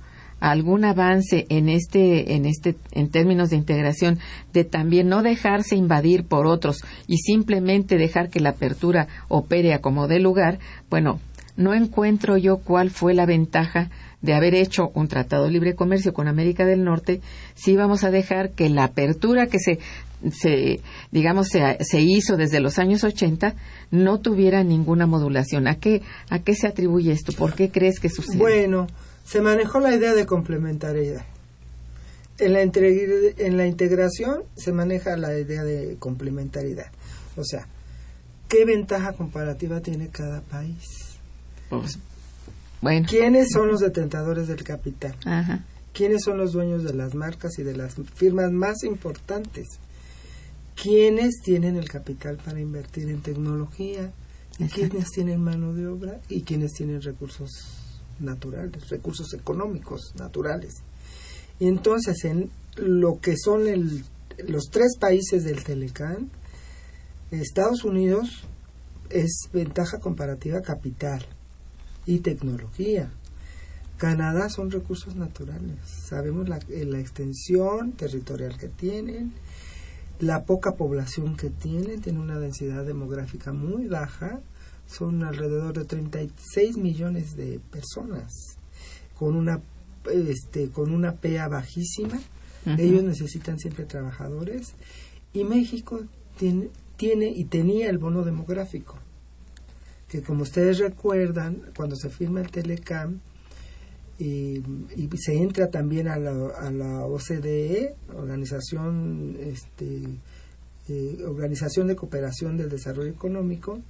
algún 0.50 0.84
avance 0.84 1.46
en 1.48 1.70
este, 1.70 2.34
en 2.34 2.44
este, 2.44 2.76
en 2.92 3.08
términos 3.08 3.48
de 3.48 3.56
integración, 3.56 4.18
de 4.52 4.64
también 4.64 5.08
no 5.08 5.22
dejarse 5.22 5.74
invadir 5.74 6.24
por 6.24 6.46
otros 6.46 6.84
y 7.06 7.16
simplemente 7.16 7.96
dejar 7.96 8.28
que 8.28 8.40
la 8.40 8.50
apertura 8.50 9.08
opere 9.28 9.72
a 9.72 9.80
como 9.80 10.06
dé 10.06 10.20
lugar, 10.20 10.58
bueno, 10.90 11.18
no 11.56 11.72
encuentro 11.72 12.36
yo 12.36 12.58
cuál 12.58 12.90
fue 12.90 13.14
la 13.14 13.24
ventaja 13.24 13.90
de 14.20 14.34
haber 14.34 14.54
hecho 14.54 14.90
un 14.94 15.08
tratado 15.08 15.44
de 15.44 15.50
libre 15.50 15.74
comercio 15.74 16.12
con 16.12 16.28
América 16.28 16.66
del 16.66 16.84
Norte 16.84 17.20
si 17.54 17.76
vamos 17.76 18.04
a 18.04 18.10
dejar 18.10 18.50
que 18.50 18.68
la 18.68 18.84
apertura 18.84 19.46
que 19.46 19.58
se, 19.58 19.78
se 20.30 20.80
digamos 21.10 21.48
se, 21.48 21.78
se, 21.80 22.00
hizo 22.00 22.36
desde 22.36 22.60
los 22.60 22.78
años 22.78 23.02
80 23.04 23.54
no 23.92 24.20
tuviera 24.20 24.62
ninguna 24.64 25.06
modulación. 25.06 25.68
¿A 25.68 25.76
qué, 25.76 26.02
¿A 26.28 26.38
qué 26.40 26.54
se 26.54 26.66
atribuye 26.66 27.12
esto? 27.12 27.32
¿Por 27.32 27.54
qué 27.54 27.70
crees 27.70 28.00
que 28.00 28.08
sucede? 28.08 28.38
Bueno, 28.38 28.88
se 29.24 29.40
manejó 29.40 29.80
la 29.80 29.94
idea 29.94 30.14
de 30.14 30.26
complementariedad. 30.26 31.24
En 32.38 32.52
la, 32.52 32.62
en 32.62 33.56
la 33.56 33.66
integración 33.66 34.42
se 34.56 34.72
maneja 34.72 35.16
la 35.16 35.38
idea 35.38 35.62
de 35.64 35.96
complementariedad. 35.98 36.90
O 37.36 37.44
sea, 37.44 37.66
¿qué 38.48 38.64
ventaja 38.64 39.12
comparativa 39.12 39.80
tiene 39.80 40.08
cada 40.08 40.40
país? 40.42 41.18
Pues, 41.70 41.98
bueno. 42.80 43.06
¿Quiénes 43.08 43.50
son 43.52 43.68
los 43.68 43.80
detentadores 43.80 44.48
del 44.48 44.62
capital? 44.62 45.14
Ajá. 45.24 45.64
¿Quiénes 45.92 46.24
son 46.24 46.38
los 46.38 46.52
dueños 46.52 46.82
de 46.82 46.92
las 46.92 47.14
marcas 47.14 47.58
y 47.58 47.62
de 47.62 47.76
las 47.76 47.94
firmas 48.14 48.50
más 48.50 48.82
importantes? 48.82 49.78
¿Quiénes 50.74 51.40
tienen 51.42 51.76
el 51.76 51.88
capital 51.88 52.36
para 52.44 52.60
invertir 52.60 53.08
en 53.08 53.22
tecnología? 53.22 54.12
¿Y 54.58 54.64
quiénes 54.64 55.10
tienen 55.12 55.40
mano 55.40 55.72
de 55.72 55.86
obra? 55.86 56.20
¿Y 56.28 56.42
quiénes 56.42 56.72
tienen 56.72 57.00
recursos 57.00 57.83
naturales, 58.20 58.88
recursos 58.88 59.32
económicos 59.34 60.14
naturales. 60.16 60.82
Y 61.58 61.68
entonces, 61.68 62.24
en 62.24 62.50
lo 62.76 63.20
que 63.20 63.36
son 63.36 63.62
los 64.38 64.64
tres 64.70 64.96
países 64.98 65.44
del 65.44 65.62
Telecán, 65.62 66.30
Estados 67.30 67.84
Unidos 67.84 68.46
es 69.10 69.48
ventaja 69.52 69.98
comparativa 69.98 70.60
capital 70.60 71.24
y 72.06 72.20
tecnología. 72.20 73.10
Canadá 73.96 74.48
son 74.48 74.70
recursos 74.70 75.14
naturales. 75.14 75.76
Sabemos 75.84 76.48
la, 76.48 76.58
eh, 76.68 76.84
la 76.84 76.98
extensión 76.98 77.92
territorial 77.92 78.56
que 78.58 78.68
tienen, 78.68 79.32
la 80.18 80.44
poca 80.44 80.72
población 80.72 81.36
que 81.36 81.50
tienen, 81.50 82.00
tienen 82.00 82.20
una 82.20 82.38
densidad 82.38 82.84
demográfica 82.84 83.52
muy 83.52 83.86
baja, 83.86 84.40
son 84.86 85.24
alrededor 85.24 85.78
de 85.78 85.84
36 85.84 86.76
millones 86.76 87.36
de 87.36 87.60
personas 87.70 88.32
con 89.18 89.36
una 89.36 89.60
este, 90.12 90.68
con 90.68 90.92
una 90.92 91.12
PEA 91.12 91.48
bajísima. 91.48 92.20
Ellos 92.78 93.02
necesitan 93.02 93.58
siempre 93.58 93.84
trabajadores 93.84 94.74
y 95.34 95.44
México 95.44 96.00
tiene, 96.38 96.70
tiene 96.96 97.26
y 97.28 97.44
tenía 97.44 97.90
el 97.90 97.98
bono 97.98 98.22
demográfico 98.24 98.96
que 100.14 100.22
como 100.22 100.44
ustedes 100.44 100.78
recuerdan 100.78 101.60
cuando 101.76 101.96
se 101.96 102.08
firma 102.08 102.40
el 102.40 102.48
Telecam 102.48 103.18
y, 104.16 104.62
se 105.16 105.34
entra 105.34 105.70
también 105.70 106.06
a 106.06 106.16
la, 106.16 106.30
a 106.30 106.70
la 106.70 107.04
OCDE, 107.04 107.96
Organización, 108.14 109.36
este, 109.40 110.02
eh, 110.88 111.18
Organización 111.26 111.88
de 111.88 111.96
Cooperación 111.96 112.56
del 112.56 112.68
Desarrollo 112.68 113.10
Económico, 113.10 113.80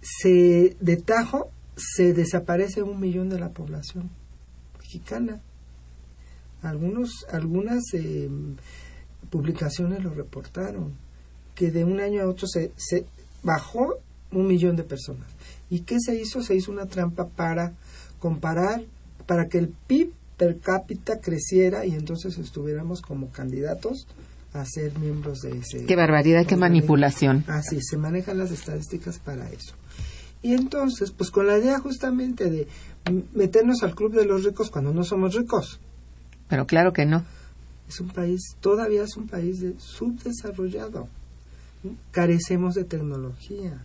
se 0.00 0.76
de 0.80 0.96
tajo 0.96 1.50
se 1.76 2.12
desaparece 2.12 2.82
un 2.82 3.00
millón 3.00 3.28
de 3.28 3.38
la 3.38 3.50
población 3.50 4.10
mexicana. 4.78 5.40
Algunos, 6.62 7.24
algunas 7.30 7.82
eh, 7.94 8.28
publicaciones 9.30 10.02
lo 10.02 10.10
reportaron, 10.10 10.92
que 11.54 11.70
de 11.70 11.84
un 11.84 12.00
año 12.00 12.22
a 12.22 12.28
otro 12.28 12.46
se, 12.46 12.72
se 12.76 13.06
bajó 13.42 13.98
un 14.30 14.46
millón 14.46 14.76
de 14.76 14.84
personas. 14.84 15.26
¿Y 15.70 15.80
qué 15.80 15.96
se 16.00 16.16
hizo? 16.16 16.42
Se 16.42 16.54
hizo 16.54 16.70
una 16.70 16.86
trampa 16.86 17.28
para 17.28 17.72
comparar 18.18 18.84
para 19.26 19.48
que 19.48 19.58
el 19.58 19.68
PIB 19.68 20.12
per 20.36 20.58
cápita 20.58 21.20
creciera 21.20 21.86
y 21.86 21.94
entonces 21.94 22.36
estuviéramos 22.38 23.00
como 23.00 23.30
candidatos 23.30 24.06
a 24.52 24.64
ser 24.64 24.98
miembros 24.98 25.40
de 25.42 25.58
ese. 25.58 25.86
Qué 25.86 25.96
barbaridad, 25.96 26.46
qué 26.46 26.56
manipulación. 26.56 27.44
Así, 27.46 27.80
se 27.80 27.96
manejan 27.96 28.38
las 28.38 28.50
estadísticas 28.50 29.18
para 29.18 29.48
eso. 29.50 29.74
Y 30.42 30.54
entonces, 30.54 31.10
pues 31.10 31.30
con 31.30 31.46
la 31.46 31.58
idea 31.58 31.78
justamente 31.78 32.50
de 32.50 32.66
meternos 33.34 33.82
al 33.82 33.94
club 33.94 34.14
de 34.14 34.24
los 34.24 34.44
ricos 34.44 34.70
cuando 34.70 34.92
no 34.92 35.04
somos 35.04 35.34
ricos. 35.34 35.80
Pero 36.48 36.66
claro 36.66 36.92
que 36.92 37.04
no. 37.04 37.24
Es 37.88 38.00
un 38.00 38.08
país, 38.08 38.56
todavía 38.60 39.02
es 39.02 39.16
un 39.16 39.26
país 39.26 39.60
de 39.60 39.74
subdesarrollado. 39.78 41.08
Carecemos 42.10 42.74
de 42.74 42.84
tecnología, 42.84 43.84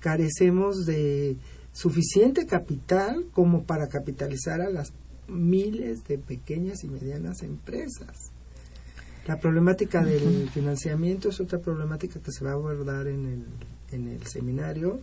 carecemos 0.00 0.84
de 0.84 1.36
suficiente 1.72 2.44
capital 2.46 3.26
como 3.32 3.62
para 3.62 3.88
capitalizar 3.88 4.60
a 4.60 4.68
las 4.68 4.92
miles 5.28 6.04
de 6.08 6.18
pequeñas 6.18 6.82
y 6.84 6.88
medianas 6.88 7.42
empresas. 7.42 8.32
La 9.26 9.38
problemática 9.38 10.02
del 10.02 10.48
financiamiento 10.48 11.28
es 11.28 11.40
otra 11.40 11.58
problemática 11.58 12.18
que 12.20 12.32
se 12.32 12.44
va 12.44 12.52
a 12.52 12.54
abordar 12.54 13.06
en 13.08 13.26
el, 13.26 13.44
en 13.92 14.08
el 14.08 14.26
seminario, 14.26 15.00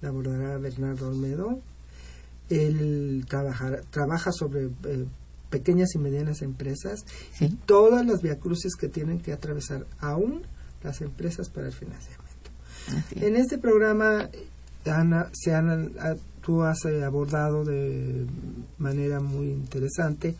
la 0.00 0.08
abordará 0.08 0.58
Bernardo 0.58 1.08
Olmedo. 1.08 1.60
Él 2.48 3.24
trabajar, 3.28 3.84
trabaja 3.90 4.32
sobre 4.32 4.64
eh, 4.84 5.06
pequeñas 5.50 5.94
y 5.94 5.98
medianas 5.98 6.42
empresas 6.42 7.04
y 7.38 7.48
todas 7.48 8.04
las 8.04 8.22
viacruces 8.22 8.74
que 8.74 8.88
tienen 8.88 9.20
que 9.20 9.32
atravesar 9.32 9.86
aún 10.00 10.42
las 10.82 11.00
empresas 11.00 11.48
para 11.48 11.66
el 11.66 11.72
financiamiento. 11.72 12.26
En 13.16 13.36
este 13.36 13.58
programa 13.58 14.28
Ana, 14.86 15.28
se 15.32 15.54
han, 15.54 15.92
tú 16.40 16.62
has 16.62 16.84
eh, 16.86 17.04
abordado 17.04 17.64
de 17.64 18.26
manera 18.78 19.20
muy 19.20 19.48
interesante 19.50 20.34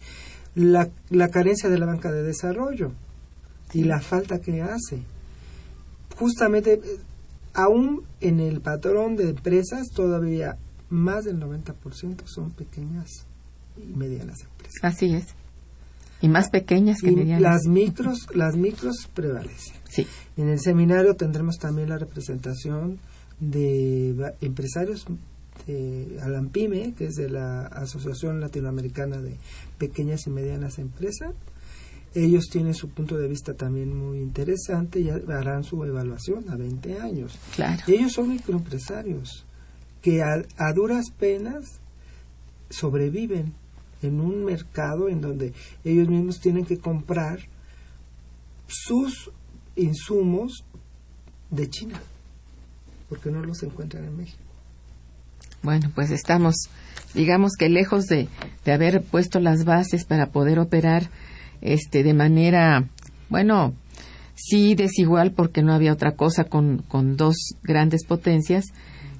la, 0.54 0.88
la 1.10 1.28
carencia 1.28 1.68
de 1.68 1.78
la 1.78 1.86
banca 1.86 2.10
de 2.10 2.22
desarrollo 2.22 2.92
y 3.72 3.84
la 3.84 4.00
falta 4.00 4.40
que 4.40 4.62
hace. 4.62 5.02
Justamente, 6.16 6.74
eh, 6.74 6.98
aún 7.54 8.02
en 8.20 8.40
el 8.40 8.60
patrón 8.60 9.16
de 9.16 9.30
empresas, 9.30 9.88
todavía 9.94 10.56
más 10.88 11.24
del 11.24 11.38
90% 11.38 12.26
son 12.26 12.50
pequeñas 12.50 13.26
y 13.76 13.86
medianas 13.94 14.42
empresas. 14.42 14.78
Así 14.82 15.14
es. 15.14 15.26
Y 16.20 16.28
más 16.28 16.50
pequeñas 16.50 17.00
que 17.00 17.12
medianas. 17.12 17.40
Las 17.40 17.66
micros, 17.66 18.26
las 18.34 18.56
micros 18.56 19.08
prevalecen. 19.14 19.76
Sí. 19.88 20.06
En 20.36 20.48
el 20.48 20.60
seminario 20.60 21.14
tendremos 21.14 21.56
también 21.56 21.88
la 21.88 21.98
representación 21.98 22.98
de 23.40 24.34
empresarios 24.42 25.06
de 25.66 26.18
Alampime, 26.22 26.94
que 26.94 27.06
es 27.06 27.14
de 27.14 27.30
la 27.30 27.66
Asociación 27.66 28.40
Latinoamericana 28.40 29.20
de 29.20 29.36
Pequeñas 29.78 30.26
y 30.26 30.30
Medianas 30.30 30.78
Empresas. 30.78 31.34
Ellos 32.14 32.46
tienen 32.50 32.74
su 32.74 32.88
punto 32.88 33.16
de 33.16 33.28
vista 33.28 33.54
también 33.54 33.96
muy 33.96 34.18
interesante 34.18 35.00
y 35.00 35.10
harán 35.10 35.62
su 35.62 35.84
evaluación 35.84 36.50
a 36.50 36.56
20 36.56 37.00
años. 37.00 37.38
Claro. 37.54 37.82
ellos 37.86 38.12
son 38.12 38.30
microempresarios 38.30 39.44
que 40.02 40.22
a, 40.22 40.42
a 40.56 40.72
duras 40.72 41.10
penas 41.16 41.80
sobreviven 42.68 43.52
en 44.02 44.20
un 44.20 44.44
mercado 44.44 45.08
en 45.08 45.20
donde 45.20 45.52
ellos 45.84 46.08
mismos 46.08 46.40
tienen 46.40 46.64
que 46.64 46.78
comprar 46.78 47.40
sus 48.66 49.30
insumos 49.76 50.64
de 51.50 51.68
China 51.68 52.00
porque 53.10 53.30
no 53.30 53.44
los 53.44 53.62
encuentran 53.62 54.04
en 54.04 54.16
México. 54.16 54.38
Bueno, 55.62 55.90
pues 55.94 56.10
estamos, 56.10 56.54
digamos 57.12 57.52
que 57.58 57.68
lejos 57.68 58.06
de, 58.06 58.28
de 58.64 58.72
haber 58.72 59.02
puesto 59.02 59.40
las 59.40 59.64
bases 59.64 60.04
para 60.04 60.30
poder 60.30 60.58
operar 60.58 61.10
este, 61.62 62.02
de 62.02 62.14
manera, 62.14 62.84
bueno, 63.28 63.74
sí 64.34 64.74
desigual 64.74 65.32
porque 65.32 65.62
no 65.62 65.72
había 65.72 65.92
otra 65.92 66.12
cosa 66.12 66.44
con, 66.44 66.78
con 66.88 67.16
dos 67.16 67.36
grandes 67.62 68.04
potencias, 68.04 68.66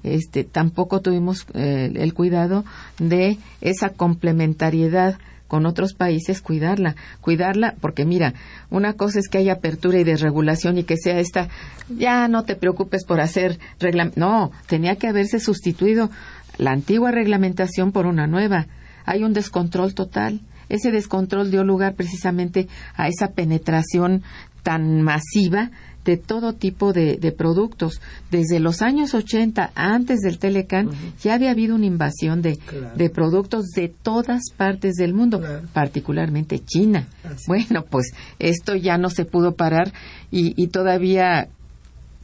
este, 0.03 0.45
tampoco 0.45 1.01
tuvimos 1.01 1.47
eh, 1.55 1.93
el 1.95 2.15
cuidado 2.15 2.65
de 2.99 3.39
esa 3.61 3.91
complementariedad 3.91 5.19
con 5.47 5.67
otros 5.67 5.95
países, 5.95 6.41
cuidarla, 6.41 6.95
cuidarla, 7.21 7.75
porque 7.81 8.05
mira, 8.05 8.35
una 8.71 8.93
cosa 8.93 9.19
es 9.19 9.29
que 9.29 9.39
haya 9.39 9.55
apertura 9.55 9.99
y 9.99 10.05
desregulación 10.05 10.79
y 10.79 10.85
que 10.85 10.97
sea 10.97 11.19
esta, 11.19 11.49
ya 11.89 12.29
no 12.29 12.45
te 12.45 12.55
preocupes 12.55 13.05
por 13.05 13.21
hacer 13.21 13.59
regla, 13.81 14.13
no, 14.15 14.53
tenía 14.69 14.95
que 14.95 15.09
haberse 15.09 15.41
sustituido 15.41 16.09
la 16.57 16.71
antigua 16.71 17.11
reglamentación 17.11 17.91
por 17.91 18.07
una 18.07 18.29
nueva. 18.29 18.69
Hay 19.05 19.25
un 19.25 19.33
descontrol 19.33 19.93
total. 19.93 20.41
Ese 20.71 20.91
descontrol 20.91 21.51
dio 21.51 21.65
lugar 21.65 21.95
precisamente 21.95 22.69
a 22.97 23.09
esa 23.09 23.33
penetración 23.33 24.23
tan 24.63 25.03
masiva 25.03 25.71
de 26.05 26.17
todo 26.17 26.55
tipo 26.55 26.93
de, 26.93 27.35
productos. 27.37 28.01
Desde 28.31 28.59
los 28.59 28.83
años 28.83 29.15
80, 29.15 29.73
antes 29.75 30.21
del 30.21 30.39
Telecan, 30.39 30.91
ya 31.23 31.35
había 31.35 31.51
habido 31.51 31.75
una 31.75 31.87
invasión 31.87 32.43
de, 32.43 32.59
de 32.97 33.11
productos 33.11 33.67
de 33.75 33.89
todas 33.89 34.43
partes 34.57 34.95
del 34.95 35.15
mundo, 35.15 35.43
particularmente 35.73 36.59
China. 36.61 37.07
Bueno, 37.47 37.85
pues 37.85 38.13
esto 38.39 38.75
ya 38.77 38.97
no 38.97 39.11
se 39.11 39.25
pudo 39.25 39.55
parar 39.55 39.93
y, 40.31 40.55
y 40.61 40.69
todavía 40.69 41.49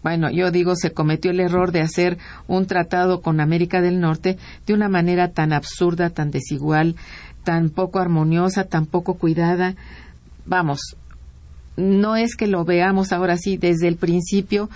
bueno, 0.02 0.30
yo 0.30 0.52
digo, 0.52 0.76
se 0.76 0.92
cometió 0.92 1.32
el 1.32 1.40
error 1.40 1.72
de 1.72 1.80
hacer 1.80 2.16
un 2.46 2.66
tratado 2.66 3.22
con 3.22 3.40
América 3.40 3.80
del 3.80 3.98
Norte 3.98 4.38
de 4.64 4.72
una 4.72 4.88
manera 4.88 5.32
tan 5.32 5.52
absurda, 5.52 6.10
tan 6.10 6.30
desigual, 6.30 6.94
tan 7.46 7.70
poco 7.70 8.00
armoniosa, 8.00 8.64
tan 8.64 8.86
poco 8.86 9.14
cuidada. 9.14 9.76
Vamos, 10.46 10.96
no 11.76 12.16
es 12.16 12.34
que 12.34 12.48
lo 12.48 12.64
veamos 12.64 13.12
ahora 13.12 13.36
sí, 13.36 13.56
desde 13.56 13.86
el 13.86 13.96
principio 13.96 14.68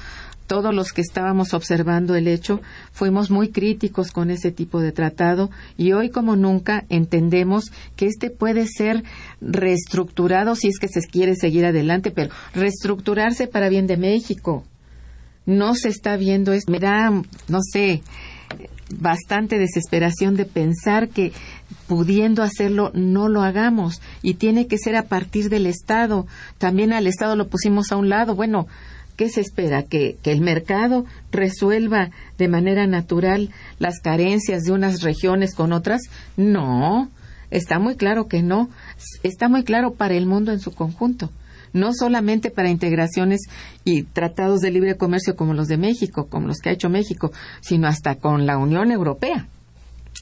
todos 0.47 0.73
los 0.73 0.93
que 0.93 1.01
estábamos 1.01 1.53
observando 1.53 2.15
el 2.15 2.29
hecho 2.29 2.61
fuimos 2.93 3.31
muy 3.31 3.51
críticos 3.51 4.13
con 4.13 4.31
ese 4.31 4.53
tipo 4.53 4.81
de 4.81 4.93
tratado 4.93 5.51
y 5.77 5.93
hoy 5.93 6.11
como 6.11 6.37
nunca 6.37 6.85
entendemos 6.89 7.71
que 7.97 8.07
este 8.07 8.31
puede 8.31 8.67
ser 8.67 9.03
reestructurado 9.41 10.55
si 10.55 10.69
es 10.69 10.79
que 10.79 10.89
se 10.89 11.01
quiere 11.09 11.35
seguir 11.35 11.67
adelante, 11.67 12.13
pero 12.13 12.31
reestructurarse 12.55 13.49
para 13.49 13.69
bien 13.69 13.89
de 13.89 13.97
México. 13.97 14.65
No 15.47 15.75
se 15.75 15.89
está 15.89 16.17
viendo 16.17 16.53
esto. 16.53 16.71
Me 16.71 16.79
da, 16.79 17.11
no 17.11 17.59
sé, 17.73 18.03
bastante 18.99 19.59
desesperación 19.59 20.37
de 20.37 20.45
pensar 20.45 21.09
que 21.09 21.33
pudiendo 21.87 22.43
hacerlo 22.43 22.91
no 22.95 23.29
lo 23.29 23.43
hagamos 23.43 24.01
y 24.23 24.35
tiene 24.35 24.67
que 24.67 24.79
ser 24.79 24.97
a 24.97 25.05
partir 25.05 25.49
del 25.49 25.67
Estado. 25.67 26.27
También 26.59 26.93
al 26.93 27.07
Estado 27.07 27.37
lo 27.37 27.49
pusimos 27.49 27.93
a 27.93 27.97
un 27.97 28.09
lado. 28.09 28.35
Bueno, 28.35 28.67
¿qué 29.17 29.29
se 29.29 29.41
espera? 29.41 29.83
¿Que, 29.83 30.17
que 30.23 30.33
el 30.33 30.41
mercado 30.41 31.05
resuelva 31.31 32.11
de 32.39 32.49
manera 32.49 32.87
natural 32.87 33.51
las 33.79 34.01
carencias 34.01 34.63
de 34.63 34.73
unas 34.73 35.03
regiones 35.03 35.55
con 35.55 35.73
otras? 35.73 36.03
No, 36.37 37.11
está 37.51 37.79
muy 37.79 37.97
claro 37.97 38.29
que 38.29 38.43
no. 38.43 38.71
Está 39.23 39.49
muy 39.49 39.65
claro 39.65 39.95
para 39.95 40.15
el 40.15 40.27
mundo 40.27 40.53
en 40.53 40.61
su 40.61 40.73
conjunto. 40.73 41.31
No 41.73 41.93
solamente 41.93 42.51
para 42.51 42.71
integraciones 42.71 43.41
y 43.85 44.03
tratados 44.03 44.61
de 44.61 44.71
libre 44.71 44.97
comercio 44.97 45.37
como 45.37 45.55
los 45.55 45.69
de 45.69 45.77
México, 45.77 46.29
como 46.29 46.47
los 46.47 46.59
que 46.59 46.71
ha 46.71 46.73
hecho 46.73 46.89
México, 46.89 47.33
sino 47.61 47.89
hasta 47.89 48.17
con 48.17 48.47
la 48.47 48.59
Unión 48.59 48.91
Europea. 48.91 49.49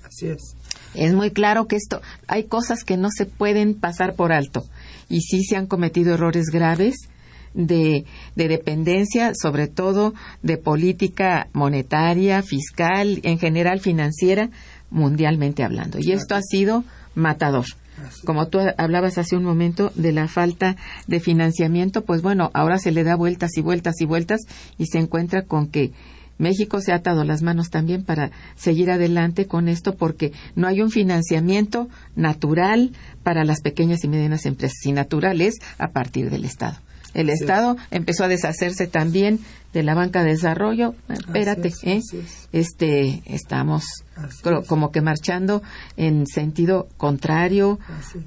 Así 0.05 0.29
es. 0.29 0.57
Es 0.95 1.15
muy 1.15 1.31
claro 1.31 1.67
que 1.67 1.77
esto, 1.77 2.01
hay 2.27 2.45
cosas 2.45 2.85
que 2.85 2.97
no 2.97 3.09
se 3.11 3.27
pueden 3.27 3.75
pasar 3.75 4.15
por 4.15 4.33
alto 4.33 4.65
y 5.09 5.21
sí 5.21 5.45
se 5.45 5.57
han 5.57 5.67
cometido 5.67 6.15
errores 6.15 6.47
graves 6.47 7.09
de, 7.55 8.05
de, 8.35 8.49
dependencia, 8.49 9.33
sobre 9.35 9.69
todo 9.69 10.15
de 10.43 10.59
política 10.59 11.49
monetaria, 11.53 12.43
fiscal, 12.43 13.21
en 13.23 13.39
general 13.39 13.81
financiera, 13.81 14.51
mundialmente 14.91 15.63
hablando. 15.63 15.99
Y 16.01 16.13
esto 16.13 16.35
ha 16.35 16.43
sido 16.43 16.85
matador. 17.15 17.67
Como 18.25 18.49
tú 18.49 18.61
hablabas 18.77 19.19
hace 19.19 19.37
un 19.37 19.45
momento 19.45 19.93
de 19.95 20.13
la 20.13 20.29
falta 20.29 20.77
de 21.07 21.21
financiamiento, 21.21 22.05
pues 22.05 22.23
bueno, 22.23 22.51
ahora 22.55 22.79
se 22.79 22.93
le 22.93 23.05
da 23.05 23.17
vueltas 23.17 23.57
y 23.57 23.61
vueltas 23.61 24.01
y 24.01 24.05
vueltas 24.05 24.41
y 24.77 24.87
se 24.87 24.99
encuentra 24.99 25.43
con 25.43 25.69
que 25.69 25.93
México 26.39 26.81
se 26.81 26.93
ha 26.93 26.97
atado 26.97 27.25
las 27.25 27.43
manos 27.43 27.69
también 27.69 28.05
para 28.05 28.31
seguir 28.55 28.91
adelante 28.91 29.47
con 29.47 29.69
esto 29.69 29.97
porque 29.97 30.33
no 30.55 30.69
hay 30.69 30.81
un 30.81 30.91
financiamiento 30.91 31.89
natural 32.15 32.93
para 33.23 33.45
las 33.45 33.61
pequeñas 33.61 34.05
y 34.05 34.09
medianas 34.09 34.47
empresas, 34.47 34.79
y 34.85 34.93
natural 34.93 35.41
es 35.41 35.57
a 35.79 35.89
partir 35.89 36.31
del 36.31 36.45
Estado. 36.45 36.77
El 37.15 37.31
Estado 37.31 37.77
empezó 37.91 38.25
a 38.25 38.29
deshacerse 38.29 38.87
también 38.87 39.41
de 39.73 39.83
la 39.83 39.95
banca 39.95 40.23
de 40.23 40.31
desarrollo. 40.31 40.95
Espérate, 41.09 41.73
¿eh? 41.83 42.01
este, 42.53 43.23
estamos 43.27 43.85
como 44.67 44.93
que 44.93 45.01
marchando 45.01 45.63
en 45.97 46.27
sentido 46.27 46.89
contrario, 46.97 47.79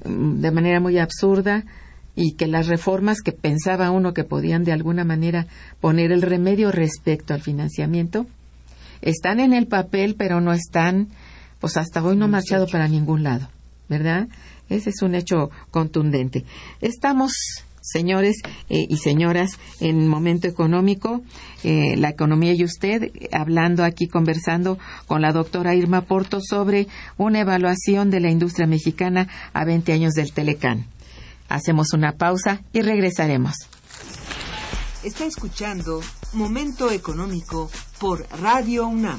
mm, 0.04 0.40
de 0.40 0.50
manera 0.50 0.80
muy 0.80 0.98
absurda 0.98 1.64
y 2.14 2.34
que 2.34 2.46
las 2.46 2.66
reformas 2.66 3.22
que 3.22 3.32
pensaba 3.32 3.90
uno 3.90 4.12
que 4.12 4.24
podían 4.24 4.64
de 4.64 4.72
alguna 4.72 5.04
manera 5.04 5.46
poner 5.80 6.12
el 6.12 6.22
remedio 6.22 6.70
respecto 6.70 7.32
al 7.32 7.40
financiamiento 7.40 8.26
están 9.00 9.40
en 9.40 9.54
el 9.54 9.66
papel 9.66 10.14
pero 10.16 10.42
no 10.42 10.52
están 10.52 11.08
pues 11.58 11.78
hasta 11.78 12.04
hoy 12.04 12.16
no 12.16 12.26
han 12.26 12.32
marchado 12.32 12.66
para 12.66 12.86
ningún 12.86 13.22
lado 13.22 13.48
verdad 13.88 14.28
ese 14.72 14.90
es 14.90 15.02
un 15.02 15.14
hecho 15.14 15.50
contundente. 15.70 16.44
Estamos 16.80 17.32
señores 17.82 18.36
eh, 18.70 18.86
y 18.88 18.96
señoras 18.96 19.58
en 19.80 20.08
momento 20.08 20.48
económico 20.48 21.20
eh, 21.62 21.96
la 21.96 22.08
economía 22.08 22.54
y 22.54 22.64
usted 22.64 23.10
hablando 23.32 23.84
aquí 23.84 24.08
conversando 24.08 24.78
con 25.06 25.20
la 25.20 25.32
doctora 25.32 25.74
Irma 25.74 26.02
Porto 26.02 26.40
sobre 26.40 26.88
una 27.18 27.40
evaluación 27.40 28.10
de 28.10 28.20
la 28.20 28.30
industria 28.30 28.66
mexicana 28.66 29.28
a 29.52 29.64
20 29.64 29.92
años 29.92 30.14
del 30.14 30.32
Telecán 30.32 30.86
Hacemos 31.52 31.92
una 31.92 32.12
pausa 32.12 32.62
y 32.72 32.80
regresaremos. 32.80 33.52
Está 35.04 35.26
escuchando 35.26 36.00
Momento 36.32 36.90
Económico 36.90 37.70
por 37.98 38.26
Radio 38.40 38.86
UNAM. 38.86 39.18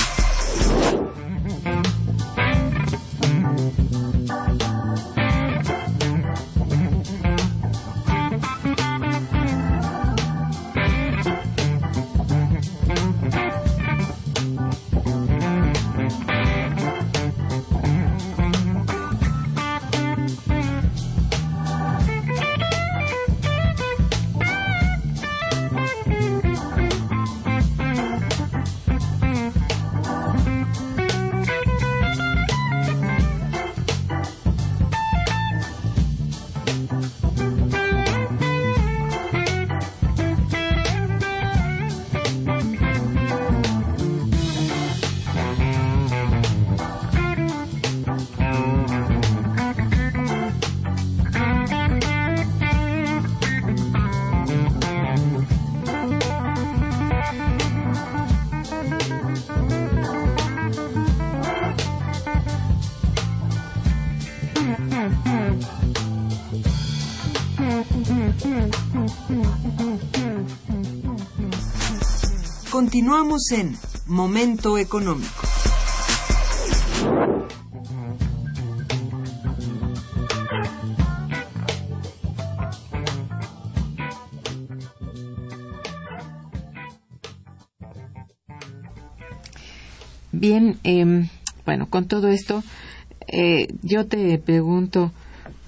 Continuamos 72.91 73.49
en 73.53 73.77
Momento 74.05 74.77
Económico. 74.77 75.47
Bien, 90.33 90.77
eh, 90.83 91.29
bueno, 91.65 91.89
con 91.89 92.09
todo 92.09 92.27
esto, 92.27 92.61
eh, 93.27 93.69
yo 93.83 94.05
te 94.05 94.37
pregunto 94.37 95.13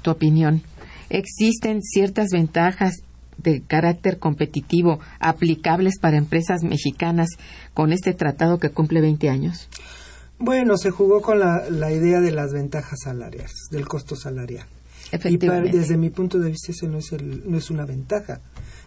tu 0.01 0.11
opinión. 0.11 0.61
¿Existen 1.09 1.81
ciertas 1.83 2.31
ventajas 2.33 3.01
de 3.43 3.61
carácter 3.61 4.19
competitivo 4.19 4.99
aplicables 5.19 5.99
para 5.99 6.17
empresas 6.17 6.63
mexicanas 6.63 7.29
con 7.73 7.93
este 7.93 8.13
tratado 8.13 8.57
que 8.57 8.69
cumple 8.69 9.01
20 9.01 9.29
años? 9.29 9.69
Bueno, 10.39 10.77
se 10.77 10.89
jugó 10.89 11.21
con 11.21 11.39
la, 11.39 11.69
la 11.69 11.91
idea 11.91 12.19
de 12.19 12.31
las 12.31 12.51
ventajas 12.51 12.99
salariales, 13.03 13.67
del 13.71 13.87
costo 13.87 14.15
salarial. 14.15 14.67
Y 15.25 15.37
desde 15.37 15.97
mi 15.97 16.09
punto 16.09 16.39
de 16.39 16.49
vista 16.49 16.71
eso 16.71 16.87
no 16.87 16.97
es, 16.97 17.11
no 17.11 17.57
es 17.57 17.69
una 17.69 17.85
ventaja, 17.85 18.41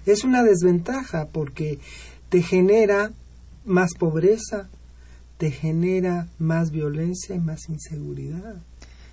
es 0.07 0.24
una 0.24 0.43
desventaja 0.43 1.28
porque 1.33 1.78
te 2.28 2.43
genera 2.43 3.12
más 3.64 3.95
pobreza, 3.95 4.68
te 5.39 5.51
genera 5.51 6.28
más 6.39 6.70
violencia 6.72 7.37
y 7.37 7.41
más 7.41 7.68
inseguridad. 7.68 8.57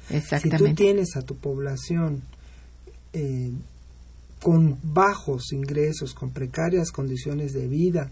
Exactamente. 0.10 0.58
Si 0.58 0.72
tú 0.72 0.76
tienes 0.76 1.16
a 1.16 1.22
tu 1.22 1.38
población 1.38 2.24
eh, 3.14 3.52
con 4.44 4.78
bajos 4.84 5.54
ingresos, 5.54 6.14
con 6.14 6.32
precarias 6.32 6.92
condiciones 6.92 7.54
de 7.54 7.68
vida, 7.68 8.12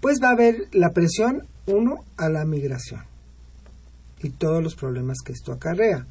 pues 0.00 0.18
va 0.22 0.30
a 0.30 0.32
haber 0.32 0.68
la 0.72 0.90
presión, 0.90 1.46
uno, 1.66 2.04
a 2.16 2.28
la 2.28 2.44
migración 2.44 3.02
y 4.20 4.30
todos 4.30 4.62
los 4.62 4.74
problemas 4.74 5.18
que 5.24 5.32
esto 5.32 5.52
acarrea. 5.52 6.06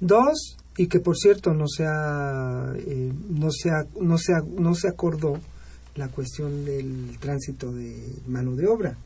Dos, 0.00 0.56
y 0.76 0.86
que 0.86 1.00
por 1.00 1.16
cierto 1.16 1.52
no 1.52 1.68
se, 1.68 1.84
eh, 1.84 3.12
no, 3.28 3.50
se 3.50 3.70
no, 4.00 4.18
se 4.18 4.32
no 4.58 4.74
se 4.74 4.88
acordó 4.88 5.38
la 5.94 6.08
cuestión 6.08 6.64
del 6.64 7.18
tránsito 7.20 7.70
de 7.70 7.96
mano 8.26 8.56
de 8.56 8.66
obra 8.66 8.96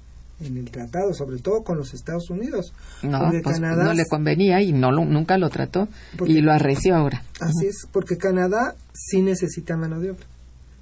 en 0.40 0.56
el 0.56 0.70
tratado, 0.70 1.12
sobre 1.14 1.38
todo 1.38 1.62
con 1.62 1.78
los 1.78 1.94
Estados 1.94 2.30
Unidos. 2.30 2.72
No, 3.02 3.30
pues, 3.42 3.60
no 3.60 3.92
le 3.92 4.06
convenía 4.06 4.62
y 4.62 4.72
no 4.72 4.92
nunca 4.92 5.38
lo 5.38 5.50
trató 5.50 5.88
y 6.26 6.40
lo 6.40 6.52
arreció 6.52 6.96
ahora. 6.96 7.22
Así 7.40 7.66
es, 7.66 7.86
porque 7.90 8.16
Canadá 8.16 8.74
sí 8.92 9.22
necesita 9.22 9.76
mano 9.76 10.00
de 10.00 10.10
obra. 10.12 10.26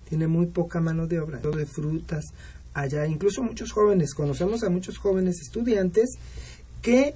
Tiene 0.09 0.27
muy 0.27 0.47
poca 0.47 0.81
mano 0.81 1.07
de 1.07 1.21
obra, 1.21 1.39
de 1.39 1.67
frutas 1.67 2.27
allá. 2.75 3.07
Incluso 3.07 3.43
muchos 3.43 3.73
jóvenes, 3.73 4.15
conocemos 4.15 4.63
a 4.63 4.71
muchos 4.71 4.99
jóvenes 4.99 5.41
estudiantes 5.41 6.11
que 6.83 7.15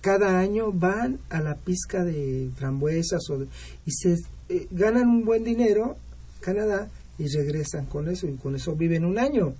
cada 0.00 0.38
año 0.38 0.72
van 0.72 1.18
a 1.28 1.40
la 1.40 1.56
pizca 1.56 2.04
de 2.04 2.50
frambuesas 2.56 3.28
o 3.30 3.42
y 3.84 3.90
se 3.90 4.16
eh, 4.48 4.66
ganan 4.70 5.08
un 5.08 5.24
buen 5.24 5.44
dinero 5.44 5.96
Canadá 6.40 6.88
y 7.18 7.28
regresan 7.28 7.86
con 7.86 8.08
eso 8.08 8.26
y 8.26 8.34
con 8.36 8.56
eso 8.56 8.74
viven 8.74 9.04
un 9.04 9.18
año. 9.18 9.54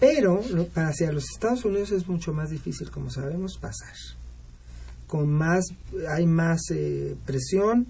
Pero 0.00 0.42
para 0.74 0.88
hacia 0.88 1.12
los 1.12 1.24
Estados 1.30 1.64
Unidos 1.64 1.92
es 1.92 2.08
mucho 2.08 2.32
más 2.32 2.50
difícil, 2.50 2.90
como 2.90 3.10
sabemos, 3.10 3.58
pasar. 3.58 3.94
Con 5.06 5.30
más, 5.30 5.66
hay 6.08 6.26
más 6.26 6.62
eh, 6.70 7.16
presión, 7.26 7.86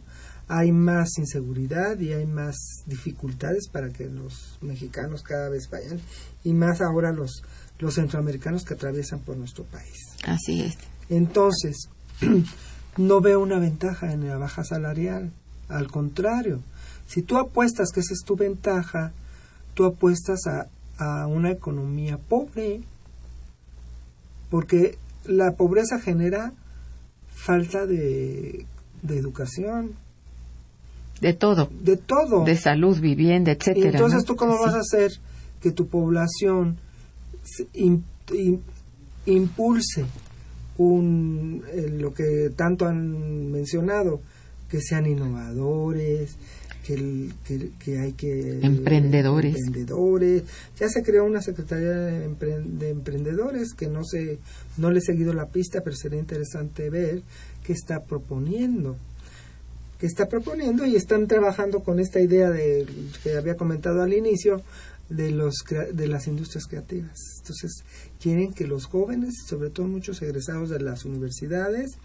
hay 0.48 0.72
más 0.72 1.16
inseguridad 1.18 1.98
y 2.00 2.12
hay 2.12 2.26
más 2.26 2.56
dificultades 2.86 3.68
para 3.68 3.90
que 3.90 4.06
los 4.06 4.58
mexicanos 4.60 5.22
cada 5.22 5.48
vez 5.48 5.68
vayan 5.70 6.00
y 6.42 6.52
más 6.52 6.80
ahora 6.80 7.12
los 7.12 7.42
los 7.80 7.94
centroamericanos 7.94 8.64
que 8.64 8.74
atraviesan 8.74 9.20
por 9.20 9.36
nuestro 9.36 9.64
país. 9.64 9.96
Así 10.24 10.62
es. 10.62 10.76
Entonces, 11.08 11.88
no 12.96 13.20
veo 13.20 13.40
una 13.40 13.58
ventaja 13.58 14.12
en 14.12 14.28
la 14.28 14.38
baja 14.38 14.64
salarial. 14.64 15.32
Al 15.68 15.88
contrario, 15.88 16.62
si 17.06 17.22
tú 17.22 17.38
apuestas 17.38 17.90
que 17.92 18.00
esa 18.00 18.12
es 18.12 18.22
tu 18.24 18.36
ventaja, 18.36 19.12
tú 19.74 19.84
apuestas 19.84 20.46
a, 20.46 20.68
a 21.00 21.26
una 21.26 21.50
economía 21.50 22.18
pobre, 22.18 22.82
porque 24.50 24.98
la 25.24 25.52
pobreza 25.52 25.98
genera 25.98 26.52
falta 27.34 27.86
de, 27.86 28.66
de 29.02 29.18
educación. 29.18 29.94
De 31.20 31.32
todo. 31.32 31.70
De 31.82 31.96
todo. 31.96 32.44
De 32.44 32.56
salud, 32.56 33.00
vivienda, 33.00 33.52
etcétera. 33.52 33.86
Y 33.86 33.88
entonces, 33.92 34.24
¿tú 34.24 34.36
cómo 34.36 34.58
vas 34.58 34.74
a 34.74 34.80
hacer 34.80 35.10
que 35.60 35.72
tu 35.72 35.88
población 35.88 36.76
impulse 39.26 40.04
un, 40.76 41.62
lo 41.98 42.12
que 42.12 42.50
tanto 42.56 42.86
han 42.86 43.50
mencionado, 43.50 44.20
que 44.68 44.80
sean 44.80 45.06
innovadores, 45.06 46.36
que, 46.94 47.70
que, 47.78 47.98
hay 47.98 48.12
que... 48.12 48.60
Emprendedores. 48.62 49.56
emprendedores. 49.56 50.44
Ya 50.78 50.88
se 50.88 51.02
creó 51.02 51.24
una 51.24 51.42
Secretaría 51.42 51.90
de, 51.90 52.24
Emprendedores 52.90 53.74
que 53.74 53.88
no, 53.88 54.04
se, 54.04 54.38
no 54.76 54.90
le 54.90 54.98
he 54.98 55.02
seguido 55.02 55.32
la 55.32 55.48
pista, 55.48 55.82
pero 55.82 55.96
sería 55.96 56.18
interesante 56.18 56.90
ver 56.90 57.22
qué 57.64 57.72
está 57.72 58.04
proponiendo 58.04 58.96
que 59.98 60.06
está 60.06 60.28
proponiendo 60.28 60.86
y 60.86 60.96
están 60.96 61.26
trabajando 61.26 61.80
con 61.80 62.00
esta 62.00 62.22
idea 62.22 62.48
de 62.48 62.86
que 63.22 63.36
había 63.36 63.56
comentado 63.56 64.00
al 64.02 64.14
inicio 64.14 64.62
de, 65.10 65.30
los, 65.30 65.56
de 65.92 66.08
las 66.08 66.26
industrias 66.26 66.66
creativas. 66.66 67.18
Entonces, 67.40 67.84
quieren 68.18 68.54
que 68.54 68.66
los 68.66 68.86
jóvenes, 68.86 69.34
sobre 69.46 69.68
todo 69.68 69.86
muchos 69.86 70.22
egresados 70.22 70.70
de 70.70 70.80
las 70.80 71.04
universidades, 71.04 71.98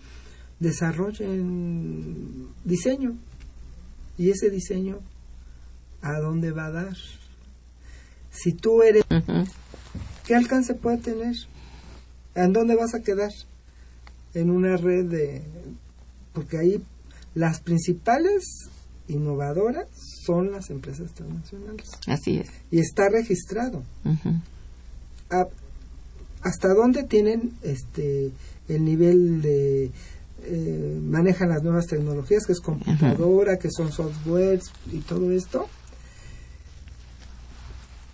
desarrollen 0.59 2.49
diseño. 2.63 3.17
Y 4.17 4.29
ese 4.29 4.49
diseño, 4.49 4.99
¿a 6.01 6.19
dónde 6.19 6.51
va 6.51 6.67
a 6.67 6.71
dar? 6.71 6.95
Si 8.31 8.53
tú 8.53 8.81
eres, 8.81 9.03
¿qué 10.25 10.35
alcance 10.35 10.73
puede 10.73 10.97
tener? 10.97 11.35
¿En 12.35 12.53
dónde 12.53 12.75
vas 12.75 12.93
a 12.93 13.01
quedar? 13.01 13.31
En 14.33 14.49
una 14.49 14.77
red 14.77 15.05
de... 15.05 15.43
Porque 16.33 16.57
ahí 16.57 16.83
las 17.33 17.61
principales 17.61 18.69
innovadoras 19.07 19.87
son 20.25 20.51
las 20.51 20.69
empresas 20.69 21.13
transnacionales. 21.13 21.91
Así 22.07 22.39
es. 22.39 22.49
Y 22.71 22.79
está 22.79 23.09
registrado. 23.09 23.83
¿Hasta 26.41 26.73
dónde 26.73 27.03
tienen 27.03 27.53
este 27.63 28.31
el 28.67 28.83
nivel 28.83 29.41
de 29.41 29.91
eh, 30.45 30.99
manejan 31.03 31.49
las 31.49 31.63
nuevas 31.63 31.87
tecnologías, 31.87 32.45
que 32.45 32.53
es 32.53 32.61
computadora, 32.61 33.57
que 33.57 33.69
son 33.71 33.91
softwares 33.91 34.71
y 34.91 34.99
todo 34.99 35.31
esto? 35.31 35.67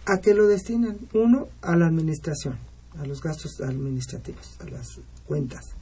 ¿A 0.06 0.20
qué 0.20 0.34
lo 0.34 0.48
destinan? 0.48 0.98
Uno, 1.14 1.48
a 1.62 1.76
la 1.76 1.88
administración, 1.88 2.58
a 2.98 3.06
los 3.06 3.22
gastos 3.22 3.62
administrativos, 3.62 4.58
a 4.60 4.70
las 4.70 5.00
cuentas. 5.26 5.76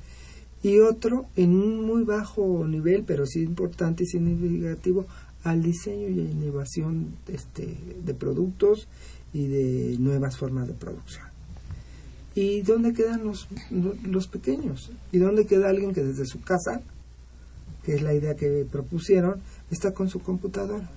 Y 0.62 0.80
otro, 0.80 1.28
en 1.36 1.56
un 1.56 1.86
muy 1.86 2.04
bajo 2.04 2.68
nivel, 2.68 3.04
pero 3.06 3.26
sí 3.26 3.42
importante 3.42 4.04
y 4.04 4.08
significativo, 4.08 5.08
al 5.44 5.64
diseño 5.64 6.10
y 6.10 6.20
a 6.20 6.24
innovación 6.24 7.16
este, 7.28 7.78
de 8.04 8.14
productos 8.14 8.88
y 9.32 9.48
de 9.48 9.98
nuevas 10.00 10.38
formas 10.38 10.68
de 10.68 10.74
producción. 10.74 11.29
¿Y 12.40 12.62
dónde 12.62 12.94
quedan 12.94 13.26
los, 13.26 13.50
los 13.70 14.28
pequeños? 14.30 14.92
¿Y 15.12 15.18
dónde 15.18 15.46
queda 15.46 15.68
alguien 15.68 15.94
que 15.94 16.02
desde 16.02 16.26
su 16.26 16.40
casa, 16.40 16.80
que 17.84 17.96
es 17.96 18.02
la 18.02 18.14
idea 18.14 18.34
que 18.36 18.66
propusieron, 18.72 19.42
está 19.70 19.92
con 19.92 20.08
su 20.08 20.22
computadora? 20.22 20.90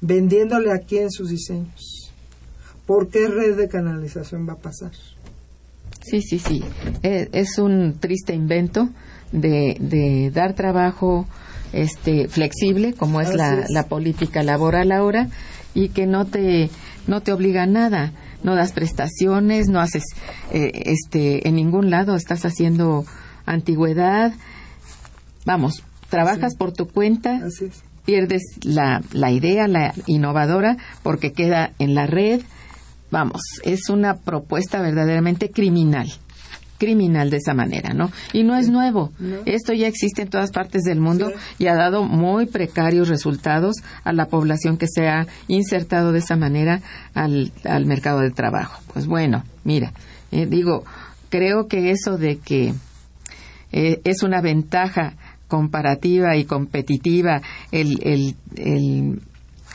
Vendiéndole 0.00 0.72
a 0.72 0.80
quién 0.80 1.12
sus 1.12 1.28
diseños. 1.28 2.12
¿Por 2.84 3.10
qué 3.10 3.28
red 3.28 3.56
de 3.56 3.68
canalización 3.68 4.48
va 4.48 4.54
a 4.54 4.58
pasar? 4.58 4.90
Sí, 6.02 6.20
sí, 6.20 6.40
sí. 6.40 6.64
Eh, 7.04 7.28
es 7.30 7.56
un 7.58 8.00
triste 8.00 8.34
invento 8.34 8.88
de, 9.30 9.76
de 9.78 10.32
dar 10.34 10.56
trabajo 10.56 11.28
este 11.72 12.26
flexible 12.26 12.92
como 12.92 13.20
es 13.20 13.32
la, 13.32 13.66
la, 13.68 13.84
política 13.84 14.42
laboral 14.42 14.90
ahora 14.90 15.28
y 15.74 15.90
que 15.90 16.06
no 16.06 16.24
te 16.24 16.70
no 17.06 17.22
te 17.22 17.32
obliga 17.32 17.64
a 17.64 17.66
nada 17.66 18.12
no 18.42 18.54
das 18.54 18.72
prestaciones 18.72 19.68
no 19.68 19.80
haces 19.80 20.04
eh, 20.52 20.70
este 20.86 21.48
en 21.48 21.56
ningún 21.56 21.90
lado 21.90 22.14
estás 22.14 22.44
haciendo 22.44 23.04
antigüedad. 23.44 24.32
Vamos 25.44 25.82
trabajas 26.08 26.56
por 26.56 26.72
tu 26.72 26.86
cuenta 26.86 27.40
pierdes 28.04 28.42
la, 28.62 29.02
la 29.12 29.30
idea 29.30 29.66
la 29.68 29.92
innovadora 30.06 30.76
porque 31.02 31.32
queda 31.32 31.72
en 31.78 31.94
la 31.94 32.06
red. 32.06 32.42
Vamos 33.10 33.40
es 33.64 33.88
una 33.88 34.16
propuesta 34.16 34.80
verdaderamente 34.80 35.50
criminal 35.50 36.12
criminal 36.78 37.30
de 37.30 37.38
esa 37.38 37.54
manera, 37.54 37.94
¿no? 37.94 38.10
Y 38.32 38.42
no 38.44 38.56
es 38.56 38.68
nuevo. 38.68 39.12
Esto 39.44 39.72
ya 39.72 39.86
existe 39.88 40.22
en 40.22 40.28
todas 40.28 40.50
partes 40.50 40.82
del 40.82 41.00
mundo 41.00 41.32
y 41.58 41.66
ha 41.66 41.74
dado 41.74 42.04
muy 42.04 42.46
precarios 42.46 43.08
resultados 43.08 43.76
a 44.04 44.12
la 44.12 44.26
población 44.26 44.76
que 44.76 44.86
se 44.88 45.08
ha 45.08 45.26
insertado 45.48 46.12
de 46.12 46.18
esa 46.18 46.36
manera 46.36 46.80
al, 47.14 47.52
al 47.64 47.86
mercado 47.86 48.20
de 48.20 48.30
trabajo. 48.30 48.80
Pues 48.92 49.06
bueno, 49.06 49.44
mira, 49.64 49.92
eh, 50.32 50.46
digo, 50.46 50.84
creo 51.28 51.66
que 51.68 51.90
eso 51.90 52.18
de 52.18 52.38
que 52.38 52.74
eh, 53.72 54.00
es 54.04 54.22
una 54.22 54.40
ventaja 54.40 55.14
comparativa 55.48 56.36
y 56.36 56.44
competitiva 56.44 57.40
el, 57.70 58.00
el, 58.02 58.34
el, 58.56 59.20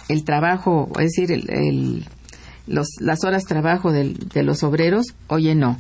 el 0.10 0.24
trabajo, 0.24 0.89
es 0.99 1.12
decir, 1.16 1.32
el, 1.32 2.06
los, 2.68 2.88
las 2.99 3.24
horas 3.24 3.43
de 3.43 3.47
trabajo 3.47 3.91
de 3.91 4.43
los 4.43 4.64
obreros, 4.64 5.08
oye, 5.28 5.56
no 5.56 5.78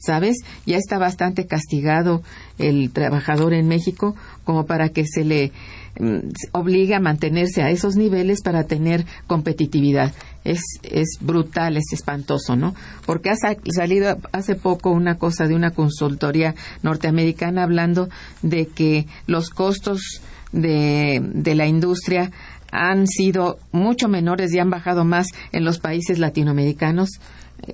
¿sabes? 0.00 0.38
Ya 0.66 0.76
está 0.76 0.98
bastante 0.98 1.46
castigado 1.46 2.22
el 2.58 2.90
trabajador 2.90 3.52
en 3.52 3.68
México 3.68 4.16
como 4.44 4.66
para 4.66 4.88
que 4.88 5.04
se 5.06 5.24
le 5.24 5.52
mm, 6.00 6.30
obligue 6.52 6.94
a 6.94 7.00
mantenerse 7.00 7.62
a 7.62 7.70
esos 7.70 7.96
niveles 7.96 8.42
para 8.42 8.64
tener 8.64 9.04
competitividad. 9.26 10.12
Es, 10.42 10.62
es 10.82 11.18
brutal, 11.20 11.76
es 11.76 11.92
espantoso, 11.92 12.56
¿no? 12.56 12.74
Porque 13.04 13.30
ha 13.30 13.36
salido 13.36 14.18
hace 14.32 14.54
poco 14.54 14.90
una 14.90 15.18
cosa 15.18 15.46
de 15.46 15.54
una 15.54 15.72
consultoría 15.72 16.54
norteamericana 16.82 17.62
hablando 17.62 18.08
de 18.42 18.66
que 18.66 19.06
los 19.26 19.50
costos 19.50 20.22
de, 20.52 21.20
de 21.22 21.54
la 21.54 21.66
industria 21.66 22.32
han 22.72 23.06
sido 23.06 23.58
mucho 23.72 24.08
menores 24.08 24.54
y 24.54 24.58
han 24.58 24.70
bajado 24.70 25.04
más 25.04 25.26
en 25.52 25.64
los 25.64 25.78
países 25.78 26.18
latinoamericanos 26.18 27.20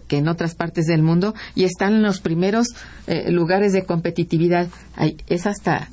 que 0.09 0.19
en 0.19 0.29
otras 0.29 0.55
partes 0.55 0.87
del 0.87 1.03
mundo 1.03 1.35
y 1.55 1.65
están 1.65 1.95
en 1.95 2.03
los 2.03 2.21
primeros 2.21 2.69
eh, 3.07 3.31
lugares 3.31 3.73
de 3.73 3.85
competitividad. 3.85 4.69
es 5.29 5.47
hasta 5.47 5.89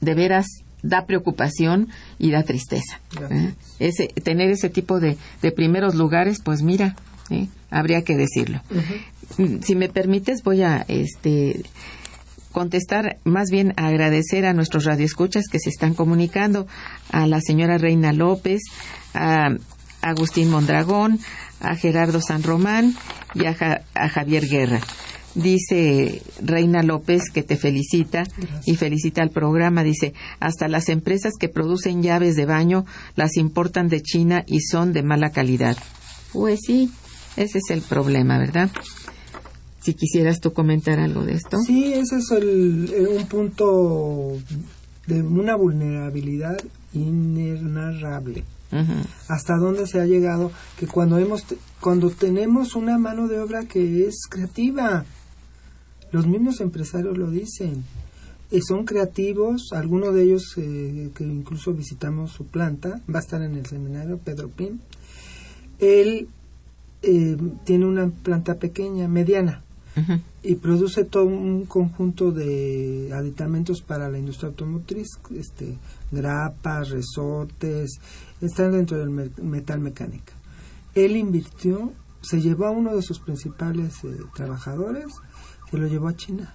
de 0.00 0.14
veras 0.14 0.46
da 0.82 1.06
preocupación 1.06 1.88
y 2.18 2.30
da 2.30 2.42
tristeza. 2.42 3.00
¿eh? 3.30 3.52
Ese, 3.78 4.08
tener 4.08 4.50
ese 4.50 4.68
tipo 4.68 5.00
de, 5.00 5.16
de, 5.42 5.52
primeros 5.52 5.94
lugares, 5.94 6.40
pues 6.42 6.62
mira, 6.62 6.96
¿eh? 7.30 7.48
habría 7.70 8.02
que 8.02 8.16
decirlo. 8.16 8.62
Mm, 9.36 9.60
si 9.62 9.74
me 9.74 9.88
permites, 9.88 10.42
voy 10.42 10.62
a 10.62 10.84
este, 10.88 11.62
contestar, 12.52 13.18
más 13.24 13.48
bien 13.50 13.72
agradecer 13.76 14.46
a 14.46 14.54
nuestros 14.54 14.84
radioescuchas 14.84 15.46
que 15.50 15.58
se 15.58 15.70
están 15.70 15.94
comunicando, 15.94 16.66
a 17.10 17.26
la 17.26 17.40
señora 17.40 17.78
Reina 17.78 18.12
López, 18.12 18.62
a 19.14 19.48
Agustín 20.00 20.50
Mondragón, 20.50 21.18
a 21.60 21.74
Gerardo 21.74 22.20
San 22.20 22.44
Román 22.44 22.94
y 23.34 23.46
a, 23.46 24.08
Javier 24.08 24.48
Guerra. 24.48 24.80
Dice 25.34 26.22
Reina 26.42 26.82
López 26.82 27.24
que 27.32 27.42
te 27.42 27.56
felicita 27.56 28.24
y 28.66 28.76
felicita 28.76 29.22
al 29.22 29.30
programa. 29.30 29.82
Dice, 29.82 30.14
hasta 30.40 30.68
las 30.68 30.88
empresas 30.88 31.34
que 31.38 31.48
producen 31.48 32.02
llaves 32.02 32.34
de 32.34 32.46
baño 32.46 32.86
las 33.14 33.36
importan 33.36 33.88
de 33.88 34.02
China 34.02 34.42
y 34.46 34.60
son 34.60 34.92
de 34.92 35.02
mala 35.02 35.30
calidad. 35.30 35.76
Pues 36.32 36.60
sí, 36.66 36.90
ese 37.36 37.58
es 37.58 37.70
el 37.70 37.82
problema, 37.82 38.38
¿verdad? 38.38 38.70
si 39.80 39.94
quisieras 39.94 40.40
tú 40.40 40.52
comentar 40.52 40.98
algo 40.98 41.24
de 41.24 41.32
esto. 41.32 41.58
Sí, 41.60 41.94
ese 41.94 42.18
es 42.18 42.30
el, 42.30 42.92
eh, 42.92 43.06
un 43.08 43.26
punto 43.26 44.36
de 45.06 45.22
una 45.22 45.56
vulnerabilidad 45.56 46.58
inenarrable. 46.92 48.44
Hasta 49.28 49.56
dónde 49.56 49.86
se 49.86 49.98
ha 49.98 50.04
llegado 50.04 50.52
que 50.78 50.86
cuando 50.86 51.16
hemos 51.16 51.42
cuando 51.80 52.10
tenemos 52.10 52.74
una 52.74 52.98
mano 52.98 53.28
de 53.28 53.40
obra 53.40 53.64
que 53.66 54.06
es 54.06 54.26
creativa, 54.28 55.04
los 56.10 56.26
mismos 56.26 56.60
empresarios 56.60 57.16
lo 57.16 57.30
dicen, 57.30 57.84
y 58.50 58.62
son 58.62 58.84
creativos, 58.84 59.72
algunos 59.72 60.14
de 60.14 60.22
ellos 60.22 60.54
eh, 60.56 61.10
que 61.14 61.24
incluso 61.24 61.74
visitamos 61.74 62.32
su 62.32 62.46
planta, 62.46 63.00
va 63.12 63.18
a 63.18 63.22
estar 63.22 63.42
en 63.42 63.54
el 63.54 63.66
seminario 63.66 64.18
Pedro 64.18 64.48
Pim. 64.48 64.78
Él 65.78 66.28
eh, 67.02 67.36
tiene 67.64 67.84
una 67.84 68.08
planta 68.08 68.54
pequeña, 68.54 69.06
mediana, 69.06 69.62
y 70.44 70.54
produce 70.54 71.04
todo 71.04 71.24
un 71.24 71.66
conjunto 71.66 72.30
de 72.30 73.10
aditamentos 73.12 73.82
para 73.82 74.08
la 74.08 74.16
industria 74.16 74.50
automotriz, 74.50 75.08
este, 75.36 75.76
grapas, 76.12 76.90
resortes, 76.90 77.98
están 78.40 78.72
dentro 78.72 78.96
del 78.96 79.10
metal 79.10 79.80
mecánica. 79.80 80.37
Él 80.94 81.16
invirtió, 81.16 81.92
se 82.20 82.40
llevó 82.40 82.66
a 82.66 82.70
uno 82.70 82.94
de 82.94 83.02
sus 83.02 83.20
principales 83.20 84.04
eh, 84.04 84.16
trabajadores, 84.34 85.06
se 85.70 85.76
lo 85.76 85.86
llevó 85.86 86.08
a 86.08 86.16
China. 86.16 86.54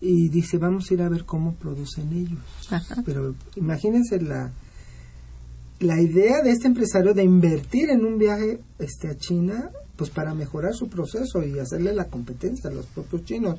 Y 0.00 0.28
dice 0.28 0.58
vamos 0.58 0.90
a 0.90 0.94
ir 0.94 1.02
a 1.02 1.08
ver 1.08 1.24
cómo 1.24 1.54
producen 1.54 2.12
ellos 2.12 2.38
pero 3.04 3.34
imagínense 3.56 4.20
la 4.20 4.52
la 5.80 6.00
idea 6.00 6.42
de 6.42 6.50
este 6.50 6.66
empresario 6.66 7.14
de 7.14 7.22
invertir 7.22 7.90
en 7.90 8.04
un 8.04 8.18
viaje 8.18 8.60
este 8.78 9.08
a 9.08 9.16
China 9.16 9.70
pues 9.96 10.10
para 10.10 10.34
mejorar 10.34 10.74
su 10.74 10.88
proceso 10.88 11.42
y 11.42 11.58
hacerle 11.58 11.92
la 11.92 12.06
competencia 12.06 12.70
a 12.70 12.72
los 12.72 12.86
propios 12.86 13.24
chinos. 13.24 13.58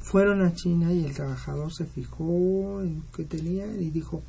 Fueron 0.00 0.42
a 0.42 0.52
China 0.52 0.92
y 0.92 1.04
el 1.04 1.14
trabajador 1.14 1.72
se 1.72 1.86
fijó 1.86 2.82
en 2.82 3.04
qué 3.14 3.24
tenía 3.24 3.66
y 3.66 3.90
dijo 3.90 4.22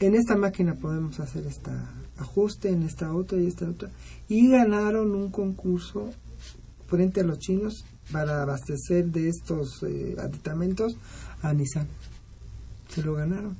en 0.00 0.14
esta 0.14 0.36
máquina 0.36 0.74
podemos 0.74 1.20
hacer 1.20 1.46
este 1.46 1.70
ajuste 2.18 2.70
en 2.70 2.82
esta 2.82 3.14
otra 3.14 3.38
y 3.38 3.46
esta 3.46 3.68
otra 3.68 3.90
y 4.28 4.48
ganaron 4.48 5.14
un 5.14 5.30
concurso 5.30 6.10
frente 6.86 7.20
a 7.20 7.24
los 7.24 7.38
chinos 7.38 7.84
para 8.10 8.42
abastecer 8.42 9.06
de 9.06 9.28
estos 9.28 9.82
eh, 9.82 10.16
aditamentos 10.18 10.96
a 11.42 11.52
Nissan. 11.52 11.86
Se 12.88 13.02
lo 13.02 13.14
ganaron. 13.14 13.56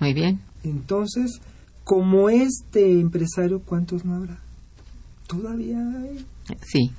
Muy 0.00 0.12
bien. 0.12 0.40
Entonces, 0.62 1.40
como 1.84 2.28
este 2.28 3.00
empresario, 3.00 3.60
¿cuántos 3.60 4.04
no 4.04 4.16
habrá? 4.16 4.38
Todavía 5.26 5.78
hay. 5.78 6.26
Sí. 6.62 6.90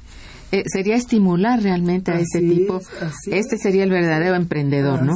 Eh, 0.52 0.64
sería 0.66 0.96
estimular 0.96 1.62
realmente 1.62 2.12
a 2.12 2.20
ese 2.20 2.40
tipo. 2.40 2.82
este 3.28 3.58
sería 3.58 3.84
el 3.84 3.92
verdadero 3.92 4.36
emprendedor, 4.36 5.04
¿no? 5.04 5.14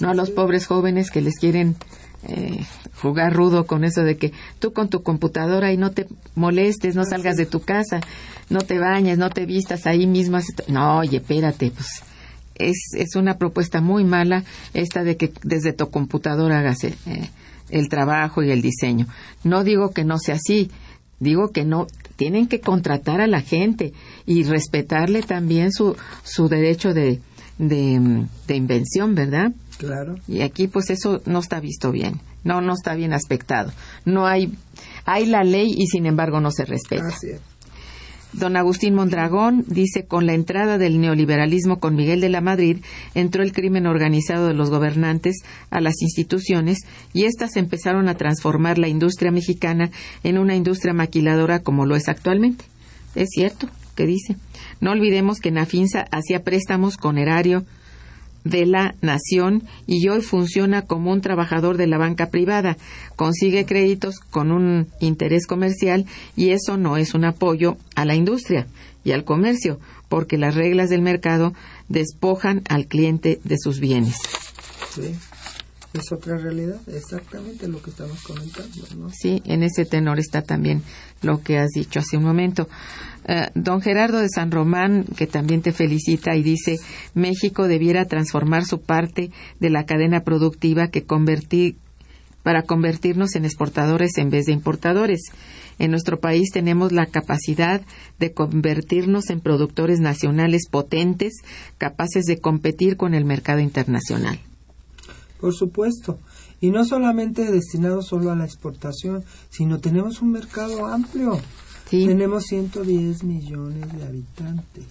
no 0.00 0.08
a 0.08 0.14
los 0.14 0.30
pobres 0.30 0.66
jóvenes 0.66 1.10
que 1.10 1.20
les 1.20 1.38
quieren 1.40 1.74
eh, 2.28 2.64
jugar 3.00 3.32
rudo 3.32 3.66
con 3.66 3.84
eso 3.84 4.02
de 4.02 4.16
que 4.16 4.32
tú 4.58 4.72
con 4.72 4.88
tu 4.88 5.02
computadora 5.02 5.72
y 5.72 5.76
no 5.76 5.92
te 5.92 6.06
molestes, 6.34 6.94
no 6.94 7.04
salgas 7.04 7.36
de 7.36 7.46
tu 7.46 7.60
casa, 7.60 8.00
no 8.50 8.60
te 8.60 8.78
bañes, 8.78 9.18
no 9.18 9.30
te 9.30 9.46
vistas 9.46 9.86
ahí 9.86 10.06
mismo. 10.06 10.38
No, 10.68 10.98
oye, 10.98 11.18
espérate, 11.18 11.70
pues 11.70 12.02
es, 12.54 12.76
es 12.96 13.16
una 13.16 13.38
propuesta 13.38 13.80
muy 13.80 14.04
mala 14.04 14.44
esta 14.74 15.04
de 15.04 15.16
que 15.16 15.32
desde 15.42 15.72
tu 15.72 15.90
computadora 15.90 16.58
hagas 16.58 16.84
eh, 16.84 16.94
el 17.70 17.88
trabajo 17.88 18.42
y 18.42 18.50
el 18.50 18.62
diseño. 18.62 19.06
No 19.44 19.64
digo 19.64 19.90
que 19.90 20.04
no 20.04 20.18
sea 20.18 20.36
así, 20.36 20.70
digo 21.20 21.50
que 21.50 21.64
no 21.64 21.86
tienen 22.16 22.46
que 22.48 22.60
contratar 22.60 23.20
a 23.20 23.26
la 23.26 23.40
gente 23.40 23.92
y 24.24 24.42
respetarle 24.44 25.22
también 25.22 25.72
su, 25.72 25.96
su 26.24 26.48
derecho 26.48 26.94
de, 26.94 27.20
de, 27.58 28.26
de 28.46 28.56
invención, 28.56 29.14
¿verdad? 29.14 29.52
Claro. 29.78 30.16
Y 30.26 30.40
aquí 30.40 30.68
pues 30.68 30.90
eso 30.90 31.20
no 31.26 31.40
está 31.40 31.60
visto 31.60 31.92
bien, 31.92 32.20
no, 32.44 32.60
no 32.60 32.72
está 32.72 32.94
bien 32.94 33.12
aspectado. 33.12 33.72
No 34.04 34.26
hay, 34.26 34.52
hay 35.04 35.26
la 35.26 35.44
ley 35.44 35.74
y 35.76 35.86
sin 35.86 36.06
embargo 36.06 36.40
no 36.40 36.50
se 36.50 36.64
respeta. 36.64 37.14
Don 38.32 38.56
Agustín 38.56 38.94
Mondragón 38.94 39.64
dice, 39.66 40.04
con 40.04 40.26
la 40.26 40.34
entrada 40.34 40.76
del 40.76 41.00
neoliberalismo 41.00 41.78
con 41.80 41.94
Miguel 41.94 42.20
de 42.20 42.28
la 42.28 42.42
Madrid, 42.42 42.78
entró 43.14 43.42
el 43.42 43.52
crimen 43.52 43.86
organizado 43.86 44.48
de 44.48 44.52
los 44.52 44.68
gobernantes 44.68 45.36
a 45.70 45.80
las 45.80 46.02
instituciones 46.02 46.80
y 47.14 47.24
éstas 47.24 47.56
empezaron 47.56 48.08
a 48.08 48.16
transformar 48.16 48.76
la 48.76 48.88
industria 48.88 49.30
mexicana 49.30 49.90
en 50.22 50.36
una 50.36 50.54
industria 50.54 50.92
maquiladora 50.92 51.60
como 51.60 51.86
lo 51.86 51.96
es 51.96 52.08
actualmente. 52.08 52.66
Es 53.14 53.28
cierto 53.30 53.68
que 53.94 54.06
dice. 54.06 54.36
No 54.80 54.90
olvidemos 54.90 55.38
que 55.38 55.50
Nafinsa 55.50 56.04
hacía 56.10 56.42
préstamos 56.42 56.98
con 56.98 57.16
erario 57.16 57.64
de 58.46 58.64
la 58.64 58.94
nación 59.00 59.64
y 59.86 60.08
hoy 60.08 60.22
funciona 60.22 60.82
como 60.82 61.12
un 61.12 61.20
trabajador 61.20 61.76
de 61.76 61.86
la 61.86 61.98
banca 61.98 62.30
privada. 62.30 62.76
Consigue 63.16 63.66
créditos 63.66 64.20
con 64.20 64.52
un 64.52 64.86
interés 65.00 65.46
comercial 65.46 66.06
y 66.36 66.50
eso 66.50 66.76
no 66.76 66.96
es 66.96 67.14
un 67.14 67.24
apoyo 67.24 67.76
a 67.94 68.04
la 68.04 68.14
industria 68.14 68.66
y 69.04 69.12
al 69.12 69.24
comercio, 69.24 69.78
porque 70.08 70.38
las 70.38 70.54
reglas 70.54 70.90
del 70.90 71.02
mercado 71.02 71.54
despojan 71.88 72.62
al 72.68 72.86
cliente 72.86 73.40
de 73.44 73.56
sus 73.58 73.80
bienes. 73.80 74.16
Es 75.96 76.12
otra 76.12 76.38
realidad, 76.38 76.80
exactamente 76.88 77.68
lo 77.68 77.82
que 77.82 77.90
estamos 77.90 78.22
comentando. 78.22 79.10
Sí, 79.10 79.42
en 79.44 79.62
ese 79.62 79.84
tenor 79.84 80.18
está 80.18 80.42
también 80.42 80.82
lo 81.22 81.42
que 81.42 81.58
has 81.58 81.70
dicho 81.70 82.00
hace 82.00 82.16
un 82.16 82.24
momento. 82.24 82.68
Eh, 83.26 83.48
don 83.54 83.80
Gerardo 83.80 84.18
de 84.18 84.28
San 84.28 84.50
Román, 84.50 85.04
que 85.16 85.26
también 85.26 85.62
te 85.62 85.72
felicita 85.72 86.36
y 86.36 86.42
dice, 86.42 86.78
México 87.14 87.66
debiera 87.66 88.04
transformar 88.04 88.64
su 88.64 88.80
parte 88.80 89.30
de 89.58 89.70
la 89.70 89.84
cadena 89.84 90.20
productiva 90.20 90.88
que 90.88 91.04
convertir 91.04 91.76
para 92.46 92.62
convertirnos 92.62 93.34
en 93.34 93.44
exportadores 93.44 94.18
en 94.18 94.30
vez 94.30 94.46
de 94.46 94.52
importadores. 94.52 95.32
En 95.80 95.90
nuestro 95.90 96.20
país 96.20 96.50
tenemos 96.52 96.92
la 96.92 97.06
capacidad 97.06 97.82
de 98.20 98.32
convertirnos 98.32 99.30
en 99.30 99.40
productores 99.40 99.98
nacionales 99.98 100.68
potentes, 100.70 101.32
capaces 101.76 102.24
de 102.24 102.38
competir 102.38 102.96
con 102.96 103.14
el 103.14 103.24
mercado 103.24 103.58
internacional. 103.58 104.38
Por 105.40 105.54
supuesto. 105.54 106.18
Y 106.60 106.70
no 106.70 106.84
solamente 106.84 107.50
destinado 107.50 108.02
solo 108.02 108.30
a 108.30 108.36
la 108.36 108.44
exportación, 108.44 109.24
sino 109.50 109.78
tenemos 109.78 110.22
un 110.22 110.32
mercado 110.32 110.86
amplio. 110.86 111.38
Tenemos 111.90 112.44
110 112.44 113.22
millones 113.24 113.92
de 113.92 114.04
habitantes. 114.04 114.84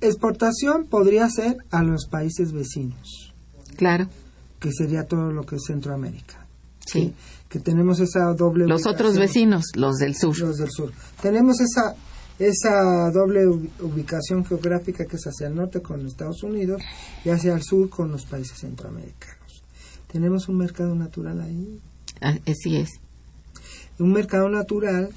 Exportación 0.00 0.86
podría 0.86 1.28
ser 1.28 1.56
a 1.70 1.82
los 1.82 2.06
países 2.06 2.52
vecinos. 2.52 3.34
Claro. 3.76 4.08
Que 4.60 4.70
sería 4.72 5.06
todo 5.06 5.32
lo 5.32 5.44
que 5.44 5.56
es 5.56 5.64
Centroamérica. 5.66 6.46
Sí. 6.86 7.14
Que 7.48 7.58
tenemos 7.58 8.00
esa 8.00 8.32
doble. 8.34 8.66
Los 8.66 8.86
otros 8.86 9.16
vecinos, 9.16 9.64
los 9.74 9.96
del 9.96 10.14
sur. 10.14 10.38
Los 10.38 10.58
del 10.58 10.70
sur. 10.70 10.92
Tenemos 11.22 11.60
esa 11.60 11.94
esa 12.38 13.10
doble 13.12 13.46
ubicación 13.46 14.44
geográfica 14.44 15.04
que 15.04 15.16
es 15.16 15.26
hacia 15.26 15.46
el 15.46 15.54
norte 15.54 15.80
con 15.80 16.04
Estados 16.06 16.42
Unidos 16.42 16.82
y 17.24 17.30
hacia 17.30 17.54
el 17.54 17.62
sur 17.62 17.88
con 17.88 18.10
los 18.10 18.26
países 18.26 18.58
centroamericanos. 18.58 19.62
Tenemos 20.10 20.48
un 20.48 20.58
mercado 20.58 20.94
natural 20.94 21.40
ahí. 21.40 21.80
Ah, 22.20 22.38
así 22.46 22.76
es 22.76 23.00
un 23.98 24.12
mercado 24.12 24.48
natural 24.48 25.10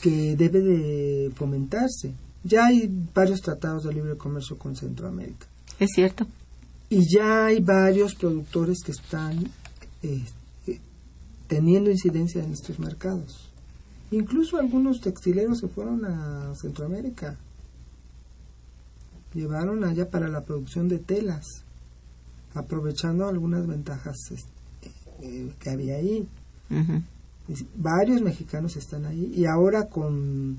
que 0.00 0.34
debe 0.36 0.60
de 0.60 1.32
fomentarse. 1.34 2.14
Ya 2.42 2.66
hay 2.66 2.90
varios 3.14 3.40
tratados 3.40 3.84
de 3.84 3.92
libre 3.92 4.16
comercio 4.16 4.56
con 4.56 4.74
Centroamérica. 4.74 5.46
Es 5.78 5.90
cierto. 5.94 6.26
Y 6.88 7.02
ya 7.14 7.46
hay 7.46 7.60
varios 7.60 8.14
productores 8.14 8.78
que 8.84 8.92
están 8.92 9.48
eh, 10.02 10.24
teniendo 11.46 11.90
incidencia 11.90 12.42
en 12.42 12.52
estos 12.52 12.78
mercados. 12.78 13.49
Incluso 14.12 14.58
algunos 14.58 15.00
textileros 15.00 15.58
se 15.58 15.68
fueron 15.68 16.04
a 16.04 16.52
Centroamérica. 16.54 17.36
Llevaron 19.34 19.84
allá 19.84 20.10
para 20.10 20.28
la 20.28 20.42
producción 20.42 20.88
de 20.88 20.98
telas, 20.98 21.46
aprovechando 22.54 23.28
algunas 23.28 23.66
ventajas 23.66 24.16
este, 24.32 24.90
eh, 25.22 25.52
que 25.60 25.70
había 25.70 25.96
ahí. 25.96 26.28
Varios 27.76 28.22
mexicanos 28.22 28.76
están 28.76 29.06
ahí 29.06 29.32
y 29.34 29.44
ahora 29.44 29.88
con, 29.88 30.58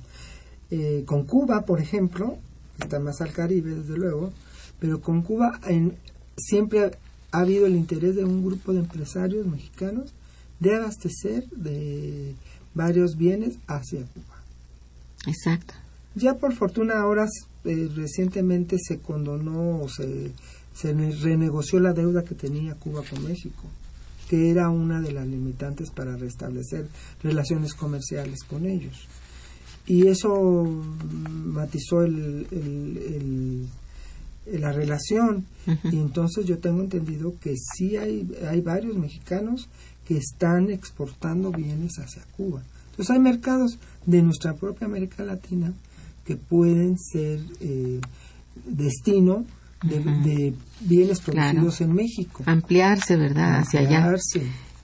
eh, 0.69 1.03
con 1.05 1.25
Cuba, 1.25 1.65
por 1.65 1.81
ejemplo, 1.81 2.37
está 2.79 2.99
más 2.99 3.21
al 3.21 3.31
Caribe, 3.31 3.75
desde 3.75 3.97
luego, 3.97 4.31
pero 4.79 5.01
con 5.01 5.21
Cuba 5.21 5.59
en, 5.67 5.95
siempre 6.37 6.91
ha 7.31 7.39
habido 7.39 7.65
el 7.65 7.75
interés 7.75 8.15
de 8.15 8.25
un 8.25 8.43
grupo 8.45 8.73
de 8.73 8.79
empresarios 8.79 9.45
mexicanos 9.47 10.13
de 10.59 10.75
abastecer 10.75 11.49
de 11.49 12.35
varios 12.73 13.15
bienes 13.17 13.55
hacia 13.67 14.01
Cuba. 14.01 14.43
Exacto. 15.27 15.73
Ya 16.15 16.35
por 16.35 16.53
fortuna 16.53 16.99
ahora 16.99 17.25
eh, 17.63 17.89
recientemente 17.95 18.77
se 18.79 18.99
condonó 18.99 19.81
o 19.81 19.89
se, 19.89 20.31
se 20.73 20.93
renegoció 20.93 21.79
la 21.79 21.93
deuda 21.93 22.23
que 22.23 22.35
tenía 22.35 22.75
Cuba 22.75 23.03
con 23.09 23.23
México 23.23 23.63
que 24.31 24.49
era 24.49 24.69
una 24.69 25.01
de 25.01 25.11
las 25.11 25.27
limitantes 25.27 25.89
para 25.89 26.15
restablecer 26.15 26.87
relaciones 27.21 27.73
comerciales 27.73 28.43
con 28.47 28.65
ellos. 28.65 29.05
Y 29.87 30.07
eso 30.07 30.63
matizó 30.63 32.03
el, 32.03 32.47
el, 32.49 33.67
la 34.61 34.71
relación. 34.71 35.45
Y 35.83 35.97
entonces 35.97 36.45
yo 36.45 36.59
tengo 36.59 36.79
entendido 36.79 37.33
que 37.41 37.55
sí 37.57 37.97
hay, 37.97 38.25
hay 38.49 38.61
varios 38.61 38.95
mexicanos 38.95 39.67
que 40.11 40.17
están 40.17 40.69
exportando 40.69 41.51
bienes 41.51 41.93
hacia 41.97 42.21
Cuba. 42.35 42.61
Entonces 42.89 43.11
hay 43.11 43.19
mercados 43.19 43.79
de 44.05 44.21
nuestra 44.21 44.55
propia 44.55 44.85
América 44.87 45.23
Latina 45.23 45.71
que 46.25 46.35
pueden 46.35 46.97
ser 46.99 47.39
eh, 47.61 48.01
destino 48.65 49.45
de, 49.81 50.53
bienes 50.81 51.21
producidos 51.21 51.79
en 51.79 51.93
México. 51.93 52.43
Ampliarse, 52.45 53.15
¿verdad? 53.15 53.59
Hacia 53.59 53.79
allá. 53.79 54.13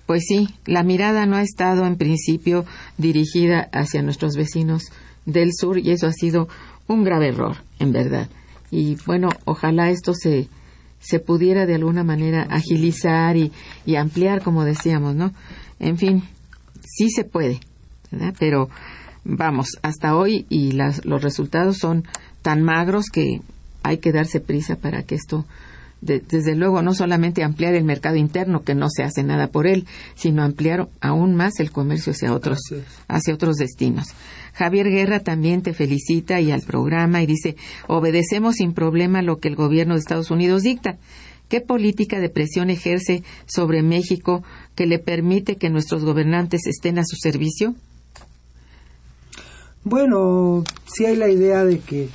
Pues 0.05 0.23
sí, 0.25 0.47
la 0.65 0.83
mirada 0.83 1.25
no 1.25 1.35
ha 1.35 1.41
estado 1.41 1.85
en 1.85 1.97
principio 1.97 2.63
dirigida 2.97 3.67
hacia 3.73 4.01
nuestros 4.01 4.35
vecinos 4.37 4.83
del 5.25 5.49
sur 5.53 5.77
y 5.77 5.91
eso 5.91 6.07
ha 6.07 6.13
sido 6.13 6.47
un 6.87 7.03
grave 7.03 7.27
error, 7.27 7.57
en 7.79 7.91
verdad. 7.91 8.29
Y 8.71 8.95
bueno, 9.05 9.27
ojalá 9.43 9.89
esto 9.89 10.13
se, 10.13 10.47
se 10.99 11.19
pudiera 11.19 11.65
de 11.65 11.75
alguna 11.75 12.03
manera 12.03 12.43
agilizar 12.49 13.37
y, 13.37 13.51
y 13.85 13.95
ampliar, 13.95 14.41
como 14.41 14.65
decíamos, 14.65 15.15
¿no? 15.15 15.31
En 15.79 15.97
fin, 15.97 16.23
sí 16.81 17.09
se 17.09 17.23
puede, 17.23 17.59
¿verdad? 18.11 18.35
Pero 18.39 18.69
vamos, 19.23 19.77
hasta 19.81 20.15
hoy 20.15 20.45
y 20.49 20.71
las, 20.71 21.05
los 21.05 21.21
resultados 21.21 21.77
son 21.77 22.05
tan 22.41 22.63
magros 22.63 23.05
que 23.11 23.41
hay 23.83 23.97
que 23.99 24.11
darse 24.11 24.39
prisa 24.39 24.75
para 24.77 25.03
que 25.03 25.15
esto, 25.15 25.45
desde 26.01 26.55
luego, 26.55 26.81
no 26.81 26.93
solamente 26.93 27.43
ampliar 27.43 27.73
el 27.73 27.83
mercado 27.83 28.15
interno, 28.17 28.63
que 28.63 28.75
no 28.75 28.87
se 28.89 29.03
hace 29.03 29.23
nada 29.23 29.47
por 29.47 29.65
él, 29.65 29.87
sino 30.15 30.43
ampliar 30.43 30.87
aún 31.01 31.35
más 31.35 31.59
el 31.59 31.71
comercio 31.71 32.11
hacia 32.11 32.33
otros, 32.33 32.59
hacia 33.07 33.33
otros 33.33 33.55
destinos. 33.55 34.07
Javier 34.53 34.89
Guerra 34.89 35.19
también 35.19 35.61
te 35.61 35.73
felicita 35.73 36.39
y 36.39 36.51
al 36.51 36.61
programa 36.61 37.21
y 37.21 37.25
dice, 37.25 37.55
obedecemos 37.87 38.55
sin 38.55 38.73
problema 38.73 39.21
lo 39.21 39.39
que 39.39 39.47
el 39.47 39.55
gobierno 39.55 39.95
de 39.95 39.99
Estados 39.99 40.31
Unidos 40.31 40.63
dicta. 40.63 40.97
¿Qué 41.49 41.61
política 41.61 42.19
de 42.19 42.29
presión 42.29 42.69
ejerce 42.69 43.23
sobre 43.45 43.81
México 43.81 44.43
que 44.75 44.85
le 44.85 44.99
permite 44.99 45.55
que 45.55 45.69
nuestros 45.69 46.03
gobernantes 46.03 46.67
estén 46.67 46.99
a 46.99 47.03
su 47.05 47.15
servicio? 47.15 47.73
Bueno, 49.83 50.63
sí 50.85 51.05
hay 51.05 51.15
la 51.15 51.29
idea 51.29 51.63
de 51.63 51.79
que 51.79 52.09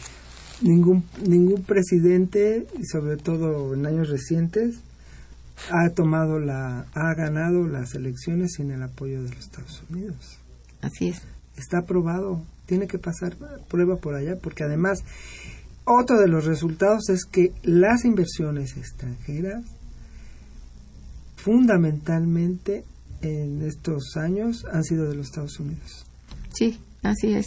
ningún, 0.63 1.05
ningún 1.27 1.63
presidente, 1.63 2.67
y 2.79 2.85
sobre 2.87 3.17
todo 3.17 3.75
en 3.75 3.87
años 3.87 4.09
recientes, 4.09 4.81
ha 5.71 5.91
tomado 5.91 6.39
la, 6.39 6.87
ha 6.95 7.15
ganado 7.15 7.67
las 7.67 7.95
elecciones 7.95 8.55
sin 8.57 8.71
el 8.71 8.83
apoyo 8.83 9.23
de 9.23 9.31
los 9.31 9.39
Estados 9.39 9.83
Unidos. 9.91 10.39
Así 10.81 11.09
es. 11.09 11.23
Está 11.57 11.79
aprobado, 11.79 12.43
tiene 12.67 12.87
que 12.87 12.99
pasar 12.99 13.37
prueba 13.69 13.97
por 13.97 14.15
allá, 14.15 14.37
porque 14.43 14.65
además 14.65 15.01
otro 15.85 16.19
de 16.19 16.29
los 16.29 16.45
resultados 16.45 17.09
es 17.11 17.25
que 17.25 17.53
las 17.63 18.05
inversiones 18.05 18.77
extranjeras, 18.77 19.65
fundamentalmente 21.37 22.85
en 23.21 23.63
estos 23.63 24.17
años, 24.17 24.65
han 24.73 24.85
sido 24.85 25.09
de 25.09 25.17
los 25.17 25.27
Estados 25.27 25.59
Unidos. 25.61 26.07
Sí, 26.55 26.81
así 27.03 27.35
es. 27.35 27.47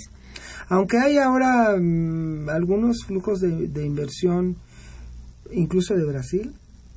Aunque 0.70 0.98
hay 0.98 1.18
ahora 1.18 1.76
mm, 1.80 2.50
algunos 2.50 3.04
flujos 3.06 3.40
de, 3.40 3.86
inversión, 3.86 4.56
incluso 5.52 5.96
de 5.96 6.06
Brasil, 6.06 6.54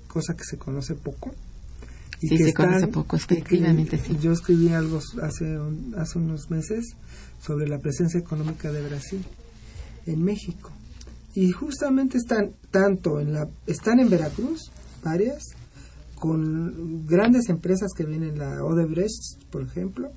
cosa 0.06 0.34
que 0.34 0.44
se 0.44 0.56
conoce 0.56 0.94
poco. 0.94 1.34
Y 2.20 2.28
sí, 2.28 2.38
se 2.38 2.54
conoce 2.54 2.88
poco, 2.88 3.16
efectivamente. 3.16 4.00
Yo 4.20 4.32
escribí 4.32 4.72
algo 4.72 4.98
hace, 5.22 5.58
hace 5.96 6.18
unos 6.18 6.50
meses 6.50 6.96
sobre 7.40 7.68
la 7.68 7.78
presencia 7.78 8.18
económica 8.18 8.72
de 8.72 8.82
Brasil 8.82 9.24
en 10.06 10.22
México. 10.24 10.72
Y 11.34 11.52
justamente 11.52 12.18
están 12.18 12.52
tanto 12.70 13.20
en 13.20 13.32
la 13.32 13.48
están 13.66 14.00
en 14.00 14.10
Veracruz, 14.10 14.72
varias, 15.04 15.44
con 16.16 17.06
grandes 17.06 17.48
empresas 17.48 17.92
que 17.96 18.04
vienen, 18.04 18.38
la 18.38 18.64
Odebrecht, 18.64 19.44
por 19.50 19.62
ejemplo, 19.62 20.10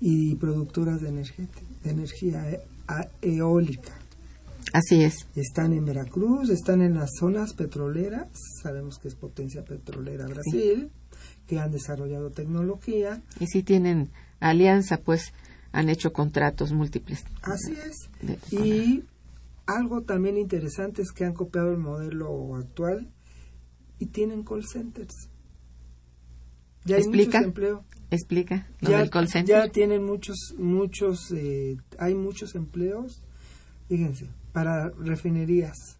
y 0.00 0.34
productoras 0.36 1.00
de, 1.00 1.10
de 1.10 1.90
energía 1.90 2.50
e, 2.50 2.60
eólica. 3.22 3.92
Así 4.72 5.02
es. 5.02 5.26
Están 5.34 5.72
en 5.72 5.84
Veracruz, 5.84 6.48
están 6.48 6.80
en 6.80 6.94
las 6.94 7.10
zonas 7.18 7.52
petroleras, 7.52 8.28
sabemos 8.62 8.98
que 8.98 9.08
es 9.08 9.14
potencia 9.14 9.64
petrolera 9.64 10.26
Brasil, 10.26 10.90
que 11.46 11.58
han 11.58 11.72
desarrollado 11.72 12.30
tecnología. 12.30 13.20
Y 13.38 13.46
si 13.46 13.62
tienen 13.62 14.10
alianza, 14.40 14.98
pues 14.98 15.32
han 15.72 15.88
hecho 15.88 16.12
contratos 16.12 16.72
múltiples. 16.72 17.24
Así 17.42 17.72
es. 17.72 18.52
y 18.52 19.04
algo 19.66 20.02
también 20.02 20.38
interesante 20.38 21.02
es 21.02 21.12
que 21.12 21.24
han 21.24 21.34
copiado 21.34 21.70
el 21.70 21.78
modelo 21.78 22.54
actual 22.56 23.08
y 23.98 24.06
tienen 24.06 24.42
call 24.42 24.64
centers. 24.66 25.28
Ya 26.84 26.96
¿Explica? 26.96 27.38
Hay 27.38 27.44
empleo. 27.44 27.84
Explica. 28.12 28.68
ya, 28.80 29.04
ya 29.44 29.68
tienen 29.68 30.04
muchos, 30.04 30.54
muchos, 30.58 31.32
eh, 31.32 31.76
hay 31.98 32.14
muchos 32.14 32.54
empleos. 32.54 33.22
Fíjense, 33.88 34.28
para 34.52 34.90
refinerías, 34.90 35.98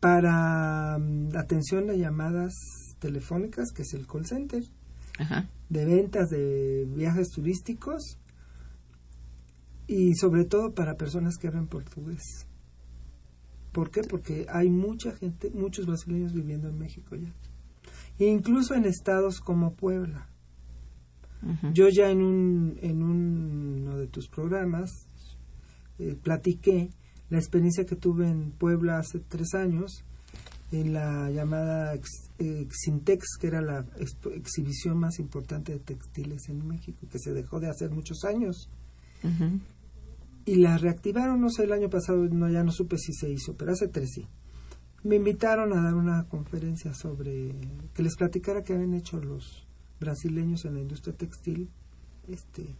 para 0.00 0.98
mm, 0.98 1.36
atención 1.36 1.86
de 1.86 1.98
llamadas 1.98 2.52
telefónicas, 2.98 3.72
que 3.72 3.82
es 3.82 3.94
el 3.94 4.06
call 4.06 4.26
center, 4.26 4.62
de 5.70 5.84
ventas 5.84 6.28
de 6.28 6.86
viajes 6.88 7.30
turísticos 7.30 8.18
y 9.86 10.14
sobre 10.14 10.44
todo 10.44 10.74
para 10.74 10.96
personas 10.96 11.36
que 11.36 11.48
hablan 11.48 11.68
portugués. 11.68 12.46
¿Por 13.72 13.90
qué? 13.90 14.02
Porque 14.02 14.46
hay 14.50 14.70
mucha 14.70 15.12
gente, 15.12 15.50
muchos 15.50 15.86
brasileños 15.86 16.32
viviendo 16.32 16.68
en 16.68 16.78
México 16.78 17.16
ya 17.16 17.32
incluso 18.18 18.74
en 18.74 18.84
estados 18.84 19.40
como 19.40 19.74
Puebla. 19.74 20.28
Yo 21.72 21.88
ya 21.88 22.10
en, 22.10 22.22
un, 22.22 22.78
en 22.80 23.02
uno 23.02 23.98
de 23.98 24.06
tus 24.06 24.28
programas 24.28 25.06
eh, 25.98 26.16
platiqué 26.20 26.90
la 27.30 27.38
experiencia 27.38 27.84
que 27.84 27.96
tuve 27.96 28.28
en 28.28 28.52
Puebla 28.52 28.98
hace 28.98 29.20
tres 29.20 29.54
años 29.54 30.04
en 30.72 30.92
la 30.92 31.30
llamada 31.30 31.94
Exintex, 32.38 33.36
que 33.40 33.46
era 33.46 33.60
la 33.60 33.86
exhibición 34.34 34.98
más 34.98 35.18
importante 35.18 35.72
de 35.72 35.78
textiles 35.78 36.48
en 36.48 36.66
México, 36.66 37.06
que 37.10 37.18
se 37.18 37.32
dejó 37.32 37.60
de 37.60 37.68
hacer 37.68 37.90
muchos 37.90 38.24
años. 38.24 38.70
Y 40.46 40.56
la 40.56 40.76
reactivaron, 40.76 41.40
no 41.40 41.48
sé, 41.48 41.64
el 41.64 41.72
año 41.72 41.88
pasado, 41.88 42.28
no 42.28 42.50
ya 42.50 42.62
no 42.62 42.72
supe 42.72 42.98
si 42.98 43.12
se 43.12 43.30
hizo, 43.30 43.54
pero 43.56 43.72
hace 43.72 43.88
tres 43.88 44.10
sí. 44.14 44.26
Me 45.02 45.16
invitaron 45.16 45.72
a 45.72 45.82
dar 45.82 45.94
una 45.94 46.24
conferencia 46.28 46.92
sobre 46.94 47.54
que 47.94 48.02
les 48.02 48.16
platicara 48.16 48.62
qué 48.62 48.74
habían 48.74 48.94
hecho 48.94 49.20
los 49.20 49.66
brasileños 50.04 50.64
en 50.64 50.74
la 50.74 50.80
industria 50.80 51.16
textil 51.16 51.70
este 52.28 52.76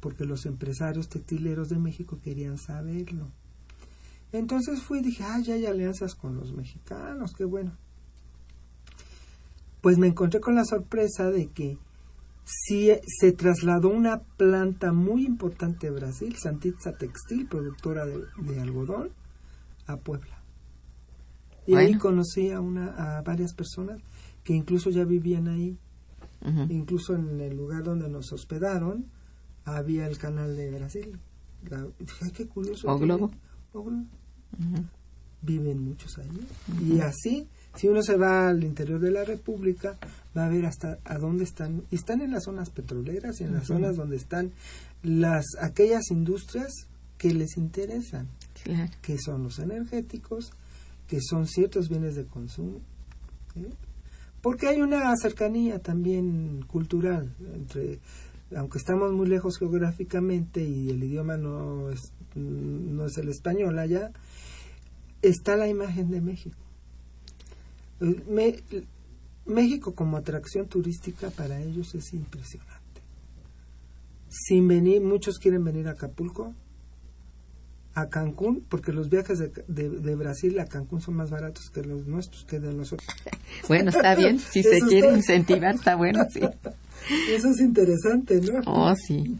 porque 0.00 0.24
los 0.24 0.44
empresarios 0.44 1.08
textileros 1.08 1.68
de 1.68 1.78
México 1.78 2.18
querían 2.22 2.58
saberlo 2.58 3.30
entonces 4.32 4.82
fui 4.82 4.98
y 4.98 5.02
dije 5.02 5.24
ah 5.24 5.40
ya 5.40 5.54
hay 5.54 5.66
alianzas 5.66 6.14
con 6.14 6.36
los 6.36 6.52
mexicanos 6.52 7.32
qué 7.32 7.44
bueno 7.44 7.72
pues 9.80 9.98
me 9.98 10.06
encontré 10.06 10.40
con 10.40 10.54
la 10.54 10.64
sorpresa 10.64 11.30
de 11.30 11.48
que 11.48 11.78
si 12.44 12.90
se 13.06 13.32
trasladó 13.32 13.88
una 13.88 14.20
planta 14.20 14.92
muy 14.92 15.24
importante 15.24 15.88
de 15.88 15.92
Brasil, 15.92 16.36
Santitza 16.36 16.92
Textil, 16.92 17.46
productora 17.46 18.04
de 18.04 18.60
algodón, 18.60 19.10
a 19.86 19.96
Puebla. 19.96 20.42
Y 21.66 21.74
ahí 21.76 21.94
conocí 21.94 22.50
a, 22.50 22.60
una, 22.60 23.18
a 23.18 23.22
varias 23.22 23.54
personas 23.54 24.00
que 24.42 24.54
incluso 24.54 24.90
ya 24.90 25.04
vivían 25.04 25.48
ahí. 25.48 25.78
Incluso 26.70 27.14
en 27.14 27.40
el 27.40 27.56
lugar 27.56 27.84
donde 27.84 28.08
nos 28.08 28.32
hospedaron 28.32 29.06
había 29.64 30.06
el 30.06 30.18
canal 30.18 30.56
de 30.56 30.70
Brasil. 30.70 31.18
La, 31.68 31.86
qué 32.34 32.46
curioso. 32.46 32.88
¿O 32.88 32.98
Globo? 32.98 33.30
Viven 35.40 35.82
muchos 35.82 36.18
ahí. 36.18 36.46
Y 36.84 37.00
así, 37.00 37.48
si 37.74 37.88
uno 37.88 38.02
se 38.02 38.16
va 38.16 38.48
al 38.48 38.62
interior 38.64 39.00
de 39.00 39.10
la 39.10 39.24
República, 39.24 39.98
va 40.36 40.46
a 40.46 40.48
ver 40.48 40.66
hasta 40.66 40.98
a 41.04 41.18
dónde 41.18 41.44
están. 41.44 41.84
Y 41.90 41.96
están 41.96 42.20
en 42.20 42.32
las 42.32 42.44
zonas 42.44 42.70
petroleras 42.70 43.40
y 43.40 43.44
en 43.44 43.54
las 43.54 43.66
zonas 43.66 43.96
donde 43.96 44.16
están 44.16 44.52
las 45.02 45.44
aquellas 45.60 46.10
industrias 46.10 46.72
que 47.18 47.34
les 47.34 47.56
interesan, 47.56 48.28
que 49.00 49.16
son 49.18 49.44
los 49.44 49.58
energéticos, 49.58 50.52
que 51.06 51.20
son 51.20 51.46
ciertos 51.46 51.88
bienes 51.88 52.14
de 52.14 52.24
consumo, 52.24 52.80
porque 54.42 54.66
hay 54.66 54.82
una 54.82 55.16
cercanía 55.16 55.78
también 55.78 56.62
cultural 56.66 57.34
entre, 57.54 58.00
aunque 58.56 58.78
estamos 58.78 59.12
muy 59.12 59.28
lejos 59.28 59.56
geográficamente 59.58 60.62
y 60.62 60.90
el 60.90 61.02
idioma 61.02 61.36
no 61.36 61.90
es, 61.90 62.12
no 62.34 63.06
es 63.06 63.16
el 63.18 63.28
español 63.28 63.78
allá, 63.78 64.10
está 65.22 65.56
la 65.56 65.68
imagen 65.68 66.10
de 66.10 66.20
México. 66.20 66.56
México 69.46 69.94
como 69.94 70.16
atracción 70.16 70.66
turística 70.66 71.30
para 71.30 71.60
ellos 71.60 71.94
es 71.94 72.12
impresionante. 72.12 72.72
sin 74.28 74.66
venir, 74.66 75.02
muchos 75.02 75.38
quieren 75.38 75.62
venir 75.62 75.86
a 75.88 75.92
Acapulco, 75.92 76.54
a 77.94 78.08
Cancún, 78.08 78.64
porque 78.68 78.92
los 78.92 79.08
viajes 79.10 79.38
de, 79.38 79.50
de, 79.66 80.14
Brasil 80.14 80.58
a 80.60 80.66
Cancún 80.66 81.00
son 81.00 81.14
más 81.14 81.30
baratos 81.30 81.70
que 81.70 81.82
los 81.82 82.06
nuestros, 82.06 82.44
que 82.44 82.58
de 82.58 82.72
nosotros. 82.72 83.08
Bueno, 83.68 83.90
está 83.90 84.14
bien, 84.14 84.38
si 84.38 84.62
se 84.62 84.80
quiere 84.80 85.12
incentivar, 85.12 85.74
está 85.74 85.94
bueno, 85.94 86.24
sí. 86.32 86.40
Eso 87.30 87.48
es 87.50 87.60
interesante, 87.60 88.40
¿no? 88.40 88.60
Oh, 88.66 88.94
sí. 88.96 89.36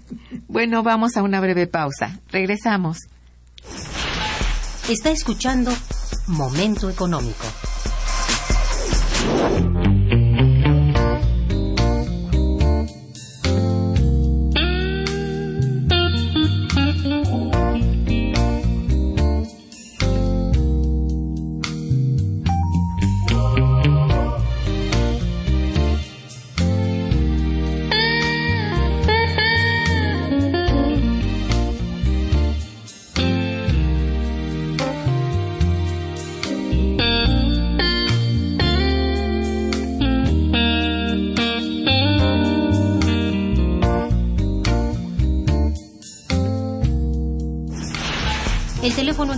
Bueno, 0.49 0.83
vamos 0.83 1.17
a 1.17 1.23
una 1.23 1.41
breve 1.41 1.67
pausa. 1.67 2.21
Regresamos. 2.31 2.99
Está 4.89 5.11
escuchando 5.11 5.73
Momento 6.27 6.91
Económico. 6.91 7.47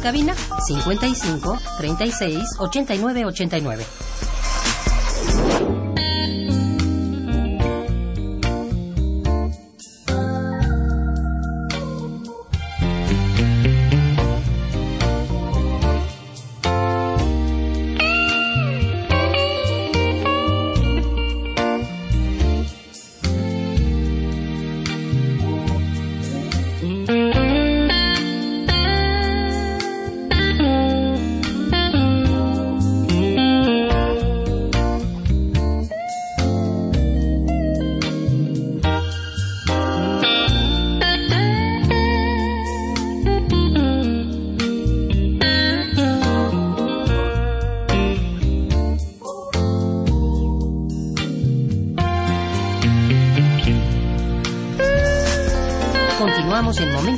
Cabina 0.04 0.34
55 0.68 1.58
36 1.78 2.58
89 2.58 3.24
89. 3.24 4.03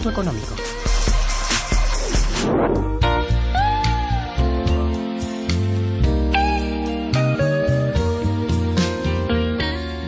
Económico. 0.09 0.55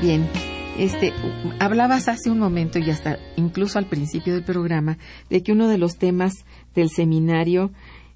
Bien, 0.01 0.27
este, 0.79 1.13
hablabas 1.61 2.09
hace 2.09 2.31
un 2.31 2.39
momento 2.39 2.79
y 2.79 2.91
hasta 2.91 3.19
incluso 3.37 3.79
al 3.79 3.87
principio 3.87 4.33
del 4.33 4.45
programa 4.45 4.97
de 5.29 5.43
que 5.43 5.53
uno 5.53 5.69
de 5.69 5.77
los 5.77 5.99
temas 5.99 6.33
del 6.75 6.89
seminario 6.89 7.71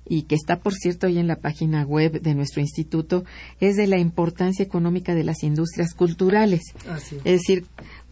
y 0.08 0.22
que 0.22 0.34
está, 0.34 0.60
por 0.60 0.72
cierto, 0.72 1.08
hoy 1.08 1.18
en 1.18 1.26
la 1.26 1.36
página 1.36 1.84
web 1.84 2.22
de 2.22 2.34
nuestro 2.34 2.62
instituto, 2.62 3.24
es 3.60 3.76
de 3.76 3.86
la 3.86 3.98
importancia 3.98 4.64
económica 4.64 5.14
de 5.14 5.24
las 5.24 5.42
industrias 5.42 5.92
culturales. 5.92 6.62
es 7.24 7.32
decir, 7.40 7.66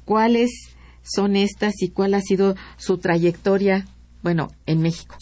cuáles 0.04 0.76
son 1.02 1.36
estas 1.36 1.82
y 1.82 1.90
cuál 1.90 2.14
ha 2.14 2.20
sido 2.20 2.54
su 2.76 2.98
trayectoria, 2.98 3.86
bueno, 4.22 4.48
en 4.66 4.80
México? 4.82 5.16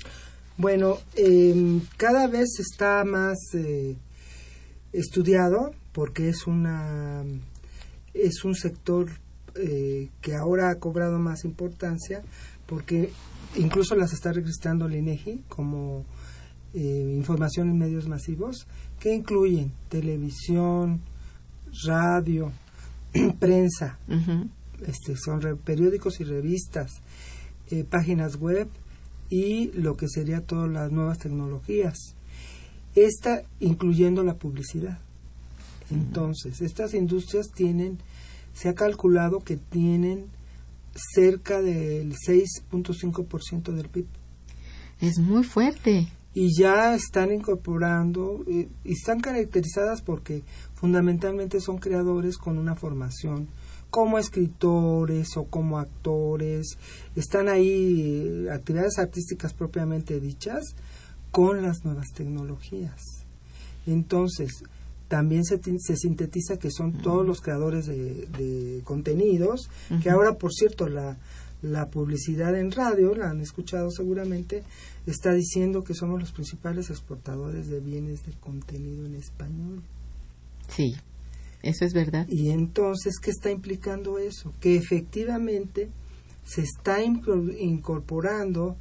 Bueno, 0.56 0.98
em, 1.14 1.80
cada 1.96 2.26
vez 2.26 2.58
está 2.58 3.04
más 3.04 3.38
eh, 3.54 3.96
estudiado 4.92 5.72
porque 5.92 6.28
es 6.28 6.46
una 6.46 7.22
es 8.14 8.44
un 8.44 8.54
sector 8.54 9.08
eh, 9.54 10.08
que 10.20 10.34
ahora 10.34 10.70
ha 10.70 10.78
cobrado 10.80 11.18
más 11.18 11.44
importancia 11.44 12.22
porque 12.66 13.10
incluso 13.56 13.94
las 13.94 14.12
está 14.12 14.32
registrando 14.32 14.86
el 14.86 14.96
INEGI 14.96 15.44
como 15.48 16.04
eh, 16.74 17.14
información 17.16 17.70
en 17.70 17.78
medios 17.78 18.08
masivos 18.08 18.66
que 18.98 19.14
incluyen 19.14 19.72
televisión, 19.88 21.00
radio, 21.86 22.52
prensa, 23.38 23.98
este, 24.86 25.16
son 25.16 25.40
periódicos 25.58 26.20
y 26.20 26.24
revistas, 26.24 27.02
eh, 27.70 27.84
páginas 27.84 28.36
web 28.36 28.68
y 29.30 29.72
lo 29.72 29.96
que 29.96 30.08
sería 30.08 30.40
todas 30.40 30.70
las 30.70 30.90
nuevas 30.90 31.18
tecnologías. 31.18 32.14
Esta 32.94 33.42
incluyendo 33.60 34.24
la 34.24 34.34
publicidad. 34.34 34.98
Entonces, 35.90 36.60
estas 36.60 36.94
industrias 36.94 37.48
tienen, 37.54 37.98
se 38.52 38.68
ha 38.68 38.74
calculado 38.74 39.40
que 39.40 39.56
tienen 39.56 40.26
cerca 41.14 41.62
del 41.62 42.14
6.5% 42.14 43.72
del 43.72 43.88
PIB. 43.88 44.06
Es 45.00 45.18
muy 45.18 45.44
fuerte. 45.44 46.08
Y 46.34 46.58
ya 46.58 46.94
están 46.94 47.32
incorporando, 47.32 48.44
eh, 48.46 48.68
y 48.84 48.92
están 48.92 49.20
caracterizadas 49.20 50.02
porque 50.02 50.42
fundamentalmente 50.74 51.60
son 51.60 51.78
creadores 51.78 52.36
con 52.36 52.58
una 52.58 52.74
formación 52.74 53.48
como 53.90 54.18
escritores 54.18 55.36
o 55.36 55.44
como 55.44 55.78
actores, 55.78 56.78
están 57.16 57.48
ahí 57.48 58.46
eh, 58.46 58.50
actividades 58.50 58.98
artísticas 58.98 59.54
propiamente 59.54 60.20
dichas 60.20 60.74
con 61.30 61.62
las 61.62 61.84
nuevas 61.84 62.08
tecnologías. 62.14 63.00
Entonces, 63.86 64.62
también 65.08 65.44
se, 65.44 65.58
se 65.78 65.96
sintetiza 65.96 66.58
que 66.58 66.70
son 66.70 66.92
todos 66.92 67.26
los 67.26 67.40
creadores 67.40 67.86
de, 67.86 68.80
contenidos, 68.84 69.70
que 70.02 70.10
ahora, 70.10 70.34
por 70.34 70.52
cierto, 70.52 70.86
la, 70.88 71.16
la 71.62 71.86
publicidad 71.88 72.56
en 72.56 72.70
radio, 72.70 73.14
la 73.14 73.30
han 73.30 73.40
escuchado 73.40 73.90
seguramente, 73.90 74.62
está 75.06 75.32
diciendo 75.32 75.82
que 75.82 75.94
somos 75.94 76.20
los 76.20 76.32
principales 76.32 76.90
exportadores 76.90 77.68
de 77.68 77.80
bienes 77.80 78.24
de 78.26 78.32
contenido 78.34 79.06
en 79.06 79.14
español. 79.14 79.82
Sí. 80.68 80.94
Eso 81.62 81.84
es 81.84 81.92
verdad. 81.92 82.26
Y 82.28 82.50
entonces, 82.50 83.18
¿qué 83.20 83.30
está 83.30 83.50
implicando 83.50 84.18
eso? 84.18 84.52
Que 84.60 84.76
efectivamente 84.76 85.88
se 86.44 86.62
está 86.62 87.02
incorporando 87.02 88.76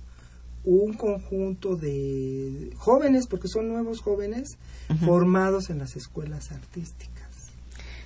un 0.63 0.93
conjunto 0.93 1.75
de 1.75 2.71
jóvenes, 2.77 3.27
porque 3.27 3.47
son 3.47 3.69
nuevos 3.69 4.01
jóvenes, 4.01 4.57
formados 5.05 5.69
en 5.69 5.79
las 5.79 5.95
escuelas 5.95 6.51
artísticas. 6.51 7.27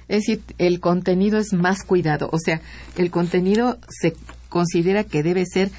Es 0.07 0.25
decir, 0.25 0.43
el 0.57 0.79
contenido 0.79 1.39
es 1.39 1.53
más 1.53 1.83
cuidado, 1.83 2.29
o 2.31 2.37
sea, 2.37 2.61
el 2.97 3.11
contenido 3.11 3.79
se 3.89 4.15
considera 4.49 5.03
que 5.03 5.23
debe 5.23 5.45
ser 5.45 5.71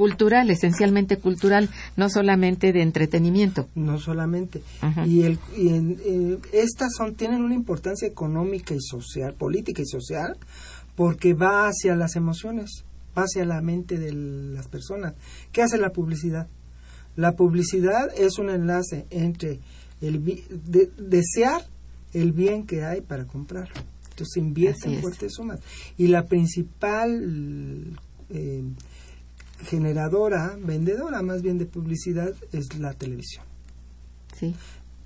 cultural, 0.00 0.48
esencialmente 0.48 1.18
cultural, 1.18 1.68
no 1.98 2.08
solamente 2.08 2.72
de 2.72 2.80
entretenimiento. 2.80 3.68
No 3.74 3.98
solamente. 3.98 4.62
Y, 5.04 5.24
el, 5.24 5.38
y 5.54 5.68
eh, 5.68 6.38
estas 6.54 6.94
son 6.96 7.16
tienen 7.16 7.42
una 7.42 7.54
importancia 7.54 8.08
económica 8.08 8.72
y 8.72 8.80
social, 8.80 9.34
política 9.34 9.82
y 9.82 9.84
social, 9.84 10.38
porque 10.96 11.34
va 11.34 11.68
hacia 11.68 11.96
las 11.96 12.16
emociones, 12.16 12.86
va 13.14 13.24
hacia 13.24 13.44
la 13.44 13.60
mente 13.60 13.98
de 13.98 14.14
las 14.14 14.68
personas. 14.68 15.12
¿Qué 15.52 15.60
hace 15.60 15.76
la 15.76 15.90
publicidad? 15.90 16.48
La 17.14 17.32
publicidad 17.32 18.08
es 18.16 18.38
un 18.38 18.48
enlace 18.48 19.04
entre 19.10 19.60
el 20.00 20.24
desear 20.96 21.60
el 22.14 22.32
bien 22.32 22.64
que 22.66 22.84
hay 22.84 23.02
para 23.02 23.26
comprarlo. 23.26 23.74
Entonces 24.08 24.38
invierte 24.38 24.88
en 24.88 25.02
fuertes 25.02 25.34
sumas. 25.34 25.60
Y 25.98 26.06
la 26.06 26.24
principal 26.24 27.98
eh, 28.30 28.62
generadora, 29.64 30.56
vendedora 30.58 31.22
más 31.22 31.42
bien 31.42 31.58
de 31.58 31.66
publicidad 31.66 32.34
es 32.52 32.78
la 32.78 32.92
televisión. 32.94 33.44
Sí. 34.38 34.54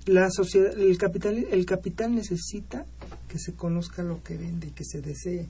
La 0.05 0.29
sociedad, 0.29 0.77
el 0.79 0.97
capital, 0.97 1.47
el 1.51 1.65
capital 1.65 2.13
necesita 2.13 2.85
que 3.27 3.39
se 3.39 3.53
conozca 3.53 4.03
lo 4.03 4.21
que 4.23 4.37
vende 4.37 4.67
y 4.67 4.71
que 4.71 4.85
se 4.85 5.01
desee. 5.01 5.49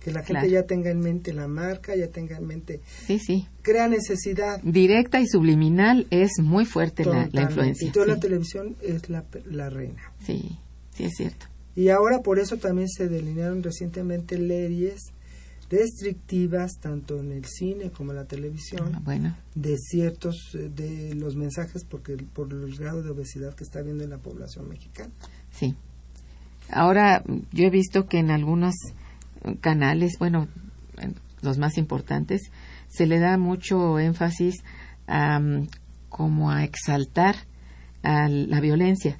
que 0.00 0.12
la 0.12 0.22
gente 0.22 0.48
ya 0.48 0.62
tenga 0.62 0.90
en 0.90 1.00
mente 1.00 1.32
la 1.32 1.48
marca, 1.48 1.94
ya 1.96 2.08
tenga 2.08 2.36
en 2.36 2.46
mente. 2.46 2.80
Sí, 3.06 3.18
sí. 3.18 3.46
Crea 3.62 3.88
necesidad. 3.88 4.60
Directa 4.62 5.20
y 5.20 5.26
subliminal 5.26 6.06
es 6.10 6.38
muy 6.40 6.64
fuerte 6.64 7.04
la, 7.04 7.28
influencia. 7.32 7.88
Y 7.88 7.90
toda 7.92 8.06
la 8.06 8.20
televisión 8.20 8.76
es 8.82 9.08
la, 9.08 9.24
la 9.50 9.70
reina. 9.70 10.12
Sí, 10.24 10.58
sí 10.94 11.04
es 11.04 11.14
cierto. 11.16 11.46
Y 11.74 11.90
ahora 11.90 12.20
por 12.22 12.40
eso 12.40 12.56
también 12.56 12.88
se 12.88 13.08
delinearon 13.08 13.62
recientemente 13.62 14.38
leyes 14.38 15.12
restrictivas 15.70 16.78
tanto 16.80 17.20
en 17.20 17.32
el 17.32 17.44
cine 17.44 17.90
como 17.90 18.12
en 18.12 18.16
la 18.16 18.24
televisión 18.24 18.94
ah, 18.94 19.00
bueno. 19.04 19.36
de 19.54 19.76
ciertos 19.76 20.54
eh, 20.54 20.70
de 20.74 21.14
los 21.14 21.36
mensajes 21.36 21.84
porque 21.84 22.16
por 22.16 22.52
el 22.52 22.76
grado 22.76 23.02
de 23.02 23.10
obesidad 23.10 23.54
que 23.54 23.64
está 23.64 23.82
viendo 23.82 24.04
en 24.04 24.10
la 24.10 24.18
población 24.18 24.68
mexicana. 24.68 25.12
Sí. 25.50 25.74
Ahora 26.70 27.22
yo 27.52 27.66
he 27.66 27.70
visto 27.70 28.06
que 28.06 28.18
en 28.18 28.30
algunos 28.30 28.74
canales, 29.60 30.16
bueno, 30.18 30.48
los 31.42 31.58
más 31.58 31.78
importantes, 31.78 32.50
se 32.88 33.06
le 33.06 33.18
da 33.18 33.38
mucho 33.38 33.98
énfasis 33.98 34.56
a, 35.06 35.40
como 36.08 36.50
a 36.50 36.64
exaltar 36.64 37.36
a 38.02 38.28
la 38.28 38.60
violencia, 38.60 39.18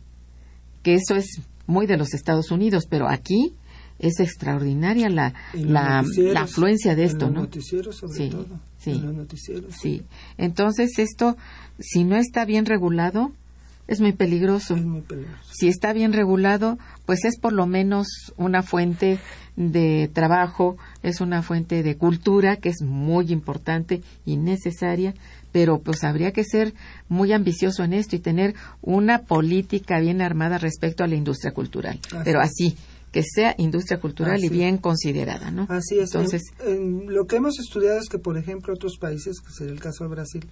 que 0.82 0.94
eso 0.94 1.14
es 1.14 1.42
muy 1.66 1.86
de 1.86 1.96
los 1.96 2.14
Estados 2.14 2.50
Unidos, 2.50 2.86
pero 2.88 3.08
aquí 3.08 3.54
es 3.98 4.20
extraordinaria 4.20 5.08
la, 5.08 5.34
la, 5.54 6.00
afluencia 6.36 6.94
de 6.94 7.04
esto, 7.04 7.30
¿no? 7.30 7.42
Noticieros 7.42 7.96
sobre 7.96 8.16
sí, 8.16 8.30
todo. 8.30 8.60
Sí, 8.78 8.90
en 8.92 9.02
los 9.02 9.14
noticieros. 9.14 9.74
Sí. 9.74 10.02
Entonces 10.36 10.98
esto, 10.98 11.36
si 11.78 12.04
no 12.04 12.16
está 12.16 12.44
bien 12.44 12.64
regulado, 12.64 13.32
es 13.88 14.00
muy 14.00 14.12
peligroso. 14.12 14.76
Es 14.76 14.84
muy 14.84 15.00
peligroso. 15.00 15.38
Si 15.50 15.66
está 15.66 15.92
bien 15.92 16.12
regulado, 16.12 16.78
pues 17.06 17.24
es 17.24 17.38
por 17.38 17.52
lo 17.52 17.66
menos 17.66 18.06
una 18.36 18.62
fuente 18.62 19.18
de 19.56 20.08
trabajo, 20.12 20.76
es 21.02 21.20
una 21.20 21.42
fuente 21.42 21.82
de 21.82 21.96
cultura 21.96 22.56
que 22.56 22.68
es 22.68 22.82
muy 22.82 23.32
importante 23.32 24.02
y 24.24 24.36
necesaria, 24.36 25.14
pero 25.50 25.80
pues 25.80 26.04
habría 26.04 26.32
que 26.32 26.44
ser 26.44 26.74
muy 27.08 27.32
ambicioso 27.32 27.82
en 27.82 27.94
esto 27.94 28.14
y 28.14 28.20
tener 28.20 28.54
una 28.82 29.22
política 29.22 29.98
bien 29.98 30.20
armada 30.20 30.58
respecto 30.58 31.02
a 31.02 31.08
la 31.08 31.16
industria 31.16 31.52
cultural. 31.52 31.98
Pero 32.24 32.40
así, 32.40 32.76
que 33.12 33.22
sea 33.22 33.54
industria 33.58 34.00
cultural 34.00 34.42
y 34.44 34.48
bien 34.48 34.78
considerada, 34.78 35.50
¿no? 35.50 35.66
Así 35.68 35.98
es. 35.98 36.14
Entonces, 36.14 36.42
lo 37.06 37.26
que 37.26 37.36
hemos 37.36 37.58
estudiado 37.58 37.98
es 37.98 38.08
que, 38.08 38.18
por 38.18 38.36
ejemplo, 38.36 38.74
otros 38.74 38.98
países, 38.98 39.40
que 39.40 39.52
sería 39.52 39.72
el 39.72 39.80
caso 39.80 40.04
de 40.04 40.10
Brasil, 40.10 40.46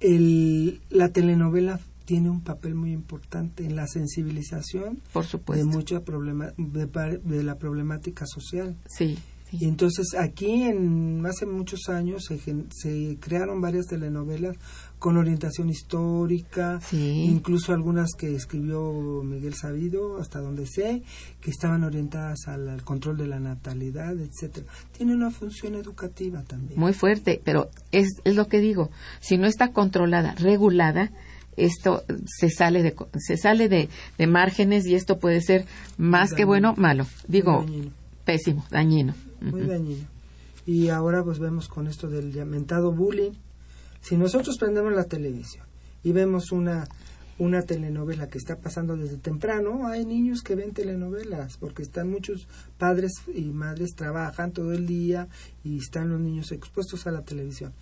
el, 0.00 0.80
la 0.90 1.10
telenovela 1.10 1.80
tiene 2.04 2.30
un 2.30 2.42
papel 2.42 2.74
muy 2.74 2.92
importante 2.92 3.64
en 3.64 3.76
la 3.76 3.86
sensibilización 3.86 5.00
por 5.12 5.24
supuesto. 5.24 5.64
de 5.64 5.70
mucha 5.70 6.00
problema 6.00 6.52
de, 6.56 7.42
la 7.42 7.56
problemática 7.56 8.26
social. 8.26 8.76
Sí, 8.86 9.18
Y 9.52 9.66
entonces 9.66 10.14
aquí 10.18 10.62
en 10.62 11.24
hace 11.26 11.44
muchos 11.44 11.88
años 11.88 12.24
se, 12.24 12.38
se 12.70 13.18
crearon 13.20 13.60
varias 13.60 13.86
telenovelas 13.86 14.56
con 15.02 15.16
orientación 15.16 15.68
histórica, 15.68 16.78
incluso 16.92 17.72
algunas 17.72 18.12
que 18.16 18.36
escribió 18.36 18.92
Miguel 19.24 19.54
Sabido, 19.54 20.18
hasta 20.18 20.40
donde 20.40 20.64
sé, 20.66 21.02
que 21.40 21.50
estaban 21.50 21.82
orientadas 21.82 22.46
al, 22.46 22.82
control 22.84 23.16
de 23.16 23.26
la 23.26 23.40
natalidad, 23.40 24.16
etcétera. 24.18 24.66
Tiene 24.96 25.12
una 25.12 25.32
función 25.32 25.74
educativa 25.74 26.42
también. 26.44 26.78
Muy 26.78 26.92
fuerte, 26.92 27.40
pero 27.42 27.68
es, 27.90 28.10
es 28.22 28.36
lo 28.36 28.46
que 28.46 28.60
digo, 28.60 28.90
si 29.20 29.38
no 29.38 29.48
está 29.48 29.72
controlada, 29.72 30.36
regulada, 30.36 31.10
esto 31.56 32.04
se 32.24 32.48
sale 32.48 32.82
de 32.82 32.94
se 33.18 33.36
sale 33.36 33.68
de, 33.68 33.88
de 34.18 34.26
márgenes 34.26 34.86
y 34.86 34.94
esto 34.94 35.18
puede 35.18 35.40
ser 35.40 35.66
más 35.98 36.32
que 36.32 36.44
bueno 36.44 36.74
malo. 36.76 37.06
Digo 37.26 37.66
pésimo 38.24 38.64
dañino 38.70 39.14
muy 39.42 39.62
dañino 39.62 40.06
y 40.66 40.88
ahora 40.88 41.24
pues 41.24 41.38
vemos 41.38 41.68
con 41.68 41.86
esto 41.86 42.08
del 42.08 42.34
lamentado 42.34 42.92
bullying 42.92 43.32
si 44.00 44.16
nosotros 44.16 44.56
prendemos 44.58 44.92
la 44.92 45.04
televisión 45.04 45.66
y 46.02 46.12
vemos 46.12 46.52
una 46.52 46.86
una 47.38 47.62
telenovela 47.62 48.28
que 48.28 48.38
está 48.38 48.56
pasando 48.56 48.96
desde 48.96 49.16
temprano, 49.16 49.86
hay 49.88 50.04
niños 50.04 50.42
que 50.42 50.54
ven 50.54 50.72
telenovelas, 50.72 51.56
porque 51.56 51.82
están 51.82 52.10
muchos 52.10 52.46
padres 52.78 53.12
y 53.34 53.44
madres 53.46 53.94
trabajan 53.96 54.52
todo 54.52 54.72
el 54.72 54.86
día 54.86 55.28
y 55.64 55.78
están 55.78 56.10
los 56.10 56.20
niños 56.20 56.52
expuestos 56.52 57.06
a 57.06 57.10
la 57.10 57.22
televisión. 57.22 57.72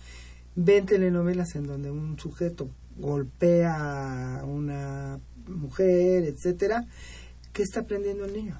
Ven 0.55 0.85
telenovelas 0.85 1.55
en 1.55 1.67
donde 1.67 1.91
un 1.91 2.17
sujeto 2.17 2.69
golpea 2.97 4.39
a 4.39 4.45
una 4.45 5.19
mujer, 5.47 6.23
etcétera, 6.23 6.85
¿qué 7.53 7.63
está 7.63 7.81
aprendiendo 7.81 8.25
el 8.25 8.33
niño? 8.33 8.59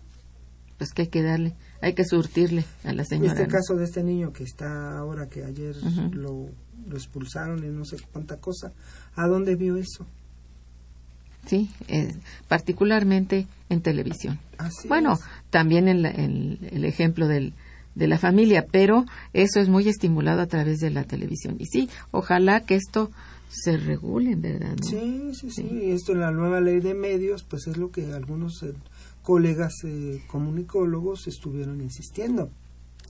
Pues 0.82 0.94
que 0.94 1.04
hay 1.04 1.10
que 1.10 1.22
darle, 1.22 1.54
hay 1.80 1.94
que 1.94 2.04
surtirle 2.04 2.66
a 2.84 2.92
la 2.92 3.06
señora. 3.06 3.34
Este 3.34 3.48
caso 3.48 3.76
de 3.76 3.84
este 3.84 4.02
niño 4.04 4.34
que 4.34 4.44
está 4.44 4.98
ahora 4.98 5.30
que 5.30 5.44
ayer 5.44 5.76
lo, 6.12 6.50
expulsaron 6.92 7.64
y 7.64 7.68
no 7.68 7.86
sé 7.86 7.98
cuánta 8.12 8.38
cosa, 8.38 8.74
¿a 9.14 9.28
dónde 9.28 9.56
vio 9.56 9.76
eso? 9.76 10.08
Sí, 11.46 11.70
eh, 11.88 12.16
particularmente 12.48 13.46
en 13.70 13.82
televisión. 13.82 14.40
bueno, 14.88 15.20
también 15.52 15.88
en, 15.88 16.04
el 16.04 16.84
ejemplo 16.84 17.28
del, 17.28 17.54
de 17.94 18.08
la 18.08 18.18
familia, 18.18 18.66
pero 18.66 19.06
eso 19.34 19.60
es 19.60 19.70
muy 19.70 19.88
estimulado 19.88 20.42
a 20.42 20.48
través 20.48 20.80
de 20.80 20.90
la 20.90 21.04
televisión. 21.04 21.58
Y 21.60 21.68
sí, 21.68 21.92
ojalá 22.10 22.62
que 22.62 22.74
esto 22.74 23.12
se 23.52 23.78
regule, 23.78 24.36
¿verdad? 24.36 24.78
Sí, 24.82 25.32
sí, 25.34 25.52
sí, 25.52 25.92
Esto 25.92 26.14
en 26.14 26.22
la 26.22 26.32
nueva 26.32 26.60
ley 26.60 26.80
de 26.80 26.96
medios, 26.96 27.44
pues 27.44 27.68
es 27.68 27.78
lo 27.78 27.92
que 27.92 28.14
algunos 28.14 28.64
eh, 28.64 28.74
colegas 29.24 29.74
eh, 29.84 30.22
comunicólogos 30.28 31.28
estuvieron 31.28 31.82
insistiendo. 31.82 32.50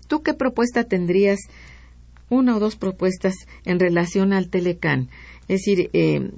¿Tú 0.08 0.22
qué 0.24 0.34
propuesta 0.34 0.84
tendrías? 0.84 1.40
Una 2.30 2.56
o 2.56 2.60
dos 2.60 2.76
propuestas 2.76 3.34
en 3.66 3.80
relación 3.80 4.34
al 4.34 4.50
Telecán. 4.50 5.10
Es 5.48 5.62
decir, 5.62 5.90
eh, 5.94 6.32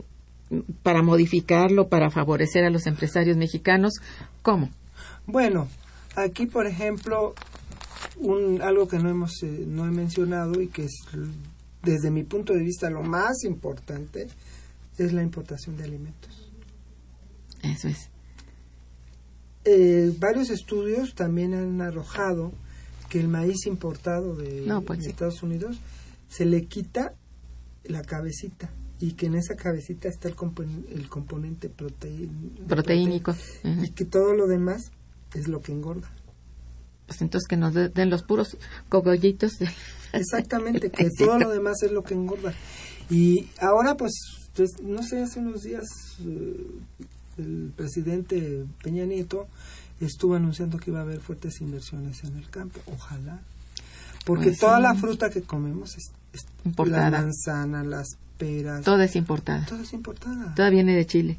para 0.82 1.01
modificarlo, 1.01 1.88
para 1.88 2.09
favorecer 2.09 2.63
a 2.63 2.69
los 2.69 2.88
empresarios 2.88 3.38
mexicanos, 3.38 3.93
¿cómo? 4.41 4.69
Bueno, 5.26 5.67
aquí, 6.15 6.45
por 6.45 6.67
ejemplo, 6.67 7.34
un, 8.17 8.61
algo 8.61 8.88
que 8.88 8.99
no 8.99 9.09
hemos 9.09 9.41
eh, 9.43 9.65
no 9.67 9.86
he 9.86 9.91
mencionado 9.91 10.61
y 10.61 10.67
que 10.67 10.86
es 10.86 11.03
desde 11.82 12.11
mi 12.11 12.24
punto 12.24 12.53
de 12.53 12.63
vista 12.63 12.89
lo 12.89 13.03
más 13.03 13.43
importante 13.43 14.28
es 14.97 15.13
la 15.13 15.24
importación 15.24 15.78
de 15.78 15.84
alimentos. 15.84 16.51
Eso 17.61 17.88
es. 17.88 18.12
Eh, 19.66 20.14
varios 20.20 20.49
estudios 20.49 21.16
también 21.16 21.53
han 21.53 21.82
arrojado 21.82 22.51
que 23.09 23.20
el 23.20 23.28
maíz 23.28 23.66
importado 23.66 24.36
de, 24.36 24.68
pues 24.86 25.05
Estados 25.05 25.43
Unidos 25.43 25.78
se 26.28 26.45
le 26.45 26.66
quita 26.66 27.14
la 27.84 28.01
cabecita 28.01 28.70
y 28.99 29.14
que 29.14 29.28
en 29.28 29.36
esa 29.36 29.55
cabecita 29.55 30.07
está 30.07 30.28
el, 30.28 30.36
el 30.89 31.09
componente 31.09 31.70
proteínico 31.70 33.36
y 33.64 33.89
que 33.91 34.05
todo 34.05 34.34
lo 34.34 34.47
demás 34.47 34.91
es 35.34 35.47
lo 35.47 35.61
que 35.61 35.72
engorda 35.72 36.11
pues 37.07 37.22
entonces 37.22 37.47
que 37.47 37.57
nos 37.57 37.74
den 37.74 38.09
los 38.09 38.24
puros 38.24 38.57
cogollitos. 38.89 39.53
Exactamente, 40.14 40.89
que 40.89 41.09
todo 41.18 41.39
lo 41.39 41.49
demás 41.49 41.84
es 41.84 41.91
lo 41.91 42.03
que 42.03 42.14
engorda. 42.14 42.53
Y 43.09 43.47
ahora, 43.59 43.95
pues, 43.95 44.14
pues 44.55 44.72
no 44.82 45.03
sé, 45.03 45.22
hace 45.22 45.39
unos 45.39 45.64
días 45.64 45.86
eh, 46.26 46.68
el 47.38 47.71
presidente 47.75 48.65
Peña 48.84 49.05
Nieto 49.05 49.47
estuvo 49.99 50.36
anunciando 50.36 50.77
que 50.77 50.91
iba 50.91 50.99
a 50.99 51.03
haber 51.03 51.19
fuertes 51.19 51.61
inversiones 51.61 52.23
en 52.23 52.38
el 52.38 52.49
campo. 52.49 52.79
Ojalá. 52.86 53.39
Porque 54.25 54.49
pues 54.49 54.59
toda 54.59 54.79
la 54.79 54.95
fruta 54.95 55.29
que 55.29 55.41
comemos 55.41 55.95
es, 55.97 56.11
importada. 56.65 57.09
La 57.09 57.21
manzana, 57.21 57.84
las 57.84 58.17
peras. 58.38 58.84
Toda 58.84 59.05
es 59.05 59.15
importada. 59.15 59.65
Toda 59.65 59.84
es 59.84 59.93
importada. 59.93 60.53
Toda 60.55 60.69
viene 60.69 60.95
de 60.95 61.05
Chile. 61.05 61.38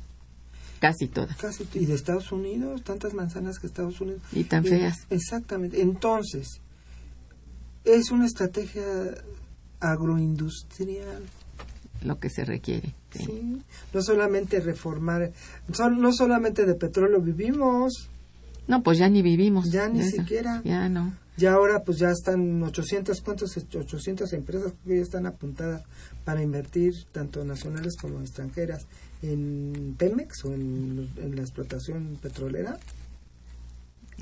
Casi 0.81 1.09
todas. 1.09 1.37
Casi, 1.39 1.67
y 1.75 1.87
de 1.87 1.95
Estados 1.95 2.31
Unidos, 2.31 2.83
tantas 2.83 3.15
manzanas 3.15 3.59
que 3.59 3.67
Estados 3.67 4.01
Unidos. 4.01 4.23
Y 4.33 4.45
tan 4.45 4.65
feas. 4.65 5.07
exactamente. 5.09 5.81
Entonces, 5.81 6.61
es 7.85 8.11
una 8.11 8.27
estrategia 8.27 8.85
agroindustrial. 9.81 11.23
Lo 12.03 12.19
que 12.19 12.29
se 12.29 12.45
requiere. 12.45 12.95
Sí. 13.13 13.63
No 13.93 14.03
solamente 14.03 14.61
reformar, 14.61 15.33
no 15.69 16.13
solamente 16.13 16.67
de 16.67 16.75
petróleo 16.75 17.21
vivimos. 17.21 18.11
No, 18.67 18.83
pues 18.83 18.99
ya 18.99 19.09
ni 19.09 19.23
vivimos. 19.23 19.71
Ya 19.71 19.89
ni 19.89 20.03
siquiera. 20.03 20.61
Ya 20.65 20.89
no. 20.89 21.15
Ya 21.37 21.55
ahora 21.55 21.83
pues 21.83 21.99
ya 21.99 22.11
están 22.11 22.63
800, 22.63 23.21
¿cuántos? 23.21 23.57
800 23.57 24.33
empresas 24.35 24.73
que 24.87 24.97
ya 24.97 25.03
están 25.03 25.27
apuntadas 25.27 25.83
para 26.25 26.43
invertir, 26.43 26.95
tanto 27.11 27.45
nacionales 27.45 27.97
como 28.01 28.21
extranjeras, 28.21 28.87
en 29.23 29.97
Pemex 29.99 30.45
o 30.45 30.53
en, 30.55 31.11
la 31.35 31.43
explotación 31.43 32.19
petrolera. 32.23 32.79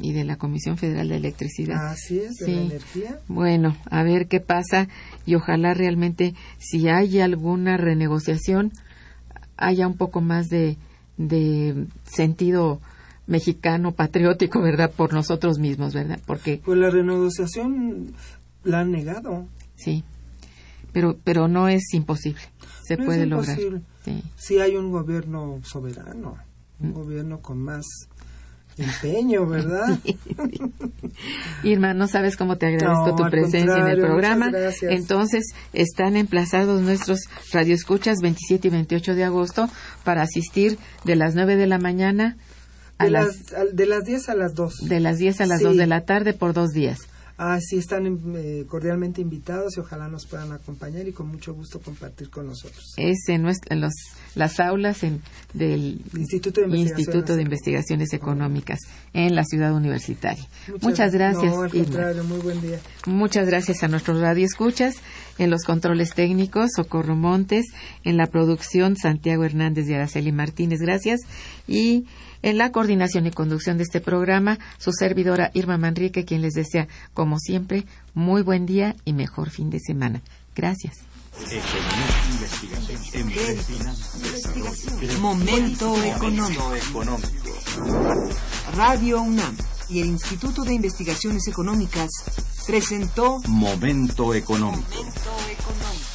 Y 0.03 0.13
de 0.13 0.25
la 0.25 0.37
Comisión 0.37 0.77
Federal 0.79 1.09
de 1.09 1.17
Electricidad. 1.17 1.87
Así 1.93 2.19
es, 2.19 2.37
de 2.39 2.53
la 2.53 2.61
energía. 2.63 3.19
Bueno, 3.29 3.77
a 3.91 4.03
ver 4.03 4.27
qué 4.27 4.41
pasa 4.41 4.89
y 5.25 5.37
ojalá 5.37 5.75
realmente 5.75 6.35
si 6.59 6.89
hay 6.89 7.21
alguna 7.21 7.77
renegociación 7.77 8.73
haya 9.57 9.87
un 9.87 9.97
poco 9.97 10.21
más 10.21 10.49
de, 10.49 10.77
de 11.19 11.87
sentido 12.05 12.81
mexicano 13.29 13.93
patriótico, 13.93 14.61
¿verdad? 14.61 14.91
Por 14.91 15.13
nosotros 15.13 15.59
mismos, 15.61 15.95
¿verdad? 15.95 16.19
Porque 16.27 16.61
Pues 16.65 16.79
la 16.79 16.91
renegociación 16.91 18.13
la 18.65 18.81
han 18.81 18.91
negado. 18.91 19.47
sí, 19.77 20.03
pero 20.93 21.17
pero 21.25 21.47
no 21.49 21.69
es 21.69 21.95
imposible, 21.95 22.43
se 22.83 22.97
No 22.97 23.05
es 23.05 23.07
puede 23.07 23.27
lograr. 23.27 23.57
imposible. 23.59 23.83
Sí. 24.05 24.23
Si 24.37 24.59
hay 24.59 24.75
un 24.77 24.91
gobierno 24.91 25.61
soberano, 25.63 26.37
Mm. 26.81 26.87
un 26.87 26.93
gobierno 26.95 27.41
con 27.41 27.59
más 27.63 27.85
empeño, 28.79 29.47
¿verdad? 29.47 29.99
Irma, 31.63 31.95
no 31.95 32.09
sabes 32.09 32.37
cómo 32.37 32.57
te 32.57 32.67
agradezco 32.67 33.09
No, 33.09 33.17
tu 33.17 33.31
presencia 33.31 33.77
en 33.79 33.87
el 33.89 34.01
programa. 34.01 34.51
Entonces, 34.83 35.45
están 35.73 36.17
emplazados 36.17 36.81
nuestros 36.83 37.21
radioescuchas 37.53 38.19
27 38.23 38.69
y 38.69 38.71
28 38.71 39.15
de 39.15 39.25
agosto 39.25 39.69
para 40.05 40.23
asistir 40.23 40.79
de 41.05 41.17
las 41.17 41.35
9 41.35 41.57
de 41.57 41.67
la 41.67 41.79
mañana 41.79 42.37
a 42.99 43.05
De 43.05 43.11
las, 43.11 43.51
las, 43.53 43.75
de 43.77 43.87
las 43.87 44.05
10 44.05 44.29
a 44.29 44.35
las 44.35 44.55
2. 44.55 44.89
de 44.89 45.01
las 45.01 45.19
10 45.19 45.41
a 45.41 45.47
las 45.47 45.59
Sí. 45.59 45.65
2 45.65 45.77
de 45.77 45.87
la 45.87 46.01
tarde 46.05 46.33
por 46.35 46.53
dos 46.53 46.71
días. 46.71 47.01
Ah, 47.39 47.59
sí, 47.61 47.79
están 47.79 48.07
eh, 48.37 48.65
cordialmente 48.69 49.21
invitados 49.21 49.77
y 49.77 49.81
ojalá 49.81 50.07
nos 50.09 50.27
puedan 50.27 50.53
acompañar 50.53 51.09
y 51.09 51.13
con 51.13 51.29
mucho 51.29 51.55
gusto 51.55 51.81
compartir 51.81 52.31
con 52.31 52.47
nosotros. 52.47 52.93
Es 52.97 53.29
en, 53.29 53.43
nuestra- 53.43 53.75
en 53.75 53.81
los, 53.81 53.93
las 54.35 54.61
aulas 54.61 55.03
en- 55.03 55.21
del 55.55 56.01
Instituto 56.17 56.61
de 56.61 56.67
Investigaciones 56.69 56.99
Instituto 56.99 57.37
de 57.37 57.43
Investigaciones 57.43 58.13
Económicas 58.13 58.79
en 59.13 59.35
la 59.35 59.45
ciudad 59.45 59.73
universitaria. 59.75 60.47
Muchas, 60.69 60.83
Muchas- 60.83 61.13
gracias, 61.13 61.55
No, 61.55 61.63
al 61.63 61.75
Irma. 61.75 61.85
contrario, 61.85 62.25
muy 62.25 62.39
buen 62.39 62.61
día. 62.61 62.79
Muchas 63.07 63.47
gracias 63.47 63.83
a 63.83 63.89
nuestros 63.89 64.21
radioescuchas, 64.21 64.97
en 65.39 65.51
los 65.51 65.65
controles 65.65 66.15
técnicos, 66.15 66.71
Socorro 66.77 67.17
Montes, 67.17 67.67
en 68.05 68.17
la 68.19 68.27
producción, 68.27 68.97
Santiago 68.97 69.45
Hernández 69.45 69.89
y 69.89 69.95
Araceli 69.95 70.31
Martínez, 70.33 70.81
gracias, 70.81 71.21
y 71.67 72.05
en 72.43 72.59
la 72.59 72.73
coordinación 72.73 73.27
y 73.27 73.31
conducción 73.31 73.79
de 73.79 73.85
este 73.85 74.01
programa, 74.01 74.59
su 74.79 74.93
servidora 74.93 75.51
Irma 75.55 75.79
Manrique, 75.79 76.25
quien 76.25 76.43
les 76.43 76.55
desea, 76.55 76.89
como 77.15 77.39
siempre, 77.39 77.85
muy 78.15 78.43
buen 78.43 78.67
día 78.67 78.95
y 79.05 79.13
mejor 79.13 79.51
fin 79.51 79.71
de 79.71 79.81
semana. 79.81 80.23
Gracias. 80.55 80.99
Momento 85.21 86.03
económico. 86.03 86.73
Radio 88.77 89.23
UNAM 89.23 89.57
y 89.89 90.01
el 90.01 90.09
Instituto 90.09 90.63
de 90.63 90.75
Investigaciones 90.75 91.49
Económicas 91.49 92.11
presentó 92.67 93.41
Momento 93.49 94.35
económico. 94.35 94.83
Momento 94.93 95.21
económico. 95.51 96.12